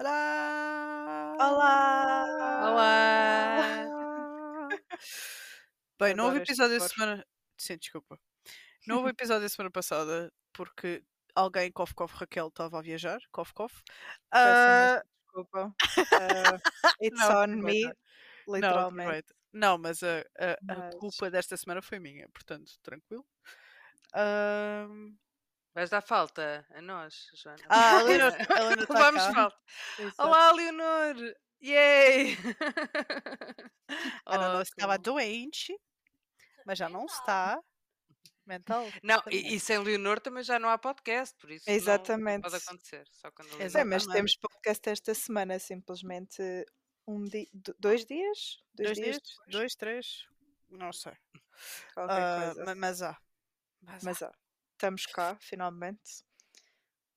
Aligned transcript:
Olá! 0.00 1.36
Olá! 1.38 2.70
Olá! 2.70 3.88
Bem, 5.98 6.14
não 6.14 6.26
houve 6.26 6.38
episódio 6.38 6.78
da 6.78 6.88
semana. 6.88 7.26
Sim, 7.58 7.76
desculpa. 7.76 8.18
Não 8.86 8.96
houve 8.98 9.10
episódio 9.10 9.42
da 9.42 9.48
semana 9.48 9.70
passada 9.70 10.32
porque 10.52 11.02
alguém, 11.34 11.70
cof 11.70 11.94
cof 11.94 12.14
Raquel, 12.16 12.48
estava 12.48 12.78
a 12.78 12.82
viajar. 12.82 13.18
Cof 13.30 13.52
cof. 13.52 13.74
Peço 13.84 13.92
Ah, 14.32 15.02
imensa 15.02 15.04
desculpa. 15.26 15.74
Ah, 16.12 16.60
it's 17.00 17.20
Não, 17.20 17.36
on 17.42 17.46
me, 17.62 17.82
não, 17.84 18.54
literalmente. 18.54 19.00
aproveita. 19.08 19.34
Não, 19.52 19.78
mas 19.78 20.02
a, 20.02 20.20
a, 20.38 20.52
a 20.52 20.56
Mas- 20.62 20.94
culpa 20.96 21.30
desta 21.30 21.56
semana 21.56 21.80
foi 21.80 21.98
minha, 21.98 22.28
portanto, 22.30 22.72
tranquilo. 22.82 23.24
Ahm, 24.14 25.16
Vais 25.74 25.90
dar 25.90 26.02
falta 26.02 26.64
a 26.70 26.80
nós, 26.80 27.26
Joana. 27.34 27.58
Ah, 27.68 27.98
a 27.98 28.02
Leonor, 28.04 28.32
a 28.48 28.60
Leonor 28.60 28.86
tá 28.86 28.94
Vamos 28.94 29.22
cá. 29.24 29.34
falta. 29.34 29.56
Exato. 29.98 30.22
Olá, 30.22 30.52
Leonor! 30.52 31.16
Yay! 31.60 32.36
A 34.26 34.36
Leonor 34.36 34.62
estava 34.62 34.92
Ótimo. 34.94 35.02
doente, 35.14 35.76
mas 36.66 36.78
já 36.78 36.88
não 36.88 37.06
está. 37.06 37.58
Mental. 38.46 38.86
Não, 39.02 39.22
e, 39.30 39.54
e 39.54 39.60
sem 39.60 39.78
Leonor 39.78 40.20
também 40.20 40.42
já 40.44 40.58
não 40.58 40.68
há 40.68 40.76
podcast, 40.78 41.34
por 41.38 41.50
isso 41.50 41.68
Exatamente. 41.68 42.42
pode 42.42 42.56
acontecer. 42.56 43.06
Só 43.10 43.30
quando 43.30 43.48
Leonor 43.56 43.86
mas 43.86 44.06
temos 44.06 44.36
podcast 44.36 44.90
esta 44.90 45.14
semana, 45.14 45.58
simplesmente 45.58 46.42
um 47.06 47.24
di 47.24 47.48
do- 47.52 47.74
dois 47.78 48.04
dias? 48.04 48.58
Dois 48.74 48.96
dias? 48.98 49.16
depois? 49.16 49.48
Dois, 49.48 49.74
três? 49.74 50.06
Não 50.68 50.92
sei. 50.92 51.16
Ah, 51.96 52.52
ma- 52.66 52.74
mas 52.74 53.00
há. 53.02 53.18
Mas. 53.86 54.02
Mas 54.02 54.22
ó, 54.22 54.30
estamos 54.72 55.06
cá, 55.06 55.36
finalmente. 55.40 56.24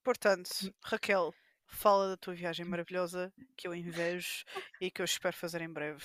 Portanto, 0.04 0.50
Hum. 0.64 0.72
Raquel, 0.84 1.34
fala 1.68 2.10
da 2.10 2.18
tua 2.18 2.34
viagem 2.34 2.66
maravilhosa 2.66 3.34
que 3.58 3.68
eu 3.68 3.76
invejo 3.76 4.44
e 4.82 4.90
que 4.90 5.02
eu 5.02 5.06
espero 5.06 5.36
fazer 5.36 5.62
em 5.62 5.72
breve. 5.72 6.04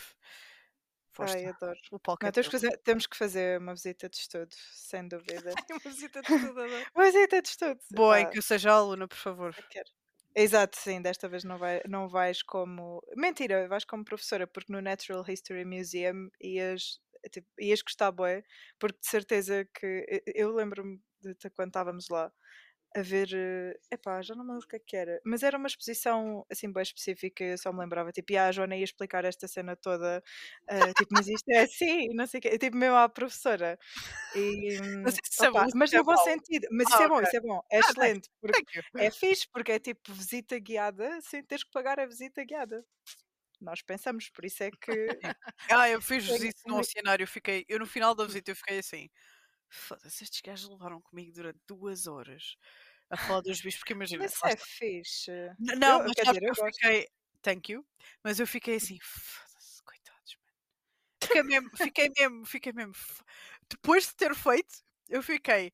Força. 1.12 1.36
Ai, 1.36 1.44
adoro. 1.46 1.78
O 1.90 1.98
palco 2.00 2.24
Não, 2.24 2.32
temos, 2.32 2.48
que 2.48 2.52
fazer, 2.52 2.78
temos 2.78 3.06
que 3.06 3.16
fazer 3.16 3.60
uma 3.60 3.74
visita 3.74 4.08
de 4.08 4.16
estudo, 4.16 4.54
sem 4.72 5.06
dúvida. 5.06 5.52
Ai, 5.58 5.64
uma 5.70 5.78
visita 5.84 6.22
de 6.22 6.26
tudo 6.26 6.46
agora. 6.48 6.86
Uma 6.96 7.04
visita 7.04 7.42
de 7.42 7.48
estudo. 7.48 7.80
Boa, 7.92 8.24
pá, 8.24 8.30
que 8.30 8.38
eu 8.38 8.42
seja 8.42 8.72
aluna, 8.72 9.06
por 9.06 9.18
favor. 9.18 9.54
eu 9.56 9.64
quero. 9.68 9.90
Exato, 10.34 10.78
sim, 10.78 11.02
desta 11.02 11.28
vez 11.28 11.44
não, 11.44 11.58
vai, 11.58 11.82
não 11.86 12.08
vais 12.08 12.42
como. 12.42 13.02
Mentira, 13.14 13.68
vais 13.68 13.84
como 13.84 14.02
professora, 14.04 14.46
porque 14.46 14.72
no 14.72 14.80
Natural 14.80 15.22
History 15.28 15.66
Museum 15.66 16.30
ias, 16.40 16.98
tipo, 17.30 17.48
ias 17.60 17.82
gostar 17.82 18.10
bué, 18.12 18.44
porque 18.78 18.98
de 19.00 19.06
certeza 19.08 19.64
que. 19.66 20.22
Eu 20.34 20.52
lembro-me 20.54 21.00
de 21.20 21.34
de 21.34 21.50
quando 21.50 21.68
estávamos 21.68 22.08
lá 22.10 22.32
a 22.96 23.02
ver. 23.02 23.28
eh, 23.34 23.74
Epá, 23.90 24.22
já 24.22 24.34
não 24.34 24.44
me 24.44 24.52
lembro 24.52 24.64
o 24.66 24.68
que 24.68 24.76
é 24.76 24.80
que 24.80 24.96
era, 24.96 25.20
mas 25.24 25.42
era 25.42 25.56
uma 25.58 25.66
exposição 25.68 26.44
assim 26.50 26.72
bem 26.72 26.82
específica, 26.82 27.44
eu 27.44 27.58
só 27.58 27.72
me 27.72 27.80
lembrava, 27.80 28.12
tipo, 28.12 28.32
e 28.32 28.38
a 28.38 28.52
Joana 28.52 28.76
ia 28.76 28.84
explicar 28.84 29.24
esta 29.24 29.48
cena 29.48 29.76
toda, 29.76 30.22
eh, 30.68 30.94
tipo, 30.94 31.14
mas 31.14 31.28
isto 31.28 31.48
é 31.50 31.62
assim, 31.64 32.08
não 32.14 32.26
sei 32.26 32.38
o 32.40 32.42
quê, 32.42 32.58
tipo, 32.58 32.76
mesmo 32.76 32.96
à 32.96 33.08
professora. 33.08 33.78
E, 34.34 34.78
hum, 34.82 35.04
Mas 35.04 35.14
isso 35.30 35.44
é 35.46 35.50
bom, 35.50 35.66
mas 35.74 35.92
é 35.92 36.02
no 36.02 36.04
bom 36.04 36.16
mau. 36.16 36.16
sentido, 36.16 36.66
mas 36.72 36.88
Ah, 36.90 36.90
isso 36.90 37.02
é 37.02 37.08
bom, 37.08 37.20
ok. 37.20 37.22
isso 37.22 37.36
é 37.36 37.40
bom, 37.40 37.60
é 37.70 37.80
Ah, 38.00 38.10
excelente, 38.10 38.30
porque 38.40 38.64
é 38.98 39.10
fixe, 39.10 39.46
porque 39.52 39.72
é 39.72 39.78
tipo 39.80 40.12
visita 40.12 40.58
guiada 40.58 41.20
sem 41.22 41.42
teres 41.44 41.64
que 41.64 41.70
pagar 41.70 42.00
a 42.00 42.06
visita 42.06 42.44
guiada. 42.44 42.84
Nós 43.62 43.82
pensamos, 43.82 44.28
por 44.30 44.44
isso 44.44 44.62
é 44.64 44.70
que. 44.72 44.92
Ah, 45.70 45.88
eu 45.88 46.00
fiz 46.02 46.24
Tenho- 46.26 46.40
isso 46.40 46.62
no 46.66 46.78
oceanário, 46.78 47.24
eu 47.24 47.28
fiquei, 47.28 47.64
eu 47.68 47.78
no 47.78 47.86
final 47.86 48.14
da 48.14 48.24
visita 48.26 48.50
eu 48.50 48.56
fiquei 48.56 48.78
assim, 48.78 49.08
foda-se, 49.68 50.24
estes 50.24 50.40
gajos 50.42 50.70
levaram 50.70 51.00
comigo 51.02 51.32
durante 51.34 51.60
duas 51.66 52.06
horas 52.06 52.56
a 53.10 53.16
falar 53.18 53.42
dos 53.42 53.60
bichos, 53.62 53.80
porque 53.80 53.94
imagina, 53.94 54.24
Mas 54.24 54.32
é 54.44 54.56
está. 54.56 54.56
fixe. 54.56 55.30
N- 55.58 55.76
não, 55.76 56.02
eu- 56.02 56.04
mas 56.04 56.14
quer 56.14 56.24
dizer, 56.24 56.42
eu 56.42 56.54
eu 56.54 56.54
fiquei, 56.54 57.06
thank 57.42 57.72
you, 57.72 57.86
mas 58.24 58.40
eu 58.40 58.46
fiquei 58.46 58.76
assim, 58.76 58.98
foda-se, 59.02 59.82
coitados, 59.84 60.36
mano. 60.36 60.52
Fiquei 61.22 61.42
mesmo, 61.44 61.70
fiquei 61.76 62.10
mesmo, 62.18 62.46
fiquei 62.46 62.72
mesmo, 62.72 62.94
depois 63.70 64.06
de 64.08 64.16
ter 64.16 64.34
feito, 64.36 64.76
eu 65.08 65.22
fiquei, 65.22 65.72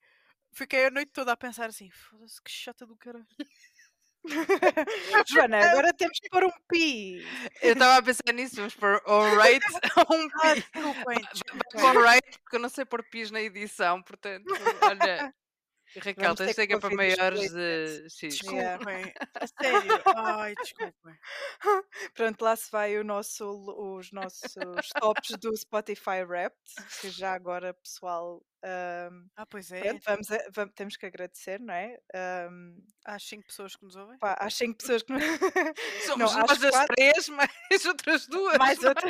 fiquei 0.52 0.86
a 0.86 0.90
noite 0.92 1.12
toda 1.12 1.32
a 1.32 1.38
pensar 1.38 1.68
assim, 1.70 1.90
foda-se, 1.90 2.42
que 2.42 2.50
chata 2.52 2.86
do 2.86 2.96
caralho. 2.98 3.26
Joana, 5.28 5.70
agora 5.70 5.92
temos 5.94 6.18
que 6.20 6.28
pôr 6.28 6.44
um 6.44 6.50
pi. 6.68 7.26
Eu 7.62 7.72
estava 7.72 7.96
a 7.98 8.02
pensar 8.02 8.32
nisso, 8.34 8.56
vamos 8.56 8.74
pôr 8.74 9.00
alright 9.06 9.64
um 10.10 10.28
Ah, 10.42 10.54
pi. 10.54 10.60
desculpem, 10.60 11.04
Vai 11.04 11.16
desculpem. 11.32 11.80
com 11.80 11.86
alright, 11.86 12.38
porque 12.40 12.56
eu 12.56 12.60
não 12.60 12.68
sei 12.68 12.84
pôr 12.84 13.02
pis 13.10 13.30
na 13.30 13.40
edição, 13.40 14.02
portanto, 14.02 14.44
olha. 14.82 15.32
Raquel, 15.96 16.14
Vamos 16.16 16.38
tens 16.38 16.54
que 16.54 16.66
ser 16.66 16.78
para 16.80 16.94
maiores 16.94 17.50
de. 17.50 18.06
Yeah. 18.22 18.76
Desculpem, 18.78 19.14
a 19.34 19.46
sério, 19.46 20.02
ai, 20.16 20.54
desculpem. 20.54 21.14
Pronto, 22.14 22.42
lá 22.44 22.56
se 22.56 22.70
vai 22.70 22.98
o 22.98 23.04
nosso, 23.04 23.44
os 23.96 24.12
nossos 24.12 24.52
tops 25.00 25.30
do 25.38 25.56
Spotify 25.56 26.22
Wrapped, 26.26 26.60
que 27.00 27.10
já 27.10 27.32
agora, 27.34 27.72
pessoal, 27.74 28.42
ahm, 28.62 29.26
Ah, 29.36 29.46
pois 29.46 29.70
é, 29.72 29.80
pronto, 29.80 30.02
vamos 30.04 30.30
a- 30.30 30.48
vam- 30.54 30.68
temos 30.68 30.96
que 30.96 31.06
agradecer, 31.06 31.58
não 31.60 31.72
é? 31.74 31.98
Ahm, 32.14 32.76
há 33.06 33.18
cinco 33.18 33.46
pessoas 33.46 33.74
que 33.74 33.84
nos 33.84 33.96
ouvem. 33.96 34.18
pá, 34.18 34.36
às 34.38 34.54
5 34.54 34.76
pessoas 34.78 35.02
que 35.02 35.12
não. 35.12 35.18
Somos 36.06 36.18
não, 36.34 36.42
às 36.42 36.48
nós 36.50 36.64
as 36.64 36.70
quatro, 36.70 36.94
três, 36.96 37.28
mais 37.30 37.84
outras 37.86 38.26
duas. 38.26 38.58
mais 38.58 38.82
outra. 38.84 39.08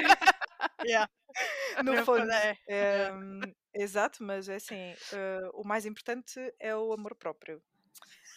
Yeah. 0.84 1.08
No 1.84 2.04
fundo, 2.04 2.28
é, 2.69 3.12
hum, 3.12 3.41
exato, 3.74 4.24
mas 4.24 4.48
é 4.48 4.56
assim, 4.56 4.94
eh, 5.12 5.41
o 5.54 5.62
mais 5.62 5.86
importante 5.86 6.41
é 6.58 6.74
o 6.74 6.92
amor 6.92 7.14
próprio. 7.14 7.62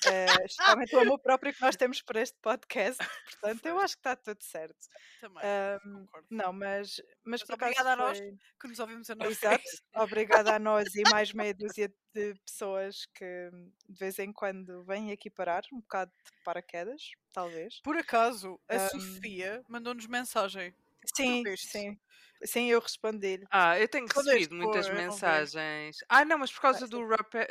Eh, 0.05 0.25
especialmente 0.45 0.95
o 0.95 0.99
amor 0.99 1.19
próprio 1.19 1.53
que 1.53 1.61
nós 1.61 1.75
temos 1.75 2.01
para 2.01 2.21
este 2.21 2.37
podcast, 2.41 2.97
portanto, 3.41 3.65
eu 3.65 3.79
acho 3.79 3.95
que 3.95 3.99
está 3.99 4.15
tudo 4.15 4.41
certo. 4.43 4.77
Também, 5.19 5.41
concordo. 5.79 6.27
não, 6.29 6.51
mas, 6.53 6.97
mas 7.23 7.41
Mas 7.41 7.43
por 7.43 7.53
acaso 7.55 7.71
obrigada 7.71 7.93
a 7.93 7.95
nós 7.95 8.17
foi. 8.17 8.37
que 8.59 8.67
nos 8.67 8.79
ouvimos 8.79 9.09
a 9.09 9.15
nós. 9.15 9.29
Exato, 9.29 9.63
obrigada 9.95 10.55
a 10.55 10.59
nós 10.59 10.93
e 10.95 11.01
mais 11.09 11.33
meia 11.33 11.53
dúzia 11.53 11.87
de 12.13 12.35
pessoas 12.45 13.05
que 13.15 13.49
hum, 13.53 13.71
de 13.89 13.97
vez 13.99 14.19
em 14.19 14.33
quando 14.33 14.83
vêm 14.83 15.11
aqui 15.11 15.29
parar, 15.29 15.63
um 15.71 15.79
bocado 15.79 16.11
de 16.25 16.43
paraquedas, 16.43 17.01
talvez. 17.33 17.79
Por 17.81 17.97
acaso, 17.97 18.59
a 18.67 18.75
Hum, 18.75 18.99
Sofia 18.99 19.63
mandou-nos 19.67 20.07
mensagem. 20.07 20.75
Sim, 21.06 21.53
sim, 21.57 21.97
sim, 22.45 22.67
eu 22.69 22.79
respondi-lhe. 22.79 23.47
Ah, 23.50 23.78
eu 23.79 23.88
tenho 23.88 24.07
recebido 24.07 24.56
muitas 24.56 24.88
pô, 24.88 24.94
eu 24.94 25.03
não 25.03 25.19
vi. 25.22 25.50
mensagens. 25.50 25.97
Ah, 26.09 26.23
não, 26.25 26.38
mas 26.38 26.51
por 26.51 26.62
causa 26.62 26.88
do 26.88 27.00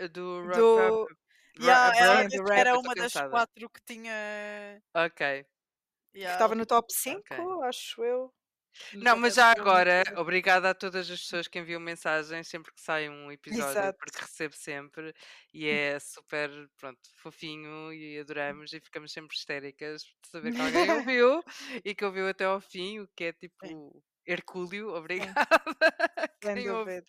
do 0.09 0.43
wrap 0.45 0.79
Do. 0.79 1.09
Yeah, 1.59 1.93
ela 1.97 2.25
do 2.31 2.43
disse 2.43 2.51
que 2.53 2.59
rap. 2.59 2.69
era 2.69 2.79
uma 2.79 2.95
das 2.97 3.21
cansada. 3.21 3.29
quatro 3.29 3.69
que 3.71 3.81
tinha. 3.85 4.81
Ok. 4.95 5.21
que 5.21 5.45
Yeah, 6.15 6.33
estava 6.33 6.55
no 6.55 6.67
top 6.67 6.93
5, 6.93 7.23
Ok. 7.23 7.51
acho 7.63 8.03
eu. 8.05 8.33
Não, 8.95 9.17
mas 9.17 9.35
já 9.35 9.53
eu 9.53 9.61
agora, 9.61 10.03
obrigada 10.17 10.71
a 10.71 10.75
todas 10.75 11.11
as 11.11 11.21
pessoas 11.21 11.49
que 11.49 11.59
enviam 11.59 11.81
mensagens 11.81 12.49
sempre 12.49 12.73
que 12.73 12.81
sai 12.81 13.09
um 13.09 13.31
episódio, 13.31 13.71
Exato. 13.71 13.99
porque 13.99 14.19
recebo 14.21 14.55
sempre 14.55 15.15
e 15.53 15.69
é 15.69 15.99
super, 15.99 16.51
pronto, 16.79 17.01
fofinho 17.17 17.93
e 17.93 18.19
adoramos 18.19 18.73
e 18.73 18.81
ficamos 18.81 19.13
sempre 19.13 19.37
histéricas 19.37 20.03
de 20.03 20.29
saber 20.29 20.53
que 20.53 20.61
alguém 20.61 20.91
ouviu 21.11 21.43
e 21.85 21.95
que 21.95 22.05
ouviu 22.05 22.29
até 22.29 22.45
ao 22.45 22.61
fim, 22.61 23.01
o 23.01 23.09
que 23.17 23.25
é 23.25 23.33
tipo 23.33 24.03
Hercúleo, 24.27 24.95
obrigada 24.95 25.35
a 26.17 26.29
quem, 26.41 26.71
ouve, 26.71 27.03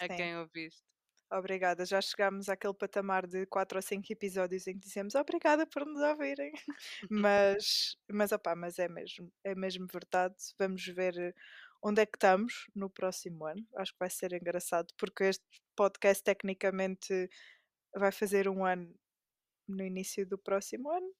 a 0.00 0.08
quem 0.08 0.36
ouviste. 0.38 0.95
Obrigada. 1.30 1.84
Já 1.84 2.00
chegámos 2.00 2.48
àquele 2.48 2.74
patamar 2.74 3.26
de 3.26 3.46
4 3.46 3.78
ou 3.78 3.82
5 3.82 4.12
episódios 4.12 4.66
em 4.66 4.74
que 4.74 4.86
dizemos 4.86 5.14
obrigada 5.14 5.66
por 5.66 5.84
nos 5.84 6.00
ouvirem. 6.00 6.52
Mas, 7.10 7.96
mas, 8.08 8.32
opá, 8.32 8.54
mas 8.54 8.78
é 8.78 8.88
mesmo, 8.88 9.32
é 9.44 9.54
mesmo 9.54 9.86
verdade. 9.92 10.34
Vamos 10.58 10.86
ver 10.86 11.18
eh, 11.18 11.34
onde 11.82 12.02
é 12.02 12.06
que 12.06 12.16
estamos 12.16 12.66
no 12.74 12.88
próximo 12.88 13.44
ano. 13.46 13.66
Acho 13.76 13.92
que 13.92 13.98
vai 13.98 14.10
ser 14.10 14.32
engraçado, 14.32 14.92
porque 14.96 15.24
este 15.24 15.44
podcast 15.74 16.22
tecnicamente 16.22 17.28
vai 17.94 18.12
fazer 18.12 18.48
um 18.48 18.64
ano 18.64 18.94
no 19.68 19.84
início 19.84 20.26
do 20.26 20.38
próximo 20.38 20.90
ano, 20.90 21.12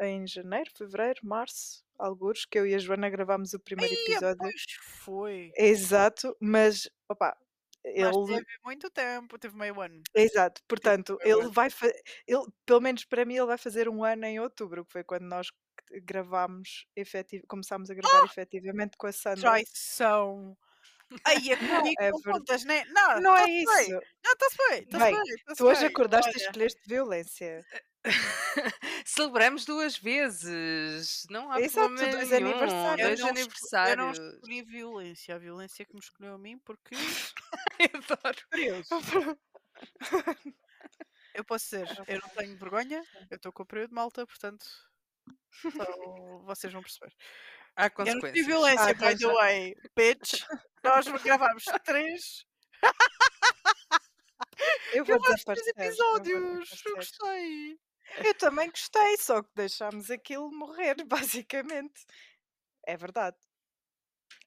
em 0.00 0.26
janeiro, 0.26 0.70
fevereiro, 0.76 1.20
março, 1.22 1.84
alguns, 1.98 2.44
que 2.44 2.58
eu 2.58 2.66
e 2.66 2.74
a 2.74 2.78
Joana 2.78 3.08
gravámos 3.08 3.54
o 3.54 3.60
primeiro 3.60 3.94
episódio. 3.94 4.38
pois 4.38 4.64
foi. 5.04 5.52
Exato, 5.56 6.36
mas 6.40 6.88
opá, 7.08 7.36
Mas 7.98 8.16
ele 8.28 8.44
teve 8.44 8.58
muito 8.64 8.90
tempo, 8.90 9.38
teve 9.38 9.56
meio 9.56 9.80
ano. 9.80 10.02
Exato, 10.14 10.62
portanto, 10.68 11.18
ele 11.24 11.42
ano. 11.42 11.52
vai 11.52 11.68
fa- 11.70 11.86
ele, 12.26 12.42
pelo 12.64 12.80
menos 12.80 13.04
para 13.04 13.24
mim, 13.24 13.34
ele 13.36 13.46
vai 13.46 13.58
fazer 13.58 13.88
um 13.88 14.04
ano 14.04 14.24
em 14.26 14.38
outubro, 14.40 14.84
que 14.84 14.92
foi 14.92 15.04
quando 15.04 15.24
nós 15.24 15.48
gravámos, 16.04 16.86
efetiv 16.96 17.42
começámos 17.48 17.90
a 17.90 17.94
gravar 17.94 18.22
efetivamente 18.22 18.96
com 18.96 19.06
a 19.06 19.12
Sandra. 19.12 19.40
Traição. 19.40 20.56
Ai, 21.24 21.50
é 21.50 21.56
comigo 21.56 22.02
é 22.02 22.10
não 22.10 22.18
verdade. 22.18 22.22
contas, 22.38 22.64
né? 22.64 22.84
Não, 22.86 23.20
Não 23.20 23.36
é 23.36 23.44
bem. 23.46 23.62
isso. 23.62 23.90
Não, 24.24 24.32
está-se 24.32 24.56
bem, 24.68 24.82
está-se 24.82 25.04
Bem, 25.04 25.14
bem. 25.14 25.36
tá-se 25.44 25.58
Tu 25.58 25.66
hoje 25.66 25.80
bem. 25.80 25.88
acordaste 25.88 26.30
e 26.30 26.34
Olha, 26.34 26.46
escolheste 26.46 26.80
violência. 26.86 27.64
Celebramos 29.06 29.64
duas 29.64 29.96
vezes, 29.96 31.24
não 31.30 31.50
há 31.50 31.60
Exato, 31.60 31.88
problema 31.88 32.12
dois 32.12 32.30
nenhum. 32.30 32.48
aniversários. 32.50 33.00
eu 33.00 33.06
Dois 33.08 33.20
não, 33.20 33.28
esco- 33.52 33.76
eu 33.76 33.96
não 33.96 34.10
escolhi 34.12 34.60
a 34.60 34.64
violência, 34.64 35.34
a 35.34 35.38
violência 35.38 35.84
que 35.86 35.94
me 35.94 36.00
escolheu 36.00 36.34
a 36.34 36.38
mim, 36.38 36.58
porque 36.58 36.94
Adoro. 37.94 38.38
curioso. 38.50 38.88
Eu 41.34 41.44
posso 41.44 41.64
dizer, 41.64 41.88
eu 42.06 42.20
não 42.20 42.28
tenho 42.28 42.56
vergonha, 42.56 43.02
eu 43.28 43.34
estou 43.36 43.50
com 43.52 43.64
o 43.64 43.66
período 43.66 43.88
de 43.88 43.94
malta, 43.96 44.24
portanto, 44.24 44.64
só 45.60 45.84
vocês 46.44 46.72
vão 46.72 46.80
perceber. 46.80 47.12
Há 47.76 47.86
Eu 47.86 47.90
não 47.96 48.04
tive 48.04 48.14
consequências. 48.20 48.46
violência, 48.46 48.84
Ah, 48.90 48.94
by 48.94 49.00
the 49.00 49.16
já. 49.16 49.32
way, 49.32 49.74
bitch. 49.96 50.42
Nós 50.82 51.06
gravámos 51.22 51.64
três, 51.84 52.44
Eu 54.92 55.04
vou 55.04 55.18
gravámos 55.18 55.42
três. 55.44 55.66
Eu 55.66 55.72
episódios. 55.72 56.40
Eu 56.40 56.60
desaparecer. 56.60 56.94
gostei. 56.94 57.78
Eu 58.24 58.34
também 58.34 58.70
gostei, 58.70 59.16
só 59.18 59.42
que 59.42 59.50
deixámos 59.54 60.10
aquilo 60.10 60.50
morrer, 60.52 60.94
basicamente. 61.08 62.04
É 62.86 62.96
verdade. 62.96 63.36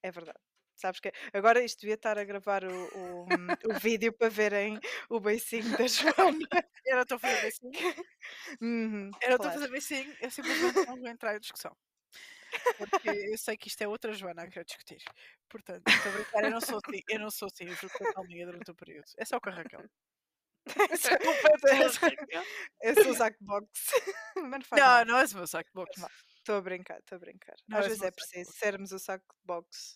É 0.03 0.11
verdade. 0.11 0.39
Sabes 0.75 0.99
que 0.99 1.11
agora 1.33 1.63
isto 1.63 1.81
devia 1.81 1.95
estar 1.95 2.19
a 2.19 2.23
gravar 2.23 2.63
o, 2.63 2.69
o, 2.69 3.25
o 3.71 3.79
vídeo 3.81 4.13
para 4.13 4.29
verem 4.29 4.79
o 5.09 5.19
beicinho 5.19 5.75
da 5.75 5.87
Joana. 5.87 6.47
Eu 6.85 6.95
não 6.95 7.01
estou 7.01 7.15
a 7.15 7.19
fazer 7.19 7.47
assim. 7.47 7.71
Uhum, 8.61 9.09
Eu 9.21 9.29
não 9.29 9.35
estou 9.35 9.35
a 9.35 9.37
claro. 9.53 9.59
fazer 9.59 9.75
assim, 9.77 10.15
eu 10.21 10.29
simplesmente 10.31 10.85
não 10.85 10.97
vou 10.97 11.07
entrar 11.07 11.35
em 11.35 11.39
discussão. 11.39 11.75
Porque 12.77 13.09
eu 13.09 13.37
sei 13.37 13.57
que 13.57 13.67
isto 13.67 13.81
é 13.81 13.87
outra 13.87 14.13
Joana 14.13 14.43
a 14.43 14.47
querer 14.47 14.65
discutir. 14.65 15.03
Portanto, 15.49 15.87
estou 15.87 16.11
a 16.11 16.15
brincar, 16.15 16.43
eu 16.43 16.51
não 16.51 16.61
sou 16.61 16.77
assim, 16.77 17.01
eu 17.09 17.19
não 17.19 17.31
sou 17.31 17.47
assim, 17.47 17.65
eu 17.65 17.75
juro 17.75 17.93
que 17.93 18.03
eu 18.03 18.13
calminha 18.13 18.45
durante 18.45 18.71
o 18.71 18.75
período. 18.75 19.05
É 19.17 19.25
só 19.25 19.39
com 19.39 19.49
a 19.49 19.53
Raquel. 19.53 19.83
Eu 22.81 22.93
sou 23.03 23.11
o 23.11 23.15
Zac 23.15 23.37
Box. 23.41 23.67
Mas 24.35 24.69
não 24.71 25.05
Não, 25.05 25.17
és 25.17 25.33
o 25.33 25.37
meu 25.37 25.47
saco 25.47 25.69
de 25.69 25.73
boxe. 25.73 25.99
mal. 25.99 26.09
Estou 26.37 26.55
a 26.57 26.61
brincar, 26.61 26.99
estou 26.99 27.15
a 27.15 27.19
brincar. 27.19 27.55
Não 27.67 27.79
Às 27.79 27.87
vezes 27.87 28.03
é 28.03 28.11
preciso 28.11 28.51
sermos 28.53 28.91
o 28.91 28.99
saco 28.99 29.25
de 29.33 29.45
box. 29.45 29.95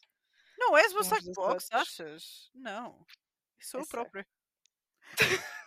Não 0.57 0.77
és 0.77 0.94
o 0.94 1.00
meu 1.00 1.03
outros. 1.38 1.71
achas? 1.71 2.50
Não. 2.53 3.06
Sou 3.59 3.81
a 3.81 3.83
sei. 3.83 3.91
própria. 3.91 4.27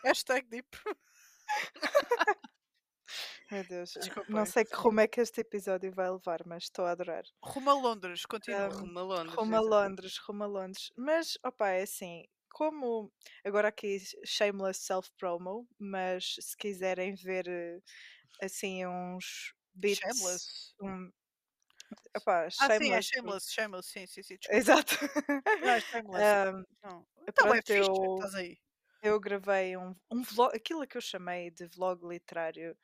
Hashtag 0.05 0.49
deep. 0.49 0.69
Meu 3.55 3.65
Deus, 3.65 3.93
Desculpem. 3.95 4.35
não 4.35 4.45
sei 4.47 4.65
que 4.65 4.75
rumo 4.75 5.01
é 5.01 5.07
que 5.07 5.21
este 5.21 5.41
episódio 5.41 5.93
vai 5.93 6.11
levar, 6.11 6.43
mas 6.47 6.65
estou 6.65 6.85
a 6.85 6.91
adorar. 6.91 7.25
Rumo 7.43 7.71
a 7.71 7.75
Londres, 7.75 8.27
continua. 8.27 8.67
Um, 8.67 8.81
Rumo 8.81 8.99
a 8.99 9.03
Londres. 9.03 9.35
Rumo 9.37 9.57
a. 9.57 9.61
Londres, 9.61 10.19
rumo 10.19 10.45
a 10.45 10.47
Londres. 10.47 10.93
Mas, 10.97 11.39
opa, 11.45 11.69
é 11.69 11.83
assim, 11.83 12.25
como 12.53 13.13
agora 13.45 13.69
aqui 13.69 13.99
shameless 14.25 14.81
self-promo, 14.81 15.69
mas 15.79 16.35
se 16.41 16.57
quiserem 16.57 17.15
ver 17.15 17.47
eh, 17.49 17.81
assim 18.43 18.85
uns 18.87 19.55
bits. 19.75 20.01
Shameless. 20.01 20.75
Um, 20.83 21.13
opa, 22.17 22.47
Ah, 22.61 22.79
sim, 22.79 22.93
é 22.93 23.03
shameless. 23.03 23.53
shameless, 23.53 23.89
sim, 23.89 24.07
sim, 24.07 24.23
sim. 24.23 24.37
desculpa. 24.37 24.57
Exato. 24.57 24.95
Não, 25.61 25.71
é 25.71 25.81
shameless. 25.81 26.25
Um, 26.57 26.65
Não. 26.83 27.07
Então 27.29 27.55
é 27.55 27.63
fixe, 27.63 27.73
eu- 27.79 28.15
estás 28.17 28.35
aí. 28.35 28.59
eu 29.03 29.21
gravei 29.21 29.77
um, 29.77 29.95
um 30.11 30.23
vlog, 30.23 30.55
aquilo 30.57 30.87
que 30.87 30.97
eu 30.97 31.01
chamei 31.01 31.51
de 31.51 31.67
vlog 31.67 32.07
literário. 32.07 32.77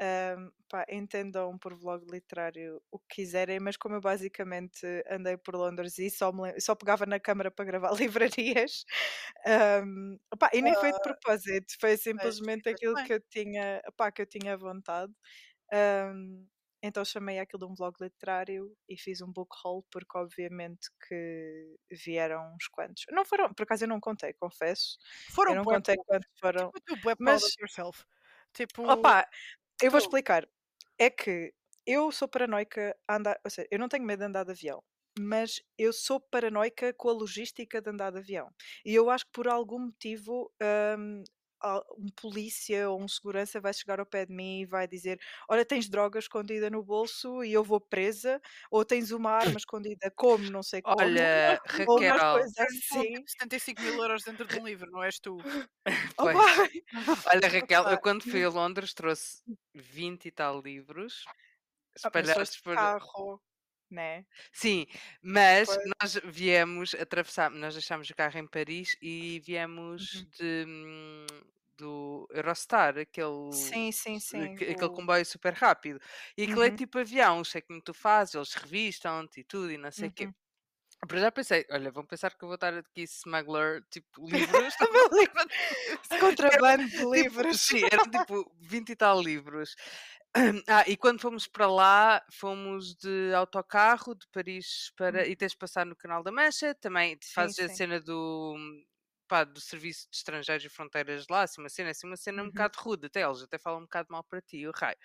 Ahm, 0.00 0.50
pá, 0.68 0.84
entendam 0.90 1.58
por 1.58 1.74
vlog 1.74 2.04
literário 2.10 2.80
o 2.90 2.98
que 2.98 3.16
quiserem, 3.16 3.60
mas 3.60 3.76
como 3.76 3.96
eu 3.96 4.00
basicamente 4.00 4.86
andei 5.10 5.36
por 5.36 5.54
Londres 5.54 5.98
e 5.98 6.10
só, 6.10 6.32
me 6.32 6.58
só 6.60 6.74
pegava 6.74 7.06
na 7.06 7.20
câmara 7.20 7.50
para 7.50 7.64
gravar 7.64 7.92
livrarias, 8.00 8.84
ahm, 9.46 10.16
opá, 10.32 10.50
e 10.52 10.62
nem 10.62 10.74
foi 10.74 10.92
de 10.92 11.00
propósito, 11.00 11.74
foi 11.80 11.96
simplesmente 11.96 12.68
aquilo 12.68 12.94
que 13.04 13.14
eu 13.14 13.20
tinha, 13.30 13.82
opá, 13.88 14.10
que 14.12 14.22
eu 14.22 14.26
tinha 14.26 14.56
vontade. 14.56 15.12
Ahm, 15.72 16.46
então 16.82 17.04
chamei 17.04 17.38
aquilo 17.38 17.66
de 17.66 17.72
um 17.72 17.74
vlog 17.74 17.94
literário 18.00 18.74
e 18.88 18.96
fiz 18.96 19.20
um 19.20 19.30
book 19.30 19.54
haul 19.64 19.84
porque 19.90 20.16
obviamente 20.16 20.88
que 21.06 21.76
vieram 22.04 22.54
uns 22.54 22.68
quantos. 22.68 23.04
Não 23.10 23.24
foram, 23.24 23.52
por 23.52 23.64
acaso 23.64 23.84
eu 23.84 23.88
não 23.88 24.00
contei, 24.00 24.32
confesso. 24.34 24.96
Foram 25.34 25.52
eu 25.52 25.56
não 25.56 25.64
contei 25.64 25.96
quantos 25.96 26.30
foram. 26.40 26.70
Tipo, 26.88 27.16
Mas- 27.18 27.54
yourself. 27.58 28.04
Tipo, 28.52 28.82
Opa, 28.90 29.28
eu 29.80 29.90
vou 29.90 29.98
tu- 29.98 30.00
explicar. 30.00 30.48
É 30.98 31.10
que 31.10 31.52
eu 31.86 32.12
sou 32.12 32.28
paranoica 32.28 32.96
a 33.08 33.16
andar, 33.16 33.40
ou 33.44 33.50
seja, 33.50 33.68
eu 33.70 33.78
não 33.78 33.88
tenho 33.88 34.04
medo 34.04 34.20
de 34.20 34.26
andar 34.26 34.44
de 34.44 34.52
avião, 34.52 34.82
mas 35.18 35.60
eu 35.78 35.92
sou 35.92 36.20
paranoica 36.20 36.92
com 36.94 37.08
a 37.08 37.12
logística 37.12 37.80
de 37.80 37.90
andar 37.90 38.12
de 38.12 38.18
avião. 38.18 38.48
E 38.84 38.94
eu 38.94 39.10
acho 39.10 39.26
que 39.26 39.32
por 39.32 39.48
algum 39.48 39.78
motivo 39.86 40.52
hum, 40.98 41.22
um 41.98 42.06
polícia 42.16 42.88
ou 42.90 43.00
um 43.02 43.08
segurança 43.08 43.60
vai 43.60 43.72
chegar 43.74 44.00
ao 44.00 44.06
pé 44.06 44.26
de 44.26 44.32
mim 44.34 44.60
e 44.60 44.66
vai 44.66 44.86
dizer: 44.88 45.20
Olha, 45.48 45.64
tens 45.64 45.88
droga 45.88 46.18
escondida 46.18 46.70
no 46.70 46.82
bolso 46.82 47.44
e 47.44 47.52
eu 47.52 47.64
vou 47.64 47.80
presa, 47.80 48.40
ou 48.70 48.84
tens 48.84 49.10
uma 49.10 49.30
arma 49.32 49.58
escondida, 49.60 50.10
como, 50.16 50.50
não 50.50 50.62
sei 50.62 50.82
como. 50.82 50.98
Olha, 51.00 51.60
ou 51.86 52.00
umas 52.00 52.22
Raquel, 52.22 52.30
coisas 52.32 52.54
Tens 52.56 52.82
assim. 52.92 53.12
tipo 53.12 53.30
75 53.30 53.82
mil 53.82 53.94
euros 54.02 54.24
dentro 54.24 54.46
de 54.48 54.56
um 54.56 54.66
livro, 54.66 54.90
não 54.90 55.02
és 55.02 55.18
tu? 55.20 55.46
Opa, 56.18 56.70
Olha, 57.26 57.48
Raquel, 57.48 57.88
eu 57.88 57.98
quando 57.98 58.22
fui 58.24 58.44
a 58.44 58.48
Londres 58.48 58.94
trouxe 58.94 59.42
20 59.74 60.26
e 60.26 60.30
tal 60.30 60.60
livros 60.60 61.24
ah, 61.26 61.32
espalhados 61.96 62.58
por. 62.60 62.76
carro, 62.76 63.40
né? 63.90 64.24
Sim, 64.52 64.86
mas 65.22 65.68
Pois. 65.68 65.90
nós 66.02 66.14
viemos 66.24 66.94
atravessar, 66.94 67.50
nós 67.50 67.74
deixámos 67.74 68.08
o 68.10 68.14
carro 68.14 68.38
em 68.38 68.46
Paris 68.46 68.96
e 69.00 69.40
viemos 69.44 70.22
Uhum. 70.22 70.32
de, 70.38 70.64
hum, 70.66 71.26
do 71.76 72.26
Eurostar, 72.32 72.98
aquele, 72.98 73.28
Sim, 73.52 73.90
sim, 73.92 74.18
sim. 74.20 74.56
aque- 74.56 74.64
aquele 74.70 74.90
o- 74.90 74.90
comboio 74.90 75.24
super 75.26 75.52
rápido. 75.54 76.00
E 76.36 76.44
aquilo 76.44 76.64
é 76.64 76.70
Uhum. 76.70 76.76
tipo 76.76 76.98
avião, 76.98 77.44
sei 77.44 77.62
que 77.62 77.80
tu 77.82 77.94
fazes, 77.94 78.34
eles 78.34 78.54
revistam-te 78.54 79.40
e 79.40 79.44
tudo 79.44 79.70
e 79.72 79.78
não 79.78 79.92
sei 79.92 80.08
o 80.08 80.12
quê. 80.12 80.28
Uhum. 80.28 80.34
Por 81.08 81.18
já 81.18 81.32
pensei, 81.32 81.66
olha, 81.70 81.90
vão 81.92 82.06
pensar 82.06 82.34
que 82.36 82.44
eu 82.44 82.48
vou 82.48 82.56
estar 82.56 82.74
aqui 82.74 83.02
smuggler, 83.04 83.84
tipo, 83.90 84.28
livros. 84.30 84.76
Esse 86.04 86.16
contrabando 86.18 86.90
de 86.90 87.04
Tipo, 87.14 87.56
livros. 87.56 87.58
sim, 87.58 87.86
eram 87.90 88.10
tipo 88.10 88.52
20 88.60 88.90
e 88.92 88.96
tal 88.96 89.20
livros. 89.22 89.74
Ah, 90.68 90.84
e 90.86 90.96
quando 90.96 91.20
fomos 91.20 91.46
para 91.48 91.66
lá, 91.66 92.24
fomos 92.32 92.94
de 92.94 93.32
autocarro 93.34 94.14
de 94.14 94.26
Paris 94.28 94.92
para. 94.96 95.26
E 95.26 95.34
tens 95.34 95.52
de 95.52 95.58
passar 95.58 95.84
no 95.84 95.96
Canal 95.96 96.22
da 96.22 96.30
Mancha, 96.30 96.74
também 96.74 97.16
te 97.16 97.26
Sim, 97.26 97.52
fazes 97.52 97.58
a 97.58 97.68
sim. 97.68 97.68
cena 97.68 98.00
do. 98.00 98.54
Pá, 99.28 99.44
do 99.44 99.60
Serviço 99.60 100.08
de 100.10 100.16
Estrangeiros 100.16 100.64
e 100.64 100.68
Fronteiras 100.68 101.26
lá, 101.30 101.42
assim, 101.42 101.60
uma 101.60 101.68
cena, 101.68 101.90
assim, 101.90 102.06
uma 102.06 102.16
cena 102.16 102.42
um 102.42 102.46
Uhum. 102.46 102.48
bocado 102.48 102.76
rude, 102.80 103.06
até 103.06 103.22
eles 103.22 103.42
até 103.42 103.58
falam 103.58 103.78
um 103.80 103.82
bocado 103.84 104.08
mal 104.10 104.24
para 104.24 104.40
ti, 104.42 104.66
o 104.66 104.72
raio. 104.74 104.96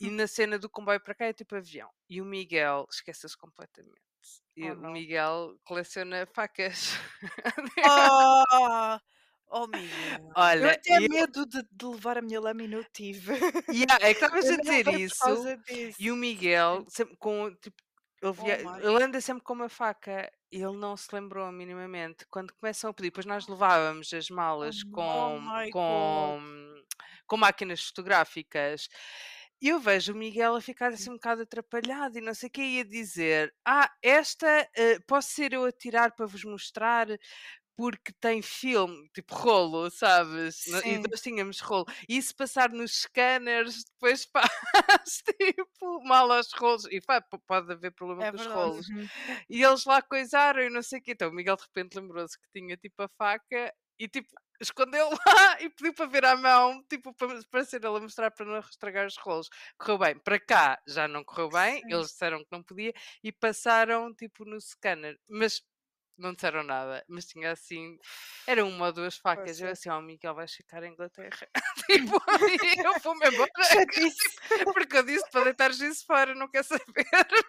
E 0.00 0.08
Hum. 0.08 0.10
na 0.10 0.26
cena 0.26 0.58
do 0.58 0.68
comboio 0.70 1.00
para 1.00 1.14
cá 1.14 1.26
é 1.26 1.32
tipo 1.32 1.54
avião. 1.56 1.90
E 2.08 2.20
o 2.20 2.24
Miguel 2.24 2.86
esquece-se 2.90 3.36
completamente. 3.36 4.00
E 4.56 4.70
Oh, 4.70 4.74
o. 4.74 4.84
Miguel 4.92 5.58
coleciona 5.64 6.26
facas. 6.26 6.94
Oh, 7.82 8.98
oh 9.48 9.66
Miguel. 9.66 10.18
Eu 10.18 10.32
Olha, 10.36 10.72
até 10.72 10.96
eu- 10.98 11.08
medo 11.08 11.46
de, 11.46 11.62
de 11.70 11.86
levar 11.86 12.18
a 12.18 12.22
minha 12.22 12.40
lâmina 12.40 12.76
eu 12.76 12.84
tive. 12.92 13.32
Yeah, 13.68 13.98
é 14.00 14.14
que 14.14 14.24
estavas 14.24 14.44
a 14.48 14.56
dizer 14.56 14.88
isso. 15.00 15.24
E 15.98 16.10
o 16.10 16.16
Miguel, 16.16 16.84
sempre 16.88 17.16
com, 17.16 17.54
tipo, 17.56 17.76
ele, 18.22 18.32
via- 18.32 18.60
Oh 18.64 18.76
ele 18.78 19.04
anda 19.04 19.20
sempre 19.20 19.42
com 19.44 19.52
uma 19.52 19.68
faca 19.68 20.30
e 20.50 20.56
ele 20.62 20.76
não 20.76 20.96
se 20.96 21.08
lembrou 21.12 21.50
minimamente. 21.52 22.24
Quando 22.30 22.54
começam 22.54 22.90
a 22.90 22.94
pedir, 22.94 23.08
depois 23.08 23.26
nós 23.26 23.46
levávamos 23.48 24.12
as 24.12 24.28
malas 24.30 24.82
Oh 24.86 24.90
com, 24.92 25.42
com, 25.72 26.74
com 27.26 27.36
máquinas 27.36 27.82
fotográficas. 27.82 28.88
E 29.60 29.68
eu 29.68 29.80
vejo 29.80 30.12
o 30.12 30.16
Miguel 30.16 30.56
a 30.56 30.60
ficar 30.60 30.90
Hum. 30.90 30.94
assim 30.94 31.10
um 31.10 31.14
bocado 31.14 31.42
atrapalhado 31.42 32.18
e 32.18 32.20
não 32.20 32.34
sei 32.34 32.48
o 32.48 32.52
que, 32.52 32.60
e 32.62 32.80
a 32.80 32.84
dizer: 32.84 33.54
Ah, 33.64 33.90
esta 34.02 34.46
eh, 34.76 34.98
posso 35.06 35.30
ser 35.30 35.52
eu 35.54 35.64
a 35.64 35.72
tirar 35.72 36.12
para 36.12 36.26
vos 36.26 36.44
mostrar 36.44 37.06
porque 37.76 38.12
tem 38.20 38.40
filme, 38.40 39.08
tipo 39.12 39.34
rolo, 39.34 39.90
sabes? 39.90 40.66
No- 40.68 40.78
E 40.78 40.82
Sim. 40.82 41.02
nós 41.10 41.20
tínhamos 41.20 41.60
rolo. 41.60 41.86
E 42.08 42.20
se 42.22 42.34
passar 42.34 42.70
nos 42.70 43.02
scanners, 43.02 43.84
depois 43.84 44.24
faz 44.32 45.22
tipo 45.40 46.04
mal 46.04 46.30
aos 46.30 46.52
rolos. 46.52 46.84
E 46.90 47.00
pá, 47.00 47.20
pode 47.46 47.72
haver 47.72 47.92
problema 47.92 48.26
É 48.26 48.30
com 48.30 48.38
os 48.38 48.46
rolos. 48.46 48.88
Uhum. 48.88 49.08
E 49.48 49.62
eles 49.62 49.84
lá 49.84 50.00
coisaram 50.02 50.62
e 50.62 50.70
não 50.70 50.82
sei 50.82 51.00
o 51.00 51.02
quê. 51.02 51.12
Então 51.12 51.30
o 51.30 51.32
Miguel 51.34 51.56
de 51.56 51.62
repente 51.62 51.94
lembrou-se 51.98 52.38
que 52.38 52.46
tinha 52.54 52.76
tipo 52.76 53.02
a 53.02 53.08
faca 53.18 53.72
e 53.98 54.08
tipo 54.08 54.28
escondeu 54.60 55.08
lá 55.26 55.60
e 55.60 55.68
pediu 55.68 55.92
para 55.94 56.06
ver 56.06 56.24
à 56.24 56.36
mão, 56.36 56.82
tipo 56.88 57.12
para, 57.14 57.40
para 57.50 57.64
ser 57.64 57.84
ele 57.84 57.96
a 57.96 58.00
mostrar 58.00 58.30
para 58.30 58.46
não 58.46 58.58
estragar 58.60 59.06
os 59.06 59.16
rolos. 59.16 59.48
Correu 59.78 59.98
bem. 59.98 60.18
Para 60.18 60.38
cá 60.38 60.80
já 60.86 61.08
não 61.08 61.24
correu 61.24 61.48
bem, 61.48 61.80
Sim. 61.80 61.92
eles 61.92 62.06
disseram 62.08 62.38
que 62.38 62.48
não 62.52 62.62
podia 62.62 62.92
e 63.22 63.32
passaram 63.32 64.14
tipo 64.14 64.44
no 64.44 64.60
scanner. 64.60 65.18
Mas 65.28 65.60
não 66.16 66.32
disseram 66.34 66.62
nada, 66.62 67.04
mas 67.08 67.24
tinha 67.26 67.52
assim, 67.52 67.98
era 68.46 68.64
uma 68.66 68.86
ou 68.86 68.92
duas 68.92 69.16
facas. 69.16 69.58
Eu 69.60 69.68
Poxa. 69.68 69.72
assim, 69.72 69.88
ó, 69.90 69.98
o 69.98 70.02
Miguel 70.02 70.34
vai 70.34 70.46
ficar 70.48 70.82
em 70.82 70.92
Inglaterra. 70.92 71.48
tipo, 71.86 72.14
eu 72.84 73.00
vou-me 73.02 73.26
embora. 73.28 73.50
Chatice. 73.64 74.36
Porque 74.74 74.96
eu 74.96 75.02
disse 75.02 75.30
para 75.30 75.44
deitares 75.44 75.80
isso 75.80 76.04
fora, 76.06 76.34
não 76.34 76.48
quer 76.48 76.62
saber, 76.64 76.84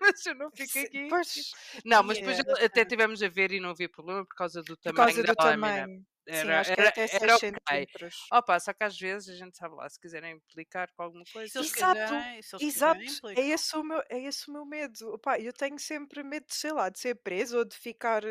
mas 0.01 0.25
eu 0.25 0.36
não 0.36 0.50
fico 0.51 0.79
aqui. 0.79 1.07
Pois, 1.10 1.51
Não, 1.86 2.03
mas 2.03 2.17
depois 2.17 2.38
Yeah. 2.38 2.60
ele- 2.60 2.65
até 2.65 2.84
tivemos 2.86 3.22
a 3.24 3.29
ver 3.29 3.51
e 3.51 3.60
não 3.60 3.69
havia 3.69 3.88
problema 3.89 4.25
por 4.25 4.36
causa 4.36 4.62
do 4.62 4.75
por 4.77 4.93
tamanho 4.93 5.15
causa 5.15 5.24
da 5.24 5.34
do 5.34 5.43
lâmina. 5.45 5.67
tamanho. 5.67 6.05
Sim, 6.27 6.34
Era, 6.36 6.62
é 6.62 6.72
era, 6.72 6.89
até 6.89 7.08
6 7.08 7.22
era 7.22 7.36
ok. 7.36 7.50
centímetros. 7.51 8.15
Opa, 8.32 8.60
só 8.60 8.74
que 8.74 8.84
às 8.84 8.98
vezes 8.98 9.29
a 9.29 9.36
gente 9.36 9.55
sabe 9.58 9.75
lá, 9.75 9.88
se 9.88 10.00
quiserem 10.00 10.36
implicar 10.36 10.91
com 10.96 11.03
alguma 11.03 11.24
coisa. 11.32 11.60
Exato, 11.60 11.94
quiserem, 11.94 12.39
Exato, 12.39 12.58
quiserem, 13.00 13.38
é 13.38 13.41
esse, 13.53 13.75
o 13.75 13.84
meu, 13.84 14.01
é 14.10 14.20
esse 14.20 14.50
o 14.50 14.53
meu 14.53 14.65
medo. 14.65 15.13
Opá, 15.13 15.39
eu 15.39 15.53
tenho 15.53 15.77
sempre 15.77 16.24
medo, 16.24 16.46
de, 16.48 16.55
sei 16.55 16.72
lá, 16.72 16.89
de 16.89 17.00
ser 17.00 17.15
preso 17.15 17.60
ou 17.60 17.65
de 17.65 17.75
ficar 17.77 18.24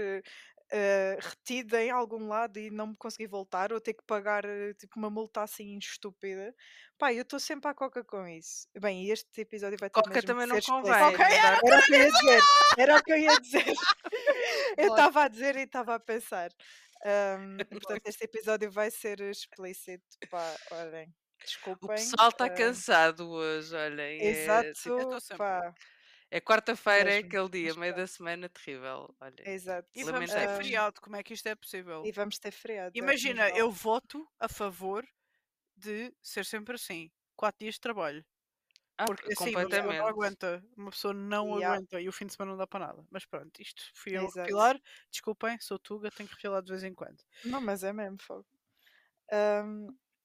eh, 0.71 1.19
retida 1.21 1.81
em 1.83 1.91
algum 1.91 2.27
lado 2.27 2.59
e 2.59 2.71
não 2.71 2.89
me 2.89 2.97
conseguir 2.97 3.29
voltar 3.29 3.73
ou 3.73 3.81
ter 3.81 3.95
que 3.95 4.03
pagar 4.05 4.45
eh, 4.45 4.75
tipo 4.75 4.99
uma 4.99 5.11
multa 5.11 5.43
assim 5.43 5.79
estúpida. 5.79 6.53
Pá, 6.99 7.13
eu 7.13 7.23
estou 7.23 7.39
sempre 7.39 7.71
à 7.71 7.75
coca 7.75 8.03
com 8.03 8.27
isso. 8.27 8.67
Bem, 8.81 9.09
este 9.11 9.41
episódio 9.43 9.79
vai 9.79 9.89
ter 9.91 10.03
Coca 10.03 10.23
também 10.23 10.47
que 10.49 10.55
não 10.71 10.83
convém. 10.83 11.17
dá- 11.17 11.61
Era 11.65 11.79
o 11.79 11.83
que 11.83 11.93
eu 11.93 11.99
ia 11.99 12.11
dizer. 12.11 12.41
Era 12.79 12.97
o 12.97 13.03
que 13.03 13.13
eu 13.13 13.19
ia 13.19 13.41
dizer. 13.41 13.75
Eu 14.77 14.89
estava 14.89 15.25
a 15.25 15.29
dizer 15.29 15.57
e 15.57 15.61
estava 15.63 15.95
a 15.95 16.01
pensar. 16.01 16.51
Ahm, 17.05 17.59
portanto, 18.01 18.07
este 18.07 18.25
episódio 18.25 18.71
vai 18.71 18.91
ser 18.91 19.21
explícito. 19.21 20.05
Pá, 20.31 20.57
olhem. 20.71 21.09
O 21.09 21.45
Desculpem. 21.45 21.89
pessoal 21.89 22.31
está 22.31 22.47
ah, 22.47 22.51
cansado 22.51 23.29
hoje, 23.29 23.75
olhem. 23.75 24.21
É, 24.21 24.27
Exato, 24.27 24.73
tipo, 24.73 24.99
Eu 24.99 25.09
tô 25.11 25.21
sempre. 25.21 25.47
é 26.31 26.41
quarta-feira, 26.41 27.13
é 27.15 27.19
aquele 27.19 27.49
dia, 27.51 27.75
meio 27.75 27.95
da 27.95 28.07
semana 28.07 28.49
terrível. 28.49 29.15
Olhem. 29.21 29.37
exato. 29.45 29.89
E 29.95 30.03
vamos 30.05 30.31
ter 30.31 30.49
feriado, 30.57 31.01
como 31.01 31.17
é 31.17 31.23
que 31.23 31.35
isto 31.35 31.47
é 31.47 31.55
possível? 31.55 32.03
e 32.07 32.13
vamos 32.13 32.39
ter 32.39 32.51
feriado. 32.51 32.93
é, 32.97 32.99
Imagina, 32.99 33.43
mas 33.51 33.59
eu 33.59 33.71
voto 33.71 34.27
a 34.41 34.49
favor 34.49 35.07
de 35.77 36.15
ser 36.23 36.45
sempre 36.47 36.77
assim, 36.77 37.11
quatro 37.37 37.59
dias 37.61 37.75
de 37.75 37.81
trabalho. 37.81 38.25
Ah, 38.99 39.11
Porque 39.11 39.33
assim, 39.33 39.57
uma 39.57 39.69
pessoa 39.71 39.93
não 39.95 40.07
completamente. 40.07 40.07
aguenta, 40.07 40.65
uma 40.77 40.91
pessoa 40.91 41.13
não 41.15 41.53
Yeah. 41.53 41.77
aguenta 41.77 42.01
e 42.01 42.09
o 42.09 42.13
fim 42.13 42.27
de 42.27 42.33
semana 42.35 42.53
não 42.53 42.59
dá 42.59 42.67
para 42.67 42.87
nada. 42.87 43.05
Mas 43.11 43.27
pronto, 43.27 43.61
isto 43.61 43.83
fui 43.95 44.17
eu 44.17 44.27
a 44.27 44.29
Exato. 44.29 44.55
refilar. 44.55 44.81
Desculpem, 45.11 45.59
sou 45.61 45.79
tuga, 45.79 46.11
tenho 46.13 46.29
que 46.29 46.35
refilar 46.37 46.63
de 46.63 46.71
vez 46.71 46.85
em 46.85 46.95
quando. 46.95 47.19
Não, 47.45 47.61
mas 47.61 47.85
é 47.85 47.93
mesmo 47.93 48.17
fogo. 48.21 48.47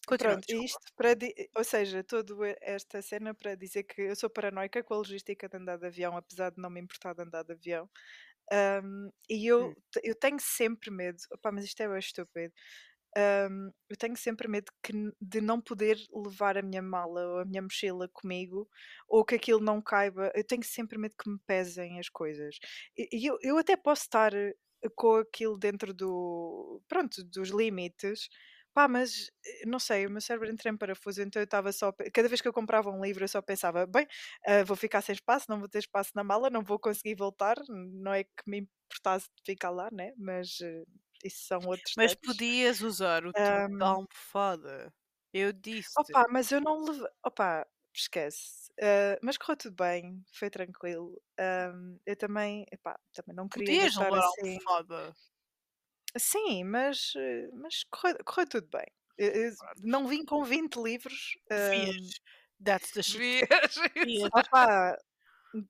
Continua, 0.07 0.41
pronto, 0.41 0.45
desculpa. 0.45 0.79
isto 0.79 0.91
para 0.95 1.15
ou 1.55 1.63
seja, 1.63 2.03
toda 2.03 2.33
esta 2.61 3.01
cena 3.01 3.33
para 3.33 3.55
dizer 3.55 3.83
que 3.83 4.01
eu 4.01 4.15
sou 4.15 4.29
paranoica 4.29 4.83
com 4.83 4.93
a 4.93 4.97
logística 4.97 5.47
de 5.47 5.57
andar 5.57 5.77
de 5.77 5.87
avião, 5.87 6.17
apesar 6.17 6.51
de 6.51 6.61
não 6.61 6.69
me 6.69 6.81
importar 6.81 7.13
de 7.13 7.21
andar 7.23 7.43
de 7.43 7.53
avião. 7.53 7.89
Ahm, 8.51 9.09
e 9.29 9.47
eu, 9.47 9.71
Hum. 9.71 9.75
eu 10.03 10.15
tenho 10.15 10.39
sempre 10.41 10.91
medo, 10.91 11.19
opá, 11.33 11.51
mas 11.51 11.65
isto 11.65 11.81
é 11.81 11.89
bem 11.89 11.99
estúpido. 11.99 12.53
Ahm, 13.17 13.71
eu 13.89 13.97
tenho 13.97 14.15
sempre 14.17 14.47
medo 14.47 14.71
que, 14.83 14.93
de 15.21 15.41
não 15.41 15.59
poder 15.61 15.97
levar 16.13 16.57
a 16.57 16.61
minha 16.61 16.81
mala 16.81 17.25
ou 17.27 17.39
a 17.39 17.45
minha 17.45 17.61
mochila 17.61 18.07
comigo 18.09 18.67
ou 19.07 19.25
que 19.25 19.35
aquilo 19.35 19.59
não 19.59 19.81
caiba. 19.81 20.31
Eu 20.35 20.43
tenho 20.43 20.63
sempre 20.63 20.97
medo 20.97 21.15
que 21.21 21.29
me 21.29 21.39
pesem 21.47 21.99
as 21.99 22.09
coisas. 22.09 22.57
E 22.97 23.25
eu, 23.29 23.37
eu 23.41 23.57
até 23.57 23.75
posso 23.77 24.03
estar 24.03 24.33
eh, 24.33 24.53
com 24.95 25.15
aquilo 25.17 25.57
dentro 25.57 25.93
do, 25.93 26.81
pronto, 26.87 27.23
dos 27.25 27.49
limites, 27.49 28.29
pá, 28.73 28.87
mas 28.87 29.29
eh, 29.45 29.65
não 29.65 29.79
sei, 29.79 30.05
o 30.05 30.11
meu 30.11 30.21
cérebro 30.21 30.49
entra 30.49 30.69
em 30.69 30.77
parafuso, 30.77 31.21
então 31.21 31.41
eu 31.41 31.45
estava 31.45 31.71
só, 31.71 31.91
cada 32.13 32.27
vez 32.29 32.41
que 32.41 32.47
eu 32.47 32.53
comprava 32.53 32.89
um 32.91 33.01
livro 33.03 33.23
eu 33.23 33.27
só 33.27 33.41
pensava, 33.41 33.85
bem, 33.87 34.07
ah, 34.45 34.63
vou 34.63 34.75
ficar 34.77 35.01
sem 35.01 35.13
espaço, 35.13 35.45
não 35.49 35.59
vou 35.59 35.69
ter 35.69 35.79
espaço 35.79 36.11
na 36.15 36.23
mala, 36.23 36.49
não 36.49 36.63
vou 36.63 36.79
conseguir 36.79 37.15
voltar, 37.15 37.55
não 37.67 38.13
é 38.13 38.23
que 38.23 38.31
me 38.47 38.59
importasse 38.91 39.27
de 39.37 39.43
ficar 39.53 39.69
lá, 39.71 39.89
né? 39.91 40.11
Mas 40.17 40.59
eh, 40.61 40.83
isso 41.23 41.45
são 41.45 41.65
outros 41.67 41.95
Mas 41.95 42.15
temas. 42.15 42.15
podias 42.15 42.81
usar 42.81 43.25
o 43.25 43.33
truque 43.33 43.69
da 43.79 43.87
Ahm, 43.87 43.95
almofada. 43.95 44.93
Eu 45.33 45.51
disse. 45.53 45.97
Opa, 45.97 46.25
mas 46.29 46.51
eu 46.51 46.61
não 46.61 46.83
levei. 46.83 47.07
Opa, 47.25 47.67
esquece. 47.93 48.71
Ah, 48.81 49.17
mas 49.21 49.37
correu 49.37 49.57
tudo 49.57 49.75
bem, 49.75 50.23
foi 50.33 50.49
tranquilo. 50.49 51.21
Ahm, 51.39 51.97
eu 52.05 52.15
também, 52.15 52.65
epá, 52.71 52.99
também 53.13 53.35
não 53.35 53.49
queria 53.49 53.75
Podias 53.77 53.95
levar 53.97 54.13
assim. 54.15 54.59
almofada. 54.63 55.15
Sim, 56.17 56.63
mas, 56.65 57.13
mas 57.53 57.83
correu, 57.85 58.17
correu 58.25 58.47
tudo 58.49 58.67
bem. 58.69 58.85
Eu- 59.17 59.31
eu 59.31 59.51
não 59.77 60.07
vim 60.07 60.25
com 60.25 60.43
20 60.43 60.75
livros. 60.77 61.37
Devias. 61.53 62.21
That's 62.59 62.91
the 62.91 63.03
shit. 63.03 63.47
Devias. 63.95 64.33
Opa, 64.33 64.97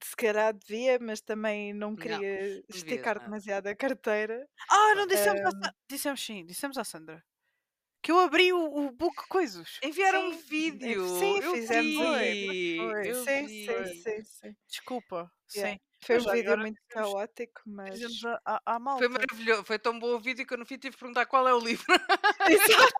se 0.04 0.16
calhar 0.16 0.54
devia, 0.54 1.00
mas 1.00 1.22
também 1.22 1.74
não 1.74 1.96
Não, 1.96 1.96
queria 1.96 2.64
devias 2.68 2.68
esticar 2.70 3.20
nada. 3.20 3.20
demasiado 3.20 3.68
a 3.68 3.76
carteira. 3.76 4.48
Ah, 4.70 4.96
não 4.96 5.08
dissemos 5.08 5.42
à 5.44 5.50
Ahm, 5.50 5.52
Sandra. 5.52 5.76
Dissemos 5.90 6.22
sim, 6.26 6.46
dissemos 6.46 6.78
à 6.78 6.84
Sandra. 6.84 7.24
Que 8.02 8.12
eu 8.12 8.20
abri 8.20 8.54
o, 8.54 8.60
o 8.88 8.92
book 8.92 9.28
coisas. 9.28 9.78
Enviaram 9.84 10.30
um 10.30 10.34
sim, 10.34 10.40
eh, 10.40 10.42
vídeo. 10.50 11.08
sim, 11.20 11.40
eu 11.40 11.54
fizemos 11.54 11.96
um 11.98 12.18
vi. 12.18 12.78
Foi, 12.78 13.14
Sim, 13.14 13.46
vi. 13.48 13.66
sim, 13.66 13.94
sim, 13.94 14.24
sim. 14.24 14.56
Desculpa. 14.68 15.32
Yeah. 15.56 15.74
Sim. 15.74 15.80
Foi 16.06 16.18
um 16.20 16.32
vídeo 16.32 16.58
muito 16.58 16.82
caótico, 16.88 17.62
mas. 17.66 18.00
À, 18.46 18.62
à, 18.66 18.76
à 18.78 18.98
Foi 18.98 19.08
maravilhoso. 19.10 19.66
Foi 19.66 19.78
tão 19.80 20.00
bom 20.00 20.16
o 20.16 20.20
vídeo 20.20 20.46
que 20.48 20.54
eu 20.54 20.58
no 20.58 20.66
fim 20.66 20.78
tive 20.78 20.94
que 20.96 21.00
perguntar 21.00 21.26
qual 21.26 21.48
é 21.48 21.54
o 21.54 21.60
livro. 21.60 21.86
Exato! 22.48 22.94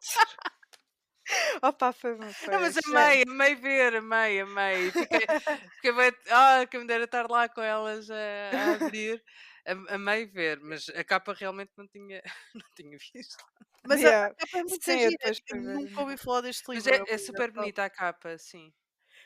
Opa, 1.62 1.92
foi, 1.94 2.14
foi 2.34 2.54
Não, 2.54 2.60
mas 2.62 2.76
amei, 2.86 3.24
amei 3.28 3.56
ver, 3.56 3.96
amei, 3.96 4.42
amei. 4.42 4.92
Fiquei, 4.92 5.28
fiquei 5.76 5.92
bem, 5.94 6.12
ah, 6.32 6.66
que 6.70 6.78
me 6.78 6.86
dera 6.88 7.04
estar 7.06 7.30
lá 7.30 7.48
com 7.50 7.62
elas 7.62 8.10
a, 8.10 8.16
a 8.16 8.74
abrir. 8.76 9.24
Am- 9.68 9.86
Amei 9.90 10.26
ver, 10.26 10.60
mas 10.62 10.90
a 10.90 11.04
capa 11.04 11.34
realmente 11.34 11.72
não 11.78 11.88
tinha, 11.88 12.22
não 12.56 12.66
tinha 12.76 12.98
visto. 13.14 13.38
Mas 13.86 14.04
Yeah. 14.04 14.30
a 14.30 14.36
capa 14.38 14.60
é 14.60 14.64
muito 14.64 14.92
Sim, 14.92 14.98
gira. 14.98 15.36
nunca 15.52 16.02
ouvi 16.02 16.18
falar 16.18 16.42
deste 16.42 16.72
Mas 16.74 16.88
livro. 16.88 16.94
é, 16.94 17.00
muito 17.00 17.08
é 17.08 17.18
super 17.18 17.52
bonita 17.52 17.84
a 17.86 17.90
capa, 17.90 18.38
sim. 18.38 18.74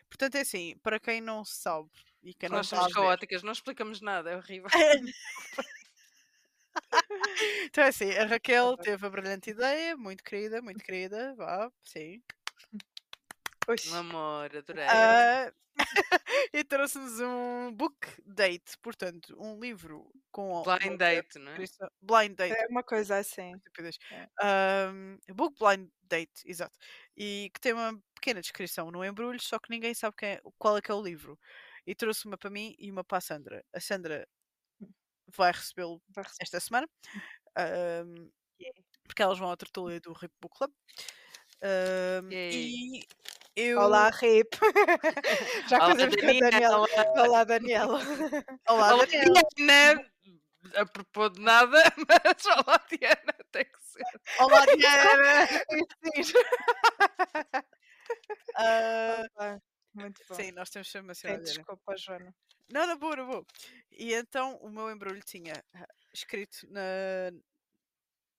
Portanto, 0.10 0.36
é 0.36 0.42
assim, 0.42 0.78
para 0.84 1.00
quem 1.00 1.22
não 1.22 1.44
sabe 1.46 1.90
e 2.24 2.34
quem 2.34 2.50
não 2.50 2.62
Nós 2.62 2.68
a 2.72 2.72
somos 2.72 2.88
caóticas, 2.88 3.44
não 3.44 3.52
explicamos 3.52 4.00
nada, 4.02 4.30
é 4.32 4.38
horrível. 4.38 4.70
Então 7.66 7.84
é 7.84 7.88
assim, 7.88 8.12
a 8.12 8.26
Raquel 8.26 8.78
teve 8.78 9.06
a 9.06 9.10
brilhante 9.10 9.50
ideia, 9.50 9.98
muito 9.98 10.24
querida, 10.24 10.62
muito 10.62 10.84
querida, 10.84 11.34
vá, 11.36 11.72
sim. 11.84 12.22
Oxi. 13.68 13.90
Um 13.90 13.96
amor, 13.96 14.56
adorei. 14.56 14.86
Ah, 14.90 15.52
e 16.54 16.64
trouxe-nos 16.64 17.20
um 17.20 17.72
book 17.74 18.08
date, 18.26 18.78
portanto, 18.82 19.36
um 19.40 19.60
livro 19.60 20.12
com 20.32 20.62
Blind 20.64 20.84
uma 20.86 20.98
date, 20.98 21.40
não 21.40 21.52
é? 21.52 21.56
blind 22.02 22.36
date. 22.36 22.56
É 22.56 22.68
uma 22.68 22.84
coisa 22.84 23.18
assim. 23.18 23.54
É. 24.12 24.28
Ahm, 24.42 25.18
book 25.34 25.58
blind 25.60 25.90
date, 26.04 26.42
exato. 26.46 26.78
E 27.18 27.50
que 27.54 27.60
tem 27.60 27.74
uma 27.74 28.00
pequena 28.16 28.42
descrição 28.42 28.92
no 28.92 29.04
embrulho, 29.04 29.42
só 29.42 29.58
que 29.60 29.70
ninguém 29.70 29.94
sabe 29.94 30.16
quem 30.18 30.30
é- 30.30 30.42
qual 30.58 30.78
é 30.78 30.82
que 30.82 30.92
é 30.92 30.94
o 30.94 31.02
livro. 31.02 31.40
E 31.86 31.96
trouxe 31.96 32.26
uma 32.26 32.38
para 32.38 32.50
mim 32.50 32.76
e 32.78 32.92
uma 32.92 33.04
para 33.04 33.18
a 33.18 33.22
Sandra. 33.22 33.64
A 33.74 33.80
Sandra 33.80 34.28
vai 35.38 35.52
recebê-lo 35.52 36.02
esta 36.42 36.60
semana. 36.60 36.88
ahm, 37.58 38.30
Yeah. 38.60 38.82
porque 39.06 39.22
elas 39.24 39.38
vão 39.40 39.52
à 39.52 39.58
tertúlia 39.58 40.00
do 40.00 40.14
Rip 40.14 40.34
Book 40.42 40.58
Club. 40.58 40.72
Ahm, 41.62 42.32
Yay. 42.32 43.00
e 43.00 43.08
eu. 43.56 43.80
Olá, 43.82 44.10
Rip. 44.10 44.50
Já 45.70 45.78
Olá, 45.78 45.90
fazemos 45.90 46.16
com 46.16 46.22
a 46.26 46.34
Daniela. 46.34 46.88
Daniela. 46.88 46.88
Olá, 47.28 47.44
Daniela. 47.44 48.00
Olá, 48.70 48.94
Olá, 48.96 49.06
Daniela. 49.06 49.42
Diana! 49.58 50.12
A 50.76 50.86
propos 50.86 51.34
de 51.34 51.42
nada, 51.42 51.78
mas 52.08 52.46
olá, 52.46 52.80
Diana, 52.90 53.34
tem 53.52 53.66
que 53.66 53.80
ser. 53.84 54.04
Olá, 54.40 54.66
Diana. 54.66 55.50
Opa, 58.56 59.62
Muito 59.94 60.22
bom. 60.30 60.36
sim, 60.36 60.52
nós 60.52 60.70
temos 60.70 60.90
sempre 60.90 61.08
uma 61.10 61.14
Sim, 61.16 61.22
senhora 61.22 61.42
desculpa, 61.44 61.98
Joana. 61.98 62.34
Não, 62.72 62.88
não 62.88 62.98
vou, 62.98 63.16
não 63.16 63.26
vou. 63.28 63.46
E 63.98 64.14
então 64.14 64.58
o 64.58 64.70
meu 64.70 64.92
embrulho 64.92 65.22
tinha 65.24 65.64
ah, 65.74 65.88
escrito 66.14 66.68
na 66.70 66.82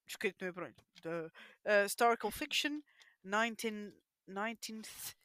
escrito 0.06 0.42
no 0.42 0.50
embrulho 0.50 0.74
the, 1.02 1.26
uh, 1.64 1.86
historical 1.86 2.30
fiction 2.30 2.82
19, 3.24 3.94
19th 4.28 5.16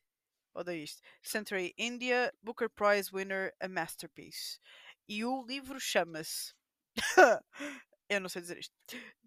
odeio 0.53 0.83
isto, 0.83 1.01
Century 1.21 1.73
India 1.77 2.33
Booker 2.41 2.69
Prize 2.69 3.11
winner 3.13 3.53
a 3.59 3.67
masterpiece. 3.67 4.59
E 5.07 5.23
o 5.25 5.43
livro 5.45 5.79
chama-se 5.79 6.53
eu 8.09 8.19
não 8.19 8.29
sei 8.29 8.41
dizer 8.41 8.59
isto 8.59 8.73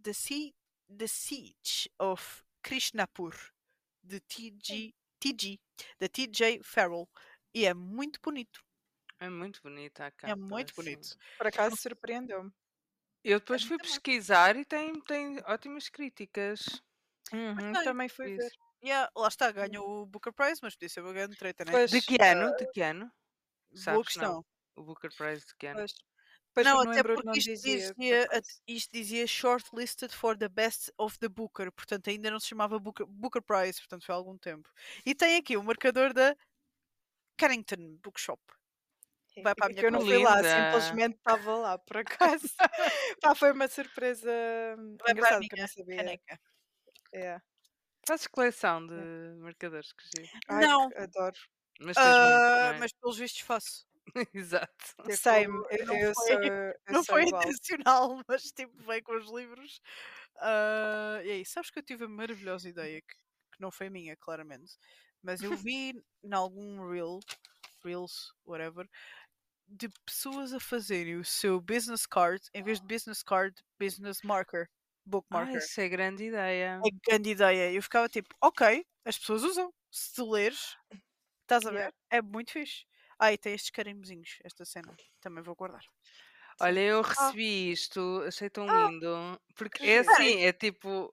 The, 0.02 0.12
Sie 0.12 0.54
The 0.96 1.06
Siege 1.06 1.90
of 1.98 2.42
Krishnapur 2.62 3.34
de 4.02 4.20
TG 4.20 4.94
TG 5.22 5.60
da 6.00 6.08
TJ 6.08 6.62
Farrell. 6.64 7.08
E 7.54 7.64
é 7.66 7.74
muito 7.74 8.20
bonito 8.20 8.64
É 9.22 9.30
muito 9.30 9.62
bonita 9.62 10.06
a 10.06 10.10
capa. 10.10 10.32
é 10.32 10.34
muito 10.34 10.72
assim. 10.72 10.82
bonito 10.82 11.16
Por 11.38 11.46
acaso 11.46 11.76
surpreendeu-me. 11.76 12.50
Eu 13.22 13.38
depois 13.38 13.62
mim 13.62 13.68
fui 13.68 13.78
pesquisar 13.78 14.56
e 14.56 14.64
tem, 14.64 15.00
tem 15.02 15.38
ótimas 15.46 15.88
críticas. 15.88 16.82
Uhum, 17.32 17.54
bem, 17.54 17.84
também 17.84 18.08
fui 18.08 18.36
ver. 18.36 18.50
Yeah, 18.84 19.08
lá 19.16 19.28
está, 19.28 19.52
ganhou 19.52 20.02
o 20.02 20.06
Booker 20.06 20.32
Prize, 20.32 20.58
mas 20.60 20.74
podia 20.74 20.88
ser 20.88 21.02
uma 21.02 21.12
grande 21.12 21.36
treta, 21.36 21.64
né? 21.64 21.70
Pois, 21.70 21.90
De 21.90 22.02
que 22.02 22.20
ano? 22.20 22.52
De 22.56 22.66
que 22.72 22.82
ano? 22.82 23.04
Boa 23.70 23.80
Sabes, 23.80 24.06
questão. 24.08 24.32
não. 24.34 24.44
O 24.74 24.82
Booker 24.82 25.10
Prize 25.16 25.46
de 25.46 25.54
que 25.56 25.66
ano? 25.68 25.78
pois. 25.78 25.92
Pois 26.54 26.66
não, 26.66 26.80
até 26.80 27.02
porque 27.02 27.24
não 27.24 27.32
isto 27.32 27.50
dizia. 27.50 27.94
dizia, 27.94 28.28
isto 28.66 28.92
dizia 28.92 29.26
shortlisted 29.26 30.12
for 30.12 30.36
the 30.36 30.48
best 30.48 30.92
of 30.98 31.18
the 31.18 31.28
Booker, 31.28 31.72
portanto 31.72 32.10
ainda 32.10 32.30
não 32.30 32.38
se 32.38 32.48
chamava 32.48 32.78
Booker, 32.78 33.06
Booker 33.06 33.40
Prize, 33.40 33.80
portanto 33.80 34.04
foi 34.04 34.14
há 34.14 34.18
algum 34.18 34.36
tempo. 34.36 34.68
E 35.06 35.14
tem 35.14 35.36
aqui 35.36 35.56
o 35.56 35.62
marcador 35.62 36.12
da 36.12 36.36
Carrington 37.38 37.96
Bookshop. 38.02 38.42
Vai 39.40 39.54
para 39.54 39.66
a 39.66 39.70
é 39.70 39.72
minha 39.72 39.84
eu 39.86 39.90
não 39.92 40.00
fui 40.00 40.18
lá, 40.18 40.42
simplesmente 40.44 41.16
estava 41.16 41.56
lá, 41.56 41.78
por 41.78 41.96
acaso. 41.98 42.48
Pá, 43.22 43.34
foi 43.34 43.52
uma 43.52 43.68
surpresa 43.68 44.30
hum, 44.78 44.98
Vai 45.00 45.10
a 45.10 45.12
engraçada 45.12 45.44
que 45.44 45.54
eu 45.54 45.58
não 45.58 45.66
sabia. 45.68 46.12
caneca. 46.14 46.38
É. 47.14 47.40
Fazes 48.06 48.26
coleção 48.26 48.84
de 48.86 48.94
marcadores 49.38 49.92
que 49.92 50.04
giro. 50.08 50.30
Ai, 50.48 50.66
Não. 50.66 50.92
adoro. 50.96 51.38
Mas 51.80 51.98
é? 52.04 52.12
mas 52.78 52.92
pelos 52.92 53.18
vistos 53.18 53.42
faço. 53.42 53.86
Exato. 54.34 54.96
Tipo, 55.04 55.22
Same, 55.22 55.64
eu, 55.70 55.86
não 55.86 56.00
eu 56.06 56.14
foi- 56.14 56.26
sou, 56.26 56.38
eu 56.86 56.94
não 56.94 57.04
foi 57.04 57.24
igual. 57.24 57.52
intencional, 57.52 58.20
mas 58.28 58.42
tipo, 58.52 58.72
veio 58.84 59.02
com 59.02 59.16
os 59.16 59.30
livros. 59.30 59.80
Ah, 60.38 61.20
e 61.24 61.30
aí, 61.30 61.46
sabes 61.46 61.70
que 61.70 61.78
eu 61.78 61.82
tive 61.84 62.04
a 62.04 62.08
maravilhosa 62.08 62.68
ideia, 62.68 63.00
que, 63.02 63.14
que 63.52 63.60
não 63.60 63.70
foi 63.72 63.90
minha, 63.90 64.16
claramente, 64.16 64.76
mas 65.22 65.42
eu 65.42 65.54
vi 65.54 65.92
em 66.24 66.34
algum 66.34 66.88
reel, 66.90 67.20
reels, 67.84 68.32
whatever, 68.46 68.88
de 69.72 69.88
pessoas 70.06 70.52
a 70.52 70.60
fazerem 70.60 71.16
o 71.16 71.24
seu 71.24 71.60
business 71.60 72.06
card, 72.06 72.42
em 72.54 72.62
vez 72.62 72.80
de 72.80 72.86
business 72.86 73.22
card, 73.22 73.54
business 73.78 74.22
marker, 74.22 74.68
Ah, 75.30 75.52
bookmarker. 75.52 75.56
isso 75.56 75.80
é 75.80 75.88
grande 75.88 76.24
ideia. 76.26 76.86
É 76.86 76.90
grande 77.08 77.30
ideia. 77.30 77.72
Eu 77.72 77.82
ficava 77.82 78.08
tipo, 78.08 78.34
ok, 78.40 78.84
as 79.04 79.18
pessoas 79.18 79.42
usam. 79.44 79.72
Se 79.90 80.14
tu 80.14 80.30
leres, 80.30 80.76
estás 81.42 81.66
a 81.66 81.72
ver? 81.72 81.86
Yeah. 81.86 81.90
É 82.10 82.22
muito 82.22 82.52
fixe. 82.52 82.86
Ah, 83.18 83.32
e 83.32 83.38
tem 83.38 83.54
estes 83.54 83.70
carimbozinhos, 83.72 84.38
esta 84.44 84.64
cena. 84.64 84.98
Também 85.20 85.42
vou 85.44 85.56
guardar. 85.56 85.84
Olha, 86.62 86.80
eu 86.80 87.02
recebi 87.02 87.72
isto, 87.72 88.22
achei 88.26 88.48
tão 88.48 88.70
Ah, 88.70 88.72
lindo, 88.72 89.40
porque 89.56 89.82
que 89.82 89.88
é 89.88 89.98
giro. 89.98 90.04
assim, 90.30 90.42
é 90.44 90.52
tipo, 90.52 91.12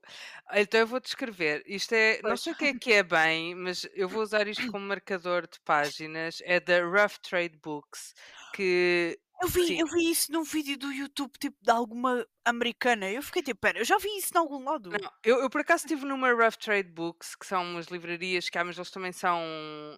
então 0.53 0.79
eu 0.81 0.87
vou 0.87 0.99
descrever, 0.99 1.63
isto 1.65 1.93
é, 1.93 2.21
não 2.23 2.37
Pois. 2.37 2.37
sei 2.37 2.53
o 2.53 2.55
que 2.55 2.65
é 2.65 2.73
que 2.75 2.93
é 2.93 3.01
bem, 3.03 3.55
mas 3.55 3.87
eu 3.93 4.07
vou 4.07 4.21
usar 4.21 4.47
isto 4.47 4.67
como 4.67 4.85
marcador 4.85 5.47
de 5.47 5.59
páginas, 5.61 6.37
é 6.43 6.59
da 6.59 6.83
Rough 6.85 7.17
Trade 7.23 7.57
Books, 7.57 8.13
que 8.53 9.19
Eu 9.41 9.47
vi, 9.49 9.61
Sim. 9.67 9.79
eu 9.79 9.87
vi 9.87 10.09
isso 10.11 10.31
num 10.31 10.43
vídeo 10.43 10.77
do 10.77 10.91
YouTube, 10.91 11.31
tipo, 11.39 11.57
de 11.61 11.71
alguma 11.71 12.25
americana. 12.45 13.09
Eu 13.11 13.21
fiquei 13.23 13.41
tipo, 13.41 13.59
pera, 13.61 13.79
eu 13.79 13.85
já 13.85 13.97
vi 13.97 14.09
isso 14.17 14.31
em 14.35 14.37
algum 14.37 14.63
lado. 14.63 15.01
Não, 15.01 15.11
eu, 15.23 15.39
eu 15.41 15.49
por 15.51 15.61
acaso 15.61 15.85
estive 15.85 16.03
numa 16.05 16.31
Rough 16.31 16.55
Trade 16.57 16.89
Books, 16.89 17.35
que 17.35 17.45
são 17.45 17.61
umas 17.63 17.87
livrarias 17.87 18.49
que 18.49 18.57
há, 18.57 18.63
mas 18.63 18.75
eles 18.77 18.89
também 18.89 19.11
são 19.11 19.39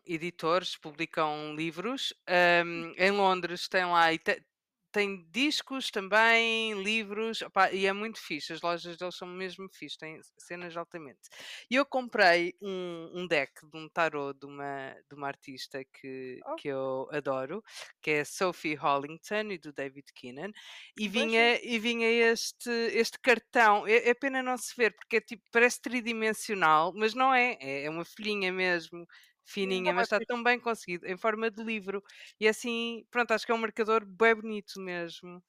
editores, 0.05 0.75
publicam 0.77 1.55
livros. 1.55 2.13
Ahm, 2.27 2.93
em 2.98 3.12
Londres 3.12 3.70
tem 3.70 3.86
lá 3.86 4.12
e 4.12 4.20
te- 4.20 4.43
tem 4.92 5.26
discos 5.32 5.90
também, 5.90 6.74
livros, 6.82 7.42
opá, 7.42 7.72
e 7.72 7.86
é 7.86 7.94
muito 7.94 8.20
fixe. 8.20 8.54
As 8.54 8.62
lojas 8.62 8.98
deles 8.98 9.16
são 9.16 9.28
mesmo 9.28 9.68
fixe, 9.72 9.98
têm 9.98 10.20
cenas 10.38 10.76
altamente. 10.76 11.22
E 11.70 11.76
eu 11.76 11.86
comprei 11.86 12.54
um, 12.62 13.22
um 13.22 13.28
deck 13.28 13.52
de 13.72 13.78
um 13.78 13.88
tarot 13.90 14.38
de 14.40 14.46
uma, 14.46 14.96
de 15.10 15.16
uma 15.16 15.28
artista 15.28 15.84
que, 15.86 16.44
Oh. 16.46 16.56
que 16.56 16.68
eu 16.68 17.08
adoro, 17.12 17.64
que 18.02 18.12
é 18.12 18.24
Sophie 18.26 18.76
Hollington 18.76 19.52
e 19.52 19.58
do 19.58 19.72
David 19.74 20.06
Keenan 20.14 20.52
e 20.98 21.08
Bem 21.10 21.28
vinha, 21.28 21.60
e 21.64 21.80
vinha 21.80 22.08
este, 22.32 22.70
este 22.94 23.20
cartão. 23.20 23.86
É, 23.88 24.10
é 24.10 24.14
pena 24.14 24.42
não 24.44 24.58
se 24.58 24.74
ver, 24.76 24.94
porque 24.96 25.18
é 25.18 25.22
tipo, 25.22 25.44
parece 25.52 25.82
tridimensional, 25.82 26.94
mas 26.96 27.14
não 27.14 27.34
é, 27.34 27.58
é, 27.60 27.86
é 27.86 27.90
uma 27.90 28.06
folhinha 28.06 28.52
mesmo, 28.52 29.06
fininha, 29.46 29.94
mas 29.94 30.08
está 30.08 30.22
tão 30.22 30.44
bem 30.44 30.60
conseguido, 30.60 31.08
em 31.08 31.18
forma 31.18 31.50
de 31.52 31.64
livro. 31.64 32.04
E 32.40 32.48
assim, 32.48 33.06
pronto, 33.12 33.32
acho 33.34 33.46
que 33.46 33.52
é 33.52 33.56
um 33.56 33.58
marcador 33.60 34.06
bem 34.06 34.36
bonito 34.36 34.80
mesmo. 34.82 35.44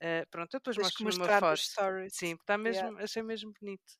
Eh, 0.00 0.26
pronto, 0.30 0.54
eu 0.54 0.60
depois 0.60 0.76
Tens 0.76 0.90
mostro 1.02 1.04
mostrar 1.04 1.42
foto. 1.42 1.62
Sim, 2.08 2.34
está 2.34 2.58
mesmo, 2.58 2.88
Yeah. 2.88 2.92
achei 2.98 3.22
mesmo 3.22 3.52
bonito. 3.60 3.94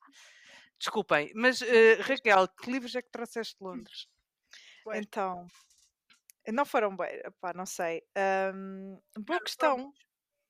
Desculpem, 0.80 1.32
mas 1.34 1.62
eh, 1.62 1.96
Raquel, 2.02 2.48
que 2.48 2.70
livros 2.72 2.94
é 2.96 3.02
que 3.02 3.10
trouxeste 3.10 3.56
de 3.58 3.64
Londres? 3.64 4.08
Ué. 4.86 5.00
Então, 5.00 5.46
não 6.52 6.66
foram 6.66 6.96
bem, 6.96 7.20
pá, 7.40 7.52
não 7.54 7.66
sei. 7.66 8.02
Ahm, 8.16 8.98
boa 9.18 9.40
não 9.60 9.72
questão, 9.72 9.92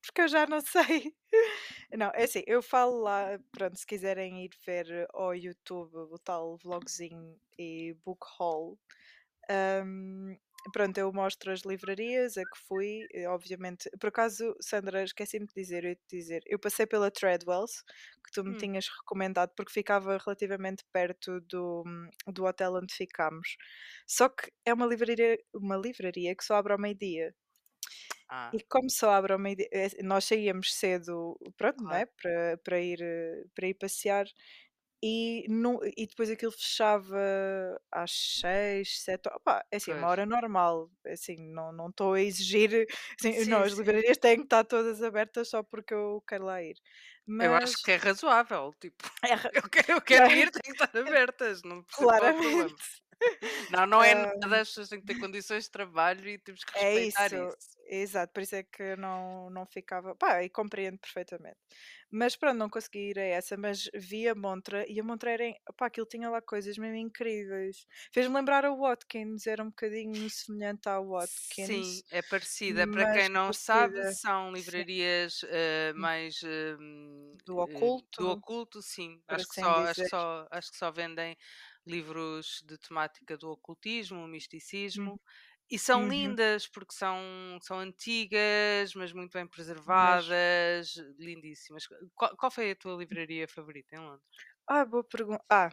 porque 0.12 0.22
eu 0.22 0.28
já 0.28 0.46
não 0.46 0.60
sei. 0.60 1.14
Não, 1.96 2.10
é 2.14 2.24
assim, 2.24 2.42
eu 2.46 2.62
falo 2.62 3.00
lá, 3.02 3.38
pronto, 3.52 3.78
se 3.78 3.86
quiserem 3.86 4.44
ir 4.44 4.50
ver 4.66 5.06
ao 5.12 5.34
YouTube 5.34 5.94
o 5.96 6.18
tal 6.18 6.56
vlogzinho 6.58 7.36
e 7.58 7.94
book 8.04 8.26
haul, 8.38 8.78
ahm, 9.50 10.36
pronto, 10.72 10.98
eu 10.98 11.12
mostro 11.12 11.52
as 11.52 11.62
livrarias 11.62 12.36
a 12.38 12.44
que 12.46 12.58
fui, 12.68 13.08
e, 13.12 13.26
obviamente. 13.26 13.90
Por 14.00 14.08
acaso, 14.08 14.54
Sandra, 14.60 15.04
esqueci-me 15.04 15.46
de 15.46 15.54
dizer, 15.54 15.84
eu 15.84 15.96
te 15.96 16.02
dizer, 16.18 16.42
eu 16.46 16.58
passei 16.58 16.86
pela 16.86 17.10
Treadwells, 17.10 17.82
que 18.24 18.32
tu 18.32 18.44
me 18.44 18.54
Hum. 18.54 18.56
tinhas 18.56 18.88
recomendado, 18.88 19.52
porque 19.56 19.72
ficava 19.72 20.18
relativamente 20.18 20.84
perto 20.92 21.40
do, 21.42 21.84
do 22.28 22.44
hotel 22.44 22.74
onde 22.76 22.94
ficámos. 22.94 23.56
Só 24.06 24.28
que 24.28 24.52
é 24.64 24.74
uma 24.74 24.86
livraria, 24.86 25.38
uma 25.54 25.76
livraria 25.76 26.34
que 26.36 26.44
só 26.44 26.56
abre 26.56 26.73
ao 26.73 26.78
meio-dia. 26.80 27.34
Ah, 28.28 28.56
E 28.56 28.62
como 28.64 28.91
só 28.91 29.10
abre 29.12 29.32
ao 29.34 29.38
meio-dia, 29.38 29.69
é, 29.73 30.02
nós 30.02 30.25
saíamos 30.25 30.75
cedo, 30.75 31.38
pronto, 31.56 31.78
não 31.88 31.97
é? 31.97 32.06
claro. 32.06 32.06
Para, 32.06 32.58
para, 32.64 32.80
ir, 32.80 33.00
eh, 33.02 33.45
para 33.54 33.69
ir 33.69 33.75
passear. 33.75 34.26
E, 35.02 35.47
nu- 35.49 35.80
e 35.97 36.06
depois 36.08 36.30
aquilo 36.30 36.52
fechava 36.52 37.19
às 37.93 38.10
seis, 38.41 39.00
sete, 39.02 39.28
opá, 39.28 39.64
é 39.71 39.76
assim, 39.76 39.95
uma 39.95 40.08
Pois. 40.08 40.10
hora 40.10 40.26
normal, 40.26 40.91
assim, 41.06 41.36
não 41.38 41.73
não 41.73 41.88
estou 41.91 42.14
a 42.14 42.21
exigir, 42.23 42.86
assim, 43.21 43.45
Sim, 43.47 43.47
não, 43.47 43.62
as 43.62 43.73
livrarias 43.75 44.17
têm 44.19 44.36
que 44.38 44.45
estar 44.45 44.64
todas 44.64 45.02
abertas 45.02 45.50
só 45.50 45.62
porque 45.62 45.95
eu 45.95 46.23
quero 46.28 46.45
lá 46.47 46.62
ir. 46.62 46.76
Eu 47.41 47.54
acho 47.54 47.76
Mas 47.76 47.82
que 47.82 47.91
é 47.93 47.97
razoável, 47.97 48.73
tipo, 48.80 49.04
é 49.25 49.34
ra- 49.34 49.50
eu 49.54 49.69
quero, 49.71 49.93
eu 49.95 50.02
quero 50.02 50.30
é? 50.30 50.30
ir, 50.30 50.50
tem 50.50 50.62
que 50.62 50.71
estar 50.82 50.97
abertas, 50.99 51.62
não 51.62 51.80
é 51.80 51.84
claramente. 51.91 52.84
Não, 53.69 53.87
não 53.87 54.02
é 54.02 54.15
nada, 54.15 54.61
as 54.61 54.69
pessoas 54.69 54.89
têm 54.89 55.00
que 55.00 55.07
ter 55.07 55.15
condições 55.17 55.65
de 55.65 55.71
trabalho 55.71 56.28
e 56.28 56.39
temos 56.39 56.65
que 56.65 56.73
É 56.75 56.95
respeitar 56.95 57.33
isso, 57.35 57.35
isso. 57.35 57.57
exato, 57.89 58.33
por 58.33 58.43
isso 58.43 58.54
é 58.54 58.63
que 58.63 58.95
não, 58.97 59.50
não 59.50 59.67
ficava. 59.67 60.15
Pá, 60.15 60.43
e 60.45 60.50
compreendo 60.50 60.99
perfeitamente. 60.99 61.57
Mas 62.11 62.37
pronto, 62.37 62.57
não 62.59 62.69
consegui 62.71 63.11
ir 63.11 63.19
a 63.19 63.23
essa, 63.23 63.57
mas 63.57 63.89
vi 63.95 64.28
a 64.28 64.35
montra 64.35 64.85
e 64.91 65.00
a 65.00 65.04
montra 65.04 65.31
era. 65.33 65.45
em- 65.47 65.57
Pá, 65.76 65.87
aquilo 65.87 66.07
tinha 66.07 66.31
lá 66.31 66.41
coisas 66.43 66.76
mesmo 66.78 66.97
incríveis. 66.97 67.87
Fez-me 68.13 68.35
lembrar 68.37 68.65
a 68.65 68.73
Watkins, 68.75 69.47
era 69.47 69.63
um 69.63 69.69
bocadinho 69.71 70.28
semelhante 70.31 70.89
à 70.89 71.00
Watkins, 71.00 71.87
Sim, 71.91 72.02
é 72.11 72.23
parecida. 72.23 72.87
Para 72.87 73.07
quem 73.07 73.28
não 73.28 73.52
sabe, 73.52 73.95
parecida. 74.00 74.13
são 74.13 74.52
Sim, 74.54 74.85
livrarias 74.85 75.41
hum, 75.97 75.97
mais 75.97 76.41
hum, 76.45 77.37
do 77.45 77.57
oculto, 77.59 78.19
do 78.19 78.28
oculto, 78.28 78.81
sim. 78.83 79.23
Acho 79.28 79.47
que 79.49 79.54
assim 79.54 79.57
só, 79.57 79.87
acho 79.89 80.02
que 80.02 80.09
só, 80.09 80.47
acho 80.50 80.71
que 80.71 80.76
só 80.78 80.91
vendem 80.91 81.37
livros 81.88 82.62
de 82.66 82.78
temática 82.78 83.36
do 83.38 83.50
ocultismo, 83.50 84.28
Uhum, 84.94 85.16
misticismo. 85.16 85.20
E 85.70 85.78
são 85.78 86.08
uhum, 86.08 86.08
lindas 86.08 86.66
porque 86.68 86.94
são, 86.94 87.18
são 87.62 87.78
antigas, 87.80 88.94
mas 88.94 89.12
muito 89.12 89.32
bem 89.32 89.46
mas 89.98 90.22
preservadas, 90.26 90.94
lindíssimas. 91.18 91.86
Qual, 92.14 92.36
qual 92.36 92.50
foi 92.52 92.70
a 92.72 92.76
tua 92.76 92.96
livraria 92.96 93.46
favorita 93.48 93.96
em 93.96 94.00
Londres? 94.00 94.24
Ah, 94.66 94.84
boa 94.84 95.04
pergunta. 95.04 95.44
Ah, 95.50 95.70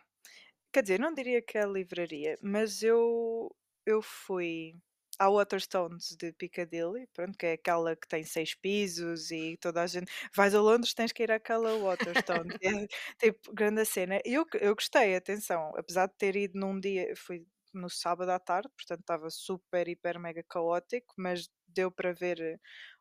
quer 0.74 0.84
dizer, 0.84 1.00
não 1.00 1.14
diria 1.14 1.42
que 1.42 1.58
é 1.58 1.64
a 1.64 1.68
livraria, 1.68 2.38
mas 2.42 2.84
eu, 2.84 3.56
eu 3.86 4.02
fui 4.02 4.76
à 5.20 5.30
Waterstones 5.30 6.16
de 6.18 6.32
Piccadilly, 6.34 7.08
pronto, 7.14 7.38
que 7.38 7.46
é 7.46 7.54
aquela 7.54 7.96
que 7.96 8.08
tem 8.08 8.24
seis 8.24 8.54
pisos 8.56 9.32
e 9.32 9.58
toda 9.62 9.82
a 9.84 9.88
gente. 9.88 10.12
Vais 10.36 10.54
a 10.56 10.62
Londres, 10.62 10.94
tens 10.94 11.12
que 11.12 11.24
ir 11.24 11.32
àquela 11.32 11.78
Waterstones. 11.78 12.56
É 12.62 12.70
tipo, 13.20 13.54
grande 13.54 13.86
cena. 13.86 14.20
Eu, 14.26 14.46
eu 14.60 14.76
gostei, 14.76 15.16
atenção, 15.16 15.72
apesar 15.78 16.08
de 16.08 16.16
ter 16.18 16.36
ido 16.36 16.60
num 16.60 16.80
dia, 16.80 17.14
fui 17.18 17.46
no 17.74 17.90
sábado 17.90 18.30
à 18.32 18.40
tarde, 18.40 18.70
portanto 18.76 19.02
estava 19.02 19.30
super, 19.30 19.88
hiper, 19.88 20.20
mega 20.20 20.44
caótico, 20.50 21.14
mas 21.18 21.50
deu 21.68 21.92
para 21.92 22.14
ver 22.14 22.40
eh, 22.42 22.58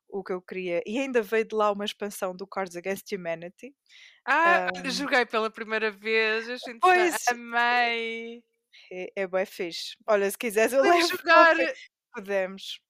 o 0.09 0.23
que 0.25 0.33
eu 0.33 0.43
queria. 0.43 0.83
E 0.87 0.99
ainda 0.99 1.23
veio 1.23 1.45
de 1.47 1.55
lá 1.57 1.73
uma 1.73 1.85
expansão 1.85 2.35
do 2.37 2.47
Cards 2.47 2.77
Against 2.77 3.13
Humanity. 3.13 3.75
Ah, 4.27 4.61
Ah, 4.67 4.71
joguei 4.91 5.27
pela 5.27 5.51
primeira 5.51 5.91
vez 5.91 6.47
semana. 6.63 6.81
pois, 6.81 7.27
Amei! 7.29 8.43
É, 8.91 9.23
é 9.23 9.27
bem 9.27 9.47
fixe. 9.47 9.97
Olha, 10.07 10.31
se 10.31 10.39
quiseres 10.39 10.73
eu 10.73 10.83
Podemos 10.83 11.09
levo 11.09 11.17
jogar. 11.19 11.57
Podemos. 12.15 12.81